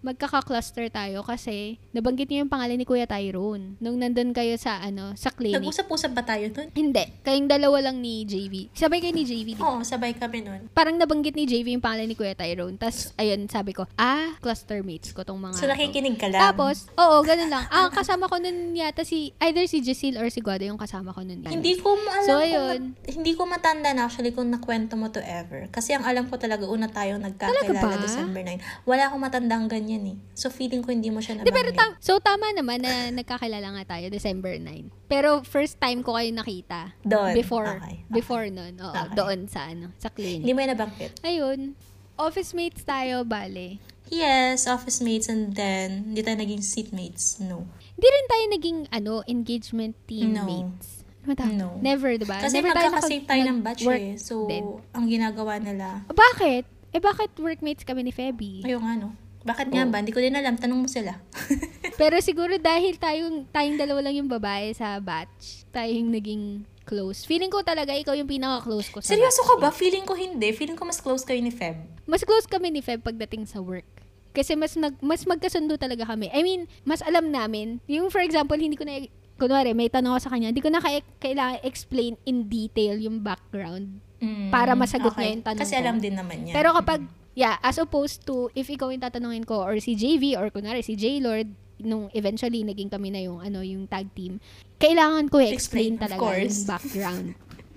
magkaka-cluster 0.06 0.86
tayo 0.94 1.26
kasi 1.26 1.82
nabanggit 1.92 2.30
niyo 2.30 2.46
yung 2.46 2.54
pangalan 2.54 2.78
ni 2.78 2.86
Kuya 2.86 3.10
Tyrone 3.10 3.74
nung 3.82 3.98
nandun 3.98 4.38
kayo 4.38 4.54
sa 4.56 4.78
ano 4.86 5.18
sa 5.18 5.34
clinic. 5.34 5.58
Nag-usap-usap 5.58 6.14
ba 6.14 6.22
tayo 6.22 6.46
nun? 6.54 6.70
Hindi. 6.78 7.04
Kayong 7.26 7.50
dalawa 7.50 7.90
lang 7.90 7.98
ni 8.06 8.24
JV. 8.24 8.70
Sabay 8.72 9.02
kayo 9.02 9.12
ni 9.18 9.26
JV. 9.26 9.58
di 9.58 9.60
ba? 9.60 9.66
Oo, 9.66 9.82
sabay 9.82 10.14
kami 10.14 10.46
nun. 10.46 10.70
Parang 10.78 10.94
nabanggit 10.94 11.34
ni 11.34 11.50
JV 11.50 11.74
yung 11.74 11.82
pangalan 11.84 12.06
ni 12.06 12.14
Kuya 12.14 12.38
Tyrone. 12.38 12.78
Tapos, 12.78 13.12
ayun, 13.18 13.50
sabi 13.50 13.74
ko, 13.74 13.90
ah, 13.98 14.38
cluster 14.46 14.86
mates 14.86 15.10
ko 15.10 15.26
tong 15.26 15.42
mga 15.42 15.58
So, 15.58 15.66
nakikinig 15.66 16.22
ka 16.22 16.30
lang. 16.30 16.54
Tapos, 16.54 16.86
oo, 16.94 17.18
ganun 17.26 17.50
lang. 17.50 17.66
Ah, 17.74 17.90
kasama 17.90 18.30
ko 18.30 18.38
nun 18.38 18.78
yata 18.78 19.02
si, 19.02 19.34
either 19.42 19.66
si 19.66 19.82
Jessil 19.82 20.22
or 20.22 20.30
si 20.30 20.40
Guado 20.40 20.62
yung 20.62 20.78
kasama 20.80 21.09
ko 21.12 21.22
nun. 21.22 21.42
Hindi 21.42 21.76
ko 21.76 21.94
ma- 21.96 22.16
alam 22.16 22.26
So, 22.26 22.34
kung 22.34 22.44
ayun. 22.44 22.80
mat- 22.92 23.10
hindi 23.10 23.32
ko 23.32 23.42
matanda 23.44 23.90
na 23.90 24.02
actually 24.04 24.30
kung 24.30 24.48
nakwento 24.48 24.94
mo 24.94 25.08
to 25.08 25.20
ever. 25.20 25.66
Kasi 25.68 25.92
ang 25.92 26.02
alam 26.02 26.26
ko 26.26 26.36
talaga, 26.36 26.64
una 26.64 26.86
tayong 26.86 27.20
nagkakilala? 27.20 27.98
December 27.98 28.42
9. 28.42 28.58
Wala 28.84 29.04
akong 29.06 29.20
matandang 29.20 29.66
ganyan 29.66 30.04
eh. 30.06 30.18
So, 30.34 30.48
feeling 30.48 30.80
ko 30.80 30.90
hindi 30.90 31.08
mo 31.08 31.20
siya 31.20 31.38
Di, 31.38 31.48
pero 31.48 31.70
nabanggit. 31.70 31.76
tam- 31.76 31.98
so, 32.00 32.18
tama 32.18 32.50
naman 32.50 32.80
na 32.80 33.10
nagkakilala 33.12 33.68
nga 33.72 33.96
tayo 33.96 34.08
December 34.08 34.56
9. 34.56 34.90
Pero 35.06 35.42
first 35.42 35.78
time 35.78 36.00
ko 36.00 36.14
kayo 36.14 36.30
nakita. 36.30 36.94
Doon. 37.02 37.34
Before, 37.34 37.66
Okay, 37.76 38.00
okay. 38.00 38.12
before 38.12 38.46
nun. 38.48 38.74
Oo, 38.78 38.92
Okay. 38.92 39.14
doon 39.14 39.40
sa 39.46 39.66
ano, 39.66 39.90
sa 39.96 40.08
clinic. 40.08 40.42
Hindi 40.42 40.52
mo 40.52 40.60
yan 40.60 40.72
nabanggit. 40.72 41.12
Ayun. 41.22 41.74
Office 42.16 42.52
mates 42.52 42.84
tayo, 42.84 43.24
bale. 43.24 43.80
Yes, 44.08 44.66
office 44.66 45.00
mates 45.00 45.28
and 45.28 45.54
then, 45.54 46.12
hindi 46.12 46.20
tayo 46.20 46.36
naging 46.36 46.60
seatmates. 46.60 47.38
No. 47.40 47.64
Hindi 47.92 48.08
rin 48.08 48.26
tayo 48.28 48.46
naging, 48.50 48.80
ano, 48.90 49.14
engagement 49.24 49.94
teammates. 50.04 50.88
Ano 50.92 50.99
ba? 51.22 51.46
No. 51.46 51.78
Never, 51.78 52.16
diba? 52.16 52.38
Kasi 52.38 52.58
Never 52.58 52.72
tayo 52.72 52.90
magkakasave 52.90 53.12
nakag- 53.18 53.28
tayo 53.28 53.42
ng 53.44 53.60
batch 53.60 53.82
eh. 53.86 54.16
So, 54.16 54.34
din. 54.46 54.66
ang 54.92 55.06
ginagawa 55.06 55.58
nila, 55.58 56.04
Bakit? 56.08 56.64
Eh, 56.90 56.98
bakit 56.98 57.30
workmates 57.38 57.84
kami 57.84 58.02
ni 58.02 58.10
Feby? 58.10 58.66
ayun 58.66 58.82
nga 58.82 58.96
no. 58.98 59.14
Bakit 59.40 59.70
nga 59.70 59.84
Oo. 59.84 59.90
ba? 59.90 60.02
Hindi 60.02 60.10
ko 60.10 60.20
din 60.20 60.34
alam. 60.34 60.58
Tanong 60.58 60.84
mo 60.84 60.90
sila. 60.90 61.16
Pero 62.02 62.18
siguro 62.20 62.58
dahil 62.58 62.98
tayong, 62.98 63.48
tayong 63.48 63.78
dalawa 63.78 64.04
lang 64.04 64.20
yung 64.20 64.28
babae 64.28 64.74
sa 64.74 64.98
batch, 64.98 65.64
tayong 65.70 66.10
naging 66.10 66.44
close. 66.84 67.24
Feeling 67.24 67.48
ko 67.48 67.62
talaga 67.62 67.94
ikaw 67.94 68.18
yung 68.18 68.28
pinaka-close 68.28 68.90
ko 68.90 69.00
sa 69.00 69.14
Seryoso 69.14 69.40
batch. 69.40 69.50
ka 69.50 69.62
ba? 69.62 69.70
Feeling 69.72 70.04
ko 70.04 70.18
hindi. 70.18 70.50
Feeling 70.52 70.74
ko 70.74 70.84
mas 70.84 70.98
close 70.98 71.22
kayo 71.22 71.40
ni 71.40 71.54
Feb. 71.54 71.78
Mas 72.04 72.26
close 72.26 72.50
kami 72.50 72.68
ni 72.70 72.82
Feb 72.82 73.00
pagdating 73.00 73.46
sa 73.46 73.62
work. 73.62 73.86
Kasi 74.30 74.54
mas 74.54 74.74
nag, 74.74 74.98
mas 75.00 75.24
magkasundo 75.24 75.78
talaga 75.78 76.04
kami. 76.04 76.30
I 76.30 76.42
mean, 76.42 76.66
mas 76.84 77.00
alam 77.00 77.30
namin. 77.30 77.80
Yung 77.86 78.10
for 78.10 78.20
example, 78.20 78.58
hindi 78.58 78.76
ko 78.76 78.84
na 78.84 79.06
kunwari, 79.40 79.72
may 79.72 79.88
tanong 79.88 80.12
ako 80.12 80.22
sa 80.22 80.32
kanya, 80.32 80.52
hindi 80.52 80.60
ko 80.60 80.68
na 80.68 80.84
kailangan 81.18 81.64
explain 81.64 82.20
in 82.24 82.46
detail 82.46 82.96
yung 82.96 83.20
background. 83.20 83.88
Mm, 84.20 84.52
Para 84.52 84.76
masagot 84.76 85.16
niya 85.16 85.32
yung 85.32 85.46
tanong 85.48 85.62
Kasi 85.64 85.74
ko. 85.74 85.80
alam 85.80 85.96
din 85.98 86.14
naman 86.14 86.44
niya. 86.44 86.54
Pero 86.54 86.76
kapag, 86.76 87.02
yeah, 87.34 87.56
as 87.60 87.80
opposed 87.80 88.22
to, 88.22 88.52
if 88.52 88.68
ikaw 88.68 88.92
yung 88.92 89.00
tatanungin 89.00 89.48
ko, 89.48 89.64
or 89.64 89.80
si 89.80 89.96
JV, 89.96 90.36
or 90.36 90.52
kunwari 90.52 90.84
si 90.84 90.94
J-Lord, 90.94 91.48
nung 91.80 92.12
eventually 92.12 92.62
naging 92.62 92.92
kami 92.92 93.08
na 93.08 93.24
yung, 93.24 93.40
ano, 93.40 93.64
yung 93.64 93.88
tag 93.88 94.12
team, 94.12 94.44
kailangan 94.76 95.32
ko 95.32 95.40
Explain, 95.40 95.96
of 95.96 96.04
talaga 96.04 96.20
course. 96.20 96.60
yung 96.60 96.68
background. 96.68 97.28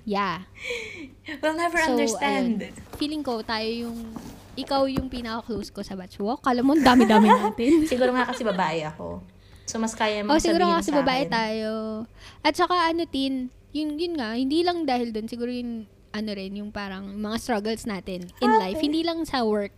Yeah. 0.02 0.42
We'll 1.38 1.54
never 1.54 1.78
So, 1.78 1.94
understand. 1.94 2.66
ayun. 2.66 2.98
Feeling 2.98 3.22
ko, 3.22 3.38
tayo 3.40 3.62
yung, 3.64 4.10
ikaw 4.52 4.84
yung 4.84 5.06
pinaka-close 5.06 5.70
ko 5.70 5.80
sa 5.80 5.94
batch. 5.94 6.18
Wow, 6.18 6.36
kala 6.36 6.60
mo, 6.60 6.74
dami-dami 6.74 7.30
natin. 7.30 7.70
Siguro 7.90 8.10
nga 8.10 8.26
kasi 8.26 8.42
babae 8.42 8.82
ako. 8.84 9.22
So, 9.64 9.78
mas 9.78 9.92
kaya 9.92 10.20
mo 10.20 10.30
oh, 10.30 10.38
siguro 10.38 10.68
kasi 10.74 10.90
sa 10.90 11.00
babae 11.00 11.24
akin. 11.24 11.32
tayo. 11.32 11.70
At 12.40 12.54
saka 12.54 12.88
ano, 12.88 13.02
Tin, 13.04 13.34
yun, 13.70 13.96
yun 13.96 14.14
nga, 14.14 14.34
hindi 14.34 14.60
lang 14.60 14.84
dahil 14.84 15.10
doon, 15.10 15.26
siguro 15.26 15.48
yung, 15.48 15.84
ano 16.10 16.30
rin, 16.30 16.52
yung 16.54 16.68
parang 16.68 17.08
mga 17.08 17.36
struggles 17.38 17.84
natin 17.84 18.28
in 18.36 18.50
Ah, 18.50 18.60
life. 18.60 18.76
Hindi 18.76 19.00
lang 19.00 19.24
sa 19.24 19.42
work. 19.42 19.72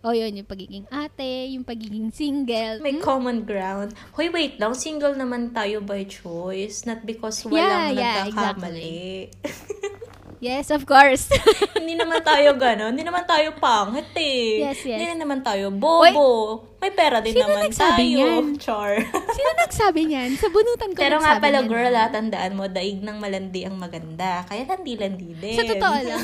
O 0.00 0.14
yun, 0.14 0.38
yung 0.38 0.46
pagiging 0.46 0.86
ate, 0.88 1.50
yung 1.50 1.62
pagiging 1.62 2.08
single. 2.08 2.78
May 2.78 2.94
Hmm? 2.94 3.02
common 3.02 3.42
ground. 3.42 3.90
Hoy, 4.14 4.30
wait 4.30 4.56
lang. 4.56 4.72
Single 4.72 5.12
naman 5.12 5.50
tayo 5.50 5.82
by 5.82 6.06
choice. 6.06 6.86
Not 6.86 7.02
because 7.02 7.42
Yeah, 7.42 7.50
walang 7.50 7.86
yeah, 7.92 8.16
nagkakamali. 8.24 9.34
Yes, 10.38 10.68
of 10.68 10.84
course. 10.84 11.32
hindi 11.78 11.94
naman 11.94 12.20
tayo 12.20 12.52
gano'n. 12.54 12.92
Hindi 12.92 13.02
naman 13.02 13.24
tayo 13.24 13.56
pangit 13.56 14.12
eh. 14.14 14.60
Yes, 14.62 14.80
yes. 14.82 15.00
Hindi 15.00 15.16
naman 15.16 15.40
tayo 15.40 15.72
bobo. 15.72 16.28
May 16.76 16.92
pera 16.92 17.18
din 17.18 17.32
Sino 17.32 17.48
naman 17.48 17.66
nagsabi 17.66 17.96
tayo. 17.98 18.10
niyan? 18.12 18.44
Char. 18.60 18.92
Sino 19.36 19.50
nagsabi 19.56 20.00
niyan? 20.04 20.30
Sa 20.36 20.48
bunutan 20.48 20.92
ko 20.92 21.00
Pero 21.00 21.16
nga 21.18 21.40
pala, 21.40 21.64
niyan. 21.64 21.68
girl, 21.68 21.94
ah, 21.94 22.08
tandaan 22.08 22.52
mo, 22.52 22.64
daig 22.66 23.00
ng 23.00 23.16
malandi 23.16 23.64
ang 23.64 23.74
maganda. 23.74 24.44
Kaya 24.44 24.62
landi-landi 24.66 25.30
din. 25.34 25.56
Sa 25.56 25.64
totoo 25.64 25.96
lang. 26.08 26.20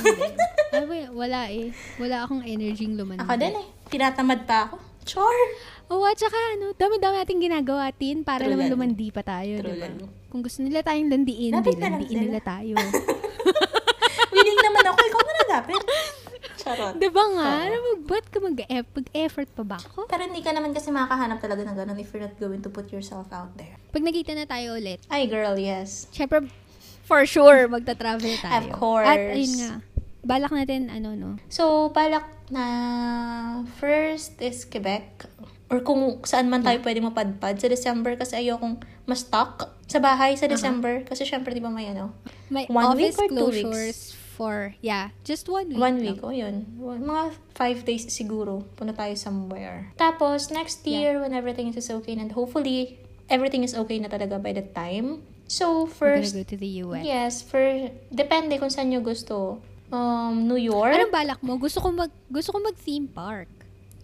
Ay, 0.70 0.84
wala, 0.84 1.06
wala 1.10 1.40
eh. 1.48 1.66
Wala 1.96 2.16
akong 2.22 2.44
energy 2.44 2.84
lumandi. 2.86 3.24
Ako 3.24 3.32
din 3.34 3.54
eh. 3.54 3.66
Tinatamad 3.88 4.44
pa 4.44 4.68
ako. 4.68 4.76
Char. 5.02 5.38
Oo, 5.88 6.04
at 6.04 6.16
saka 6.16 6.36
ano, 6.54 6.72
dami-dami 6.72 7.16
nating 7.18 7.42
ginagawa, 7.42 7.90
Tin, 7.90 8.22
para 8.22 8.44
True 8.44 8.54
naman 8.54 8.70
lumandi 8.70 9.10
pa 9.10 9.20
tayo, 9.20 9.58
di 9.58 9.72
ba? 9.74 9.88
Kung 10.30 10.40
gusto 10.40 10.62
nila 10.62 10.80
tayong 10.80 11.10
landiin, 11.10 11.52
Lapit 11.52 11.76
di 11.76 11.82
landiin 11.82 12.18
nila 12.22 12.40
tayo. 12.40 12.76
Nagapit. 15.52 15.84
Charot. 16.62 16.96
di 16.96 17.08
ba 17.12 17.24
nga? 17.36 17.68
Alam 17.68 17.80
mo, 17.80 17.92
ba't 18.08 18.26
ka 18.32 18.40
mag-effort 18.40 19.48
pa 19.52 19.62
ba 19.62 19.76
ako? 19.78 20.08
Pero 20.08 20.24
hindi 20.24 20.40
ka 20.40 20.56
naman 20.56 20.72
kasi 20.72 20.88
makakahanap 20.88 21.38
talaga 21.44 21.62
ng 21.68 21.76
ganun 21.76 21.98
if 22.00 22.08
you're 22.10 22.24
not 22.24 22.34
going 22.40 22.64
to 22.64 22.72
put 22.72 22.88
yourself 22.88 23.28
out 23.30 23.52
there. 23.60 23.76
Pag 23.92 24.02
nagkita 24.02 24.32
na 24.32 24.48
tayo 24.48 24.74
ulit, 24.80 25.04
Ay, 25.12 25.28
girl, 25.28 25.54
yes. 25.60 26.08
syempre, 26.10 26.48
for 27.04 27.22
sure, 27.28 27.68
magta-travel 27.68 28.32
tayo. 28.40 28.58
Of 28.58 28.66
course. 28.72 29.06
At 29.06 29.20
ayun 29.36 29.52
nga, 29.60 29.72
balak 30.24 30.52
natin, 30.56 30.88
ano, 30.88 31.12
no? 31.12 31.30
So, 31.52 31.92
balak 31.92 32.26
na 32.48 32.64
first 33.76 34.40
is 34.40 34.64
Quebec. 34.64 35.28
Or 35.68 35.84
kung 35.84 36.20
saan 36.24 36.48
man 36.48 36.64
tayo 36.64 36.80
pwede 36.80 37.00
mapadpad. 37.04 37.60
Sa 37.60 37.68
December 37.68 38.16
kasi 38.16 38.40
ayokong 38.40 38.80
ma-stuck 39.04 39.72
sa 39.88 39.98
bahay 40.00 40.36
sa 40.36 40.48
December. 40.48 41.04
Kasi 41.04 41.28
syempre, 41.28 41.52
di 41.52 41.64
ba 41.64 41.72
may 41.72 41.92
ano? 41.92 42.12
May 42.52 42.68
One 42.68 42.92
office 42.96 43.16
week 43.16 43.20
or 43.20 43.28
two 43.28 43.36
closures 43.36 44.21
for, 44.42 44.74
yeah, 44.82 45.14
just 45.22 45.46
one 45.46 45.70
week. 45.70 45.78
One 45.78 46.02
lang. 46.02 46.18
week, 46.18 46.20
o 46.26 46.34
yun. 46.34 46.66
Mga 46.82 47.38
five 47.54 47.78
days 47.86 48.10
siguro. 48.10 48.66
Punta 48.74 48.90
tayo 48.90 49.14
somewhere. 49.14 49.94
Tapos, 49.94 50.50
next 50.50 50.82
year, 50.82 51.22
when 51.22 51.30
everything 51.30 51.70
is 51.70 51.86
okay, 51.86 52.18
and 52.18 52.34
hopefully, 52.34 52.98
everything 53.30 53.62
is 53.62 53.78
okay 53.78 54.02
na 54.02 54.10
talaga 54.10 54.42
by 54.42 54.50
that 54.50 54.74
time. 54.74 55.22
So, 55.46 55.86
We're 55.86 56.18
first, 56.18 56.34
gonna 56.34 56.42
go 56.42 56.50
to 56.50 56.56
the 56.58 56.70
US. 56.82 57.04
yes, 57.06 57.32
for, 57.46 57.62
depende 58.10 58.58
kung 58.58 58.72
saan 58.72 58.90
nyo 58.90 58.98
gusto. 58.98 59.62
Um, 59.94 60.50
New 60.50 60.58
York. 60.58 60.90
Anong 60.98 61.14
balak 61.14 61.40
mo? 61.44 61.54
Gusto 61.60 61.78
ko 61.78 61.94
mag, 61.94 62.10
gusto 62.26 62.50
ko 62.50 62.58
mag 62.58 62.74
theme 62.74 63.06
park. 63.06 63.46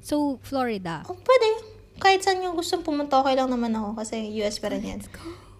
So, 0.05 0.39
Florida. 0.47 1.03
Oh, 1.11 1.19
pwede. 1.19 1.49
Kahit 1.99 2.23
saan 2.23 2.45
yung 2.45 2.55
gustong 2.55 2.87
pumunta, 2.87 3.19
okay 3.19 3.35
lang 3.35 3.51
naman 3.51 3.75
ako. 3.75 3.99
Kasi 3.99 4.31
US 4.45 4.63
pa 4.63 4.71
rin 4.71 4.87
yan. 4.87 5.01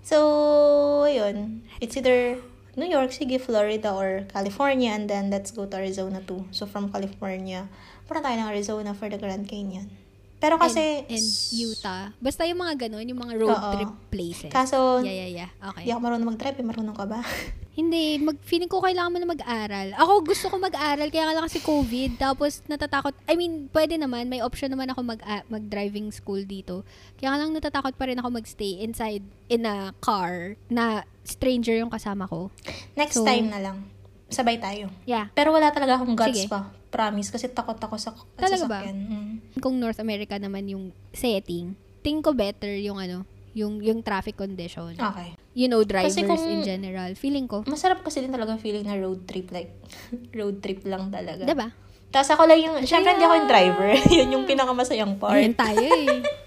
So, 0.07 1.03
ayun. 1.09 1.67
It's 1.83 1.97
either 1.99 2.39
New 2.79 2.87
York, 2.87 3.11
sige, 3.11 3.43
Florida, 3.43 3.91
or 3.91 4.23
California. 4.31 4.95
And 4.95 5.11
then, 5.11 5.31
let's 5.35 5.51
go 5.51 5.67
to 5.67 5.77
Arizona 5.77 6.23
too. 6.23 6.47
So, 6.55 6.65
from 6.65 6.95
California, 6.95 7.67
punta 8.07 8.23
tayo 8.23 8.39
ng 8.39 8.49
Arizona 8.55 8.95
for 8.95 9.11
the 9.11 9.19
Grand 9.19 9.51
Canyon. 9.51 10.08
Pero 10.39 10.55
kasi... 10.55 11.03
and, 11.03 11.19
and 11.19 11.27
Utah. 11.51 12.15
Basta 12.23 12.47
yung 12.47 12.63
mga 12.63 12.87
ganun, 12.87 13.05
yung 13.05 13.21
mga 13.21 13.35
road 13.39 13.59
Oo. 13.59 13.73
trip 13.75 13.93
places. 14.11 14.53
Kaso, 14.55 15.03
yeah, 15.03 15.27
yeah, 15.27 15.31
yeah. 15.47 15.51
Okay. 15.59 15.83
Hindi 15.87 15.93
ako 15.95 16.01
marunong 16.07 16.29
mag-drive. 16.31 16.57
Eh. 16.59 16.67
Marunong 16.67 16.97
ka 16.97 17.07
ba? 17.11 17.21
Hindi, 17.79 18.19
mag, 18.19 18.35
feeling 18.43 18.67
ko 18.67 18.83
kailangan 18.83 19.15
mo 19.15 19.19
na 19.23 19.31
mag-aral. 19.31 19.95
Ako 19.95 20.27
gusto 20.27 20.51
ko 20.51 20.59
mag-aral, 20.59 21.15
kaya 21.15 21.31
lang 21.31 21.47
kasi 21.47 21.63
COVID. 21.63 22.19
Tapos 22.19 22.59
natatakot, 22.67 23.15
I 23.31 23.39
mean, 23.39 23.71
pwede 23.71 23.95
naman, 23.95 24.27
may 24.27 24.43
option 24.43 24.67
naman 24.67 24.91
ako 24.91 25.07
mag, 25.07 25.23
ah, 25.23 25.47
mag-driving 25.47 26.11
school 26.11 26.43
dito. 26.43 26.83
Kaya 27.15 27.39
lang 27.39 27.55
natatakot 27.55 27.95
pa 27.95 28.11
rin 28.11 28.19
ako 28.19 28.35
mag-stay 28.35 28.83
inside 28.83 29.23
in 29.47 29.63
a 29.63 29.95
car 30.03 30.59
na 30.67 31.07
stranger 31.23 31.79
yung 31.79 31.91
kasama 31.91 32.27
ko. 32.27 32.51
Next 32.99 33.23
So, 33.23 33.23
time 33.23 33.47
na 33.47 33.63
lang. 33.63 33.87
Sabay 34.27 34.59
tayo. 34.59 34.91
Yeah. 35.07 35.31
Pero 35.33 35.55
wala 35.55 35.71
talaga 35.71 36.03
akong 36.03 36.19
guts 36.19 36.35
Sige. 36.35 36.51
pa. 36.51 36.75
Promise. 36.91 37.31
Kasi 37.31 37.47
takot 37.47 37.79
ako 37.79 37.95
sa 37.95 38.11
Talaga 38.35 38.59
sa 38.59 38.67
ba? 38.67 38.83
sakyan. 38.83 38.97
Mm. 39.07 39.28
Kung 39.57 39.77
North 39.77 39.99
America 39.99 40.37
naman 40.37 40.67
yung 40.67 40.85
setting, 41.11 41.73
tingin 42.01 42.21
ko 42.21 42.31
better 42.31 42.71
yung 42.75 42.97
ano, 42.97 43.25
yung 43.53 43.81
yung 43.81 44.01
traffic 44.01 44.35
condition. 44.35 44.95
Okay. 44.95 45.35
You 45.53 45.67
know, 45.67 45.83
drivers 45.83 46.15
Kasi 46.15 46.23
kung- 46.23 46.39
in 46.39 46.63
general. 46.63 47.11
Feeling 47.15 47.47
ko, 47.47 47.65
Masarap 47.65 48.01
kasi 48.01 48.21
din 48.21 48.31
talaga 48.31 48.55
feeling 48.55 48.85
na 48.85 48.95
road 48.95 49.25
trip. 49.25 49.51
Like, 49.51 49.75
road 50.39 50.61
trip 50.61 50.85
lang 50.85 51.09
talaga. 51.09 51.43
'di 51.43 51.57
ba? 51.57 51.73
Tapos 52.09 52.31
ako 52.31 52.43
lang 52.47 52.61
yung, 52.61 52.77
syempre 52.83 53.13
hindi 53.13 53.25
ako 53.25 53.35
yung 53.37 53.51
driver. 53.51 53.89
Yun 54.17 54.29
yung 54.31 54.45
pinakamasayang 54.45 55.19
part. 55.19 55.37
Ayan 55.37 55.53
tayo 55.53 55.83
eh. 55.83 56.23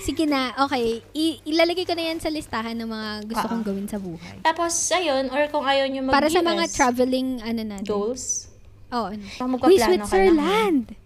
Sige 0.00 0.24
na, 0.24 0.56
okay. 0.56 1.04
I- 1.12 1.42
ilalagay 1.44 1.84
ko 1.84 1.92
na 1.92 2.08
yan 2.08 2.18
sa 2.18 2.30
listahan 2.30 2.72
ng 2.72 2.88
mga 2.88 3.08
gusto 3.26 3.44
Oo. 3.44 3.50
kong 3.52 3.64
gawin 3.64 3.84
sa 3.84 3.98
buhay. 3.98 4.40
Tapos, 4.40 4.72
ayun, 4.90 5.28
or 5.28 5.44
kung 5.52 5.60
ayaw 5.60 5.84
nyo 5.86 6.00
mag 6.02 6.14
Para 6.14 6.26
sa 6.26 6.40
mga 6.40 6.64
traveling, 6.72 7.36
ano 7.40 7.60
natin. 7.62 7.84
goals, 7.84 8.48
Oh, 8.90 9.06
ano. 9.06 9.22
Uy, 9.62 9.76
Switzerland! 9.76 10.98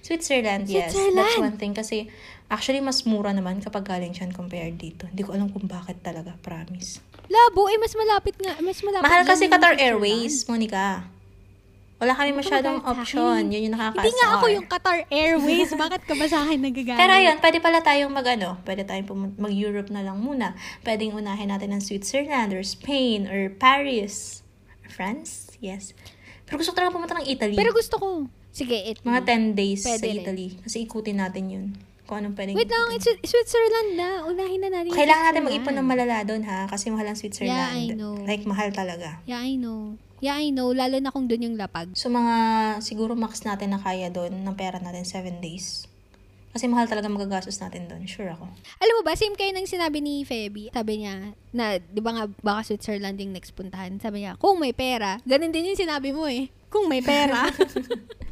Switzerland, 0.00 0.68
yes. 0.68 0.92
Switzerland! 0.92 1.16
That's 1.16 1.40
one 1.40 1.56
thing. 1.56 1.72
Kasi, 1.72 2.08
actually, 2.48 2.80
mas 2.80 3.04
mura 3.04 3.30
naman 3.32 3.60
kapag 3.60 3.84
galing 3.86 4.12
siyan 4.12 4.32
compared 4.32 4.76
dito. 4.76 5.08
Hindi 5.08 5.22
ko 5.24 5.36
alam 5.36 5.48
kung 5.50 5.66
bakit 5.66 6.00
talaga, 6.00 6.36
promise. 6.40 7.00
Labo, 7.30 7.70
eh, 7.70 7.78
mas 7.78 7.94
malapit 7.94 8.34
nga. 8.42 8.58
Mas 8.58 8.82
malapit 8.82 9.06
Mahal 9.06 9.22
kasi 9.22 9.46
Qatar. 9.46 9.78
Airways, 9.78 10.44
Monica. 10.50 11.06
Wala 12.00 12.16
kami 12.16 12.32
masyadong 12.32 12.80
option. 12.80 13.52
Yun 13.52 13.68
yung 13.68 13.74
nakaka 13.76 14.00
Hindi 14.00 14.16
nga 14.16 14.28
ako 14.40 14.46
yung 14.48 14.66
Qatar 14.72 14.98
Airways. 15.12 15.68
Bakit 15.76 16.08
ka 16.08 16.16
ba 16.16 16.24
sa 16.32 16.48
akin 16.48 16.58
nagagalit? 16.64 16.96
Pero 16.96 17.12
ayun, 17.12 17.36
pwede 17.44 17.58
pala 17.60 17.84
tayong 17.84 18.08
mag 18.08 18.24
ano, 18.24 18.56
pwede 18.64 18.88
tayong 18.88 19.04
pumun- 19.04 19.36
mag-Europe 19.36 19.92
na 19.92 20.00
lang 20.00 20.16
muna. 20.16 20.56
Pwedeng 20.80 21.12
unahin 21.12 21.52
natin 21.52 21.76
ng 21.76 21.84
Switzerland 21.84 22.56
or 22.56 22.64
Spain 22.64 23.28
or 23.28 23.52
Paris. 23.52 24.40
Or 24.80 24.88
France? 24.88 25.52
Yes. 25.60 25.92
Pero 26.48 26.56
gusto 26.56 26.72
ko 26.72 26.80
talaga 26.80 26.96
pumunta 26.96 27.20
ng 27.20 27.28
Italy. 27.28 27.52
Pero 27.52 27.76
gusto 27.76 28.00
ko. 28.00 28.08
Sige, 28.50 28.76
it. 28.90 28.98
Mga 29.02 29.20
10 29.54 29.58
days 29.58 29.82
Pwede 29.86 30.02
sa 30.02 30.06
rin. 30.06 30.16
Italy. 30.22 30.48
Kasi 30.62 30.76
ikutin 30.84 31.18
natin 31.18 31.44
yun. 31.46 31.66
Kung 32.10 32.18
anong 32.18 32.34
pwedeng 32.34 32.58
Wait 32.58 32.66
lang, 32.66 32.90
ikutin. 32.90 33.22
it's 33.22 33.30
Switzerland 33.30 33.90
na. 33.94 34.26
Unahin 34.26 34.58
na 34.58 34.68
natin. 34.74 34.90
Kailangan 34.90 35.24
natin 35.30 35.42
mag-ipon 35.46 35.74
ng 35.78 35.86
malala 35.86 36.16
doon 36.26 36.42
ha. 36.42 36.66
Kasi 36.66 36.90
mahal 36.90 37.06
ang 37.06 37.18
Switzerland. 37.18 37.54
Yeah, 37.54 37.70
I 37.70 37.94
know. 37.94 38.18
Like, 38.26 38.42
mahal 38.42 38.74
talaga. 38.74 39.22
Yeah, 39.30 39.38
I 39.38 39.54
know. 39.54 39.94
Yeah, 40.18 40.36
I 40.36 40.50
know. 40.50 40.74
Lalo 40.74 40.98
na 40.98 41.14
kung 41.14 41.30
dun 41.30 41.46
yung 41.46 41.54
lapag. 41.54 41.94
So, 41.94 42.10
mga 42.10 42.34
siguro 42.82 43.14
max 43.14 43.46
natin 43.46 43.72
na 43.72 43.78
kaya 43.78 44.10
doon 44.10 44.42
ng 44.42 44.56
pera 44.58 44.82
natin 44.82 45.06
7 45.06 45.38
days. 45.38 45.86
Kasi 46.50 46.66
mahal 46.66 46.90
talaga 46.90 47.06
magagastos 47.06 47.62
natin 47.62 47.86
doon. 47.86 48.02
Sure 48.10 48.34
ako. 48.34 48.42
Alam 48.82 48.94
mo 48.98 49.02
ba, 49.06 49.14
same 49.14 49.38
kayo 49.38 49.54
ng 49.54 49.70
sinabi 49.70 50.02
ni 50.02 50.26
Feby. 50.26 50.74
Sabi 50.74 51.06
niya, 51.06 51.30
na, 51.54 51.78
di 51.78 52.02
ba 52.02 52.10
nga, 52.10 52.26
baka 52.42 52.74
Switzerland 52.74 53.22
yung 53.22 53.30
next 53.30 53.54
puntahan. 53.54 54.02
Sabi 54.02 54.26
niya, 54.26 54.34
kung 54.34 54.58
may 54.58 54.74
pera. 54.74 55.22
Ganun 55.22 55.54
din 55.54 55.70
yung 55.70 55.78
sinabi 55.78 56.10
mo 56.10 56.26
eh. 56.26 56.50
Kung 56.66 56.90
may 56.90 57.06
pera. 57.06 57.46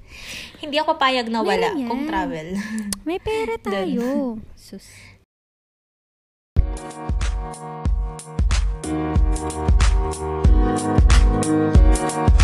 Hindi 0.59 0.77
ako 0.77 0.95
papayag 0.95 1.29
na 1.29 1.41
wala 1.41 1.71
Meron 1.71 1.79
yan. 1.79 1.89
kung 1.89 2.03
travel. 2.05 2.49
may 3.05 3.19
pera 3.19 3.55
tayo. 3.63 4.37
Sus. 4.55 4.87
Thank 12.11 12.43